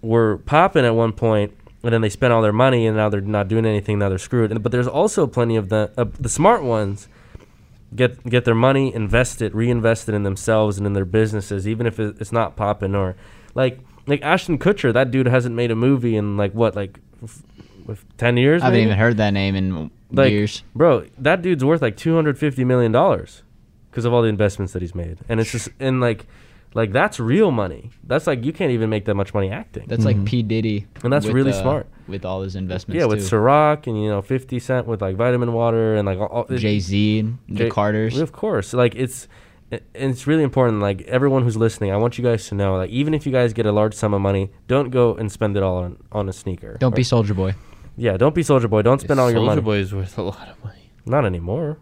[0.01, 1.53] were popping at one point
[1.83, 3.99] and then they spend all their money and now they're not doing anything.
[3.99, 4.51] Now they're screwed.
[4.51, 7.07] And, but there's also plenty of the uh, the smart ones
[7.95, 12.31] get get their money invested, reinvested in themselves and in their businesses, even if it's
[12.31, 13.15] not popping or
[13.53, 14.93] like like Ashton Kutcher.
[14.93, 17.43] That dude hasn't made a movie in like what like f-
[17.89, 18.61] f- ten years.
[18.61, 18.85] I haven't maybe?
[18.87, 20.63] even heard that name in like, years.
[20.75, 21.05] bro.
[21.17, 23.43] That dude's worth like two hundred fifty million dollars
[23.91, 26.25] because of all the investments that he's made, and it's just and like
[26.73, 27.91] like that's real money.
[28.03, 29.85] That's like you can't even make that much money acting.
[29.87, 31.87] That's like P Diddy, And that's with, really uh, smart.
[32.07, 32.99] with all his investments.
[32.99, 33.35] yeah, with too.
[33.35, 36.79] Ciroc and you know Fifty Cent with like vitamin water and like all, all Jay
[36.79, 38.19] Z, and the Carters.
[38.19, 39.27] Of course, like it's
[39.71, 39.81] and
[40.11, 40.81] it's really important.
[40.81, 43.53] Like everyone who's listening, I want you guys to know, like even if you guys
[43.53, 46.33] get a large sum of money, don't go and spend it all on on a
[46.33, 46.77] sneaker.
[46.79, 47.55] Don't Or- be Soulja Boy.
[47.95, 48.81] Yeah, don't be Soulja Boy.
[48.81, 49.61] Don't spend all your Soulja money.
[49.61, 50.91] Boy is worth a lot of money.
[51.05, 51.77] Not anymore.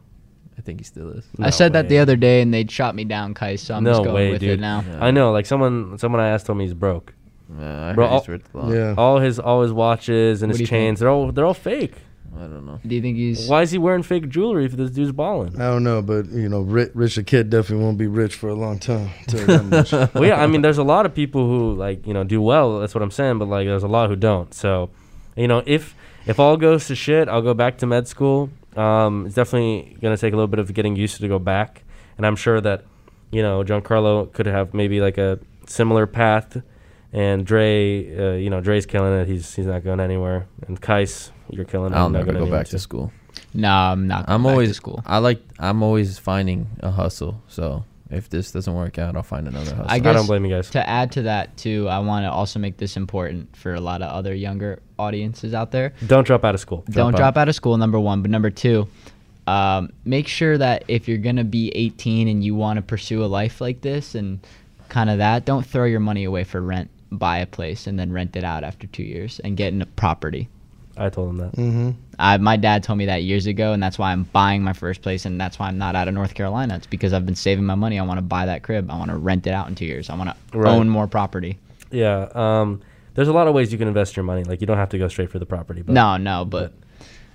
[0.57, 1.25] I think he still is.
[1.39, 3.55] I No said that the other day, and they shot me down, Kai.
[3.55, 4.51] So I'm no just going way, with dude.
[4.51, 4.83] it now.
[4.87, 5.03] Yeah.
[5.05, 5.31] I know.
[5.31, 7.13] Like someone, someone I asked told me he's broke.
[7.59, 8.73] Yeah, I Bro, heard he's all- worth a lot.
[8.75, 8.95] yeah.
[8.97, 10.69] All his, all his watches and What his you think?
[10.69, 11.95] chains, they're all, they're all fake.
[12.33, 12.79] I don't know.
[12.85, 13.47] Do you think he's?
[13.49, 15.55] Why is he wearing fake jewelry if this dude's balling?
[15.59, 18.47] I don't know, but you know, rich, rich the kid definitely won't be rich for
[18.47, 19.09] a long time.
[19.27, 19.91] Tell you that much.
[20.13, 22.79] well, yeah, I mean, there's a lot of people who like you know do well.
[22.79, 23.37] That's what I'm saying.
[23.39, 24.53] But like, there's a lot who don't.
[24.53, 24.89] So,
[25.35, 25.93] you know, if
[26.25, 28.49] if all goes to shit, I'll go back to med school.
[28.75, 31.83] Um, it's definitely gonna take a little bit of getting used to to go back,
[32.17, 32.85] and I'm sure that
[33.31, 36.61] you know Giancarlo could have maybe like a similar path,
[37.13, 39.27] and Dre, uh, you know, Dre's killing it.
[39.27, 41.95] He's he's not going anywhere, and Kais, you're killing it.
[41.95, 42.77] I'll You're not never going go back to too.
[42.79, 43.11] school.
[43.53, 44.25] No, I'm not.
[44.27, 45.03] Going I'm back always to school.
[45.05, 45.41] I like.
[45.59, 47.41] I'm always finding a hustle.
[47.47, 49.89] So if this doesn't work out, I'll find another hustle.
[49.89, 50.69] I I guess don't blame you guys.
[50.71, 54.01] to add to that too, I want to also make this important for a lot
[54.01, 55.93] of other younger audiences out there.
[56.07, 56.83] Don't drop out of school.
[56.89, 57.17] Don't out.
[57.17, 57.77] drop out of school.
[57.77, 58.87] Number one, but number two,
[59.47, 63.27] um, make sure that if you're gonna be 18 and you want to pursue a
[63.27, 64.39] life like this and
[64.89, 66.89] kind of that, don't throw your money away for rent.
[67.13, 69.85] Buy a place and then rent it out after two years and get in a
[69.85, 70.47] property.
[71.05, 71.51] I told him that.
[71.53, 71.91] mm-hmm.
[72.19, 75.01] I, my dad told me that years ago, and that's why I'm buying my first
[75.01, 76.75] place, and that's why I'm not out of North Carolina.
[76.75, 77.97] It's because I've been saving my money.
[77.99, 78.91] I want to buy that crib.
[78.91, 80.09] I want to rent it out in two years.
[80.09, 80.71] I want to Right.
[80.71, 81.57] own more property.
[81.91, 82.27] Yeah.
[82.35, 82.81] Um,
[83.15, 84.43] there's a lot of ways you can invest your money.
[84.43, 85.81] Like you don't have to go straight for the property.
[85.81, 86.73] But no, no, but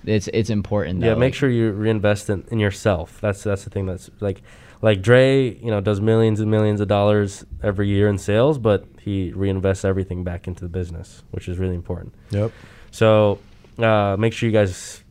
[0.05, 1.01] it's it's important.
[1.03, 3.21] Yeah, make like- sure you reinvest in, in yourself.
[3.21, 3.87] That's that's the thing.
[3.87, 4.43] That's like
[4.83, 8.85] like Dre, you know, does millions and millions of dollars every year in sales, but
[9.01, 12.15] he reinvests everything back into the business, which is really important.
[12.31, 12.53] Yep.
[12.91, 13.39] So
[13.79, 15.03] uh, make sure you guys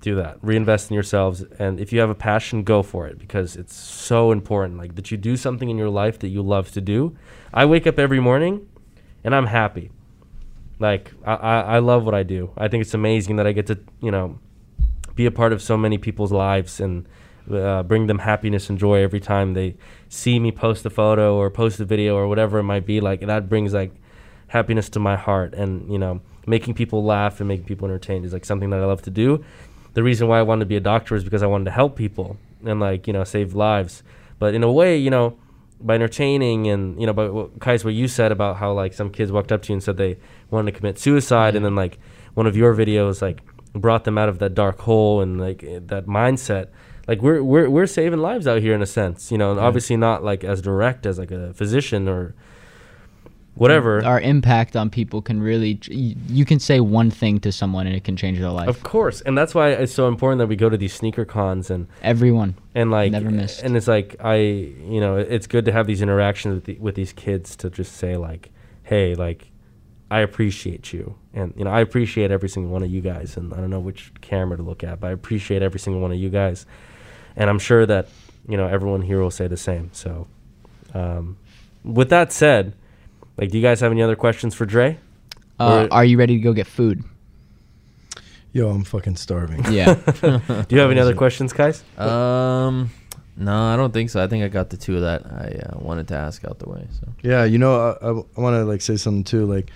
[0.00, 0.38] do that.
[0.42, 4.32] Reinvest in yourselves, and if you have a passion, go for it because it's so
[4.32, 4.78] important.
[4.78, 7.16] Like that you do something in your life that you love to do.
[7.52, 8.68] I wake up every morning,
[9.24, 9.90] and I'm happy.
[10.78, 12.50] Like I, I, I love what I do.
[12.56, 14.38] I think it's amazing that I get to you know
[15.14, 17.06] be a part of so many people's lives and
[17.52, 19.76] uh, bring them happiness and joy every time they
[20.08, 23.00] see me post a photo or post a video or whatever it might be.
[23.00, 23.92] Like that brings like
[24.48, 28.32] happiness to my heart, and you know, making people laugh and making people entertained is
[28.32, 29.44] like something that I love to do.
[29.94, 31.96] The reason why I wanted to be a doctor is because I wanted to help
[31.96, 34.02] people and like you know save lives.
[34.38, 35.36] But in a way, you know,
[35.80, 39.10] by entertaining and you know, by what, Kais, what you said about how like some
[39.10, 40.18] kids walked up to you and said they
[40.50, 41.98] wanted to commit suicide, and then like
[42.34, 43.40] one of your videos like
[43.72, 46.68] brought them out of that dark hole and like eh, that mindset.
[47.06, 49.96] Like we're we're we're saving lives out here in a sense, you know, and obviously
[49.96, 52.34] not like as direct as like a physician or
[53.58, 54.04] whatever.
[54.04, 58.04] Our impact on people can really, you can say one thing to someone and it
[58.04, 58.68] can change their life.
[58.68, 61.70] Of course, and that's why it's so important that we go to these sneaker cons
[61.70, 62.54] and Everyone.
[62.74, 63.62] and like Never missed.
[63.62, 66.94] And it's like I, you know, it's good to have these interactions with the, with
[66.94, 68.50] these kids to just say like,
[68.84, 69.50] hey, like,
[70.10, 73.52] I appreciate you, and you know, I appreciate every single one of you guys, and
[73.52, 76.16] I don't know which camera to look at, but I appreciate every single one of
[76.16, 76.64] you guys,
[77.36, 78.08] and I'm sure that
[78.48, 79.90] you know everyone here will say the same.
[79.92, 80.26] So,
[80.94, 81.36] um,
[81.84, 82.72] with that said,
[83.38, 84.98] like, do you guys have any other questions for Dre?
[85.58, 87.02] Uh, are you ready to go get food?
[88.52, 89.64] Yo, I'm fucking starving.
[89.72, 89.94] Yeah.
[90.22, 91.82] Do you have any other questions, guys?
[91.98, 92.90] Um,
[93.36, 94.22] no, I don't think so.
[94.22, 96.86] I think I got the two that I uh, wanted to ask out the way.
[96.98, 99.44] So Yeah, you know, I, I, I want to like say something too.
[99.46, 99.70] Like,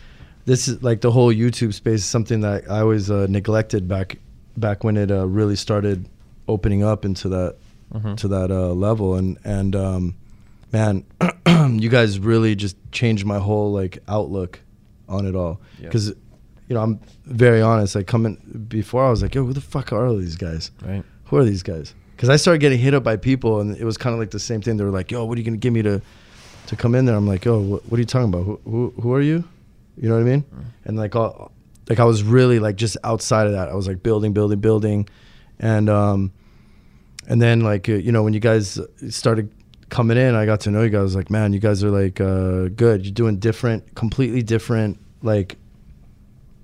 [0.47, 4.19] this is like the whole YouTube space is something that I always uh, neglected back
[4.57, 6.09] back when it uh, really started
[6.49, 7.57] opening up into that
[7.95, 8.17] Mhm.
[8.17, 9.17] to that uh, level.
[9.17, 10.15] And and um,
[10.73, 11.05] man,
[11.79, 14.61] you guys really just changed my whole like outlook
[15.09, 15.61] on it all.
[15.81, 17.95] Because you know, I'm very honest.
[17.95, 20.71] Like coming before, I was like, yo, who the fuck are all these guys?
[20.83, 21.95] right, who are these guys?
[22.17, 24.39] Because I started getting hit up by people, and it was kind of like the
[24.41, 24.77] same thing.
[24.77, 26.01] They were like, "Yo, what are you gonna give me to
[26.69, 28.45] to come in there?" I'm like, "Yo, what, what are you talking about?
[28.45, 29.45] Who, who who are you?
[29.97, 30.45] You know what I mean?"
[30.85, 31.53] And like, all,
[31.89, 33.69] like I was really like just outside of that.
[33.69, 35.09] I was like building, building, building,
[35.59, 36.33] and um,
[37.29, 38.79] and then like uh, you know when you guys
[39.11, 39.53] started
[39.93, 41.15] coming in, I got to know you guys.
[41.15, 43.05] Like, man, you guys are like uh, good.
[43.05, 45.57] You're doing different, completely different, like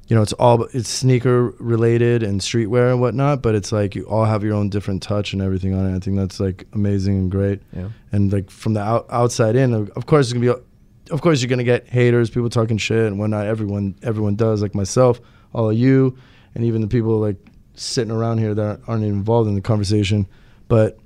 [0.08, 4.04] you know, it's all it's sneaker related and streetwear and whatnot, but it's like you
[4.04, 5.94] all have your own different touch and everything on it.
[5.94, 7.60] I think that's like amazing and great.
[7.76, 11.42] yeah, And like from the out, outside in, of course, it's gonna be, of course,
[11.42, 13.46] you're gonna get haters, people talking shit and whatnot.
[13.46, 15.20] Everyone, everyone does, like myself,
[15.52, 16.16] all of you,
[16.54, 17.36] and even the people like
[17.74, 20.26] sitting around here that aren't even involved in the conversation.
[20.68, 20.98] But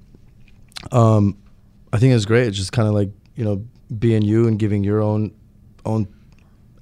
[0.92, 1.36] um,
[1.92, 2.48] I think it's great.
[2.48, 3.64] It's just kind of like you know
[3.98, 5.32] being you and giving your own
[5.84, 6.06] own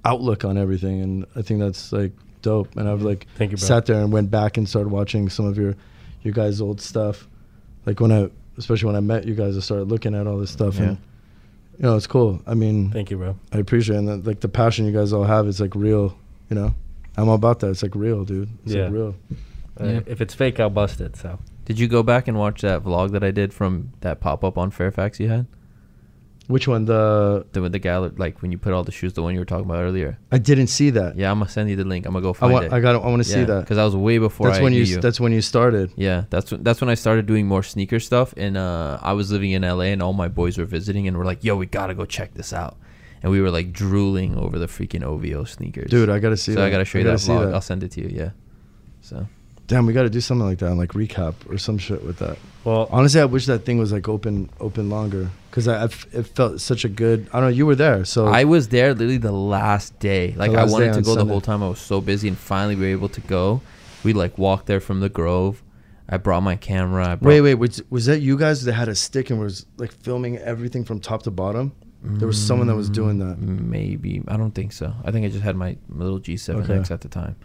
[0.05, 2.13] outlook on everything, and I think that's like
[2.43, 2.77] dope.
[2.77, 3.67] And I've like Thank you, bro.
[3.67, 5.75] sat there and went back and started watching some of your
[6.23, 7.27] your guys' old stuff.
[7.87, 10.51] Like when I, especially when I met you guys, I started looking at all this
[10.51, 10.83] stuff, Yeah.
[10.83, 10.99] and
[11.79, 12.41] you know it's cool.
[12.47, 13.37] I mean, Thank you, bro.
[13.53, 13.99] I appreciate it.
[14.01, 16.17] And the, like the passion you guys all have is like real.
[16.51, 16.75] You know,
[17.17, 17.71] I'm all about that.
[17.71, 18.49] It's like real, dude.
[18.65, 18.85] It's Yeah.
[18.85, 19.15] like real.
[19.81, 20.01] Uh, Yeah.
[20.07, 21.17] If it's fake, I'll bust it.
[21.17, 21.39] So
[21.71, 24.59] Did you go back and watch that vlog that I did from that pop up
[24.59, 25.47] on Fairfax you had?
[26.49, 26.85] Which one?
[26.87, 29.39] The The with the gallery, like when you put all the shoes, the one you
[29.39, 30.19] were talking about earlier.
[30.33, 31.17] I didn't see that.
[31.17, 32.07] Yeah, I'm gonna send you the link.
[32.07, 32.65] I'm gonna go I find want.
[32.65, 32.73] it.
[32.73, 32.97] I got.
[32.97, 33.61] I want to see that.
[33.61, 35.01] because I was way before That's I when you, you.
[35.01, 35.93] That's when you started.
[35.95, 39.31] Yeah, that's when, that's when I started doing more sneaker stuff, and uh, I was
[39.31, 41.95] living in LA, and all my boys were visiting, and we're like, "Yo, we gotta
[41.95, 42.77] go check this out,"
[43.23, 45.89] and we were like drooling over the freaking OVO sneakers.
[45.89, 46.67] Dude, I gotta see so that.
[46.67, 47.45] I gotta show you gotta that vlog.
[47.47, 47.55] that.
[47.55, 48.09] I'll send it to you.
[48.09, 48.31] Yeah.
[49.03, 49.25] So
[49.71, 52.37] Damn, we gotta do something like that, and like recap or some shit with that.
[52.65, 56.13] well, Honestly, I wish that thing was like open, open longer, because I, I f-
[56.13, 57.29] it felt such a good.
[57.33, 57.57] I don't know.
[57.57, 60.35] You were there, so I was there literally the last day.
[60.37, 61.63] Like I last day wanted to on go the whole time.
[61.63, 63.61] I was so busy, and finally we were able to go.
[64.03, 65.63] We like walked there from the Grove.
[66.09, 67.07] I brought my camera.
[67.11, 69.67] I brought, Wait, wait, was, was that you guys that had a stick and was
[69.77, 71.71] like filming everything from top to bottom?
[72.03, 73.39] There was someone that was doing that.
[73.39, 74.93] Mm, maybe I don't think so.
[75.05, 76.95] I think I just had my little G7X Okay.
[76.95, 77.37] at the time.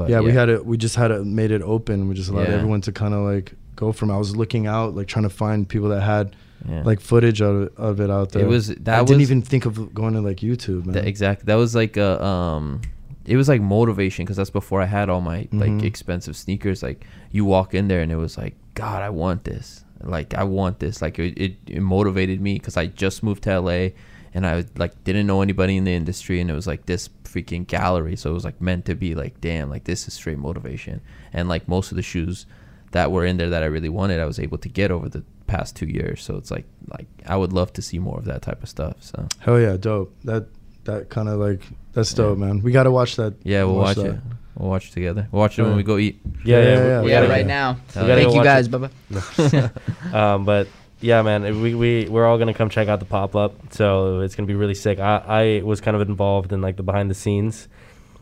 [0.00, 0.64] But yeah, we had it.
[0.66, 2.08] We just had it made it open.
[2.08, 2.54] We just allowed Yeah.
[2.54, 4.10] everyone to kind of like go from.
[4.10, 6.34] I was looking out, like trying to find people that had
[6.68, 6.82] Yeah.
[6.84, 8.42] like footage of it, of it out there.
[8.44, 10.94] It was- that I didn't even think of going to like YouTube, man.
[10.94, 11.44] That, exactly.
[11.46, 12.80] That was like a um,
[13.26, 15.82] it was like motivation because that's before I had all my like Mhm.
[15.84, 16.82] expensive sneakers.
[16.82, 19.84] Like you walk in there and it was like, God, I want this.
[20.02, 21.02] Like I want this.
[21.02, 23.90] Like it, it, it motivated me because I just moved to LA
[24.36, 27.66] and I like didn't know anybody in the industry and it was like this freaking
[27.66, 28.16] gallery.
[28.16, 31.00] So it was like meant to be like, damn, like this is straight motivation.
[31.32, 32.44] And like most of the shoes
[32.92, 35.24] that were in there that I really wanted, I was able to get over the
[35.46, 36.22] past two years.
[36.22, 38.96] So it's like like I would love to see more of that type of stuff.
[39.00, 39.26] So.
[39.40, 40.14] Hell yeah, dope.
[40.24, 40.46] That
[40.84, 41.62] that kind of like
[41.94, 42.62] that's dope, man.
[42.62, 43.34] We got to watch that.
[43.42, 44.06] Yeah, we'll watch, that.
[44.06, 44.20] it.
[44.56, 45.26] We'll watch it together.
[45.32, 46.20] We'll watch it when we go eat.
[46.44, 47.00] yeah, Yeah, yeah, yeah, we- yeah.
[47.00, 47.72] we We got it gotta- right now.
[47.94, 48.66] We gotta Thank you guys.
[48.66, 48.70] it.
[48.70, 49.70] Bye
[50.12, 50.34] bye.
[50.34, 50.68] um, but
[51.06, 53.54] yeah, man, we we we're all gonna come check out the pop up.
[53.72, 54.98] So it's gonna be really sick.
[54.98, 57.68] I I was kind of involved in like the behind the scenes.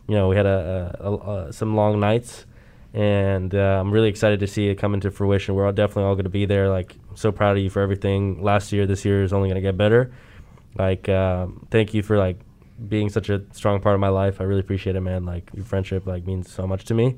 [0.07, 2.45] You know, we had a, a, a, a some long nights,
[2.93, 5.55] and uh, I'm really excited to see it come into fruition.
[5.55, 6.69] We're all definitely all going to be there.
[6.69, 8.43] Like, so proud of you for everything.
[8.43, 10.13] Last year, this year is only going to get better.
[10.77, 12.37] Like, um, thank you for like
[12.87, 14.39] being such a strong part of my life.
[14.41, 15.25] I really appreciate it, man.
[15.25, 17.17] Like, your friendship like means so much to me,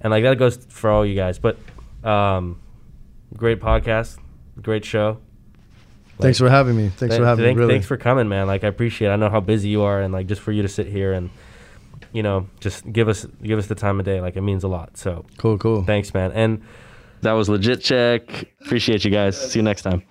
[0.00, 1.38] and like that goes for all you guys.
[1.38, 1.56] But
[2.02, 2.58] um,
[3.36, 4.18] great podcast,
[4.62, 5.18] great show.
[6.20, 6.88] Thanks for having me.
[6.90, 7.62] Thanks Th- for having thank- me.
[7.62, 7.74] Really.
[7.74, 8.46] Thanks for coming, man.
[8.46, 9.08] Like I appreciate.
[9.08, 9.12] it.
[9.12, 11.30] I know how busy you are, and like just for you to sit here and
[12.12, 14.20] you know just give us give us the time of day.
[14.20, 14.96] Like it means a lot.
[14.96, 15.82] So cool, cool.
[15.82, 16.30] Thanks, man.
[16.32, 16.62] And
[17.22, 18.22] that was legit check.
[18.64, 19.36] Appreciate you guys.
[19.52, 20.02] See you next time.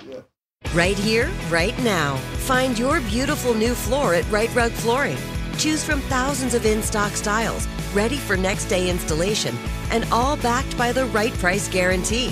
[0.73, 2.15] Right here, right now.
[2.47, 5.17] Find your beautiful new floor at Rite Rug Flooring.
[5.57, 9.55] Choose from thousands of in stock styles, ready for next day installation,
[9.91, 12.31] and all backed by the right price guarantee.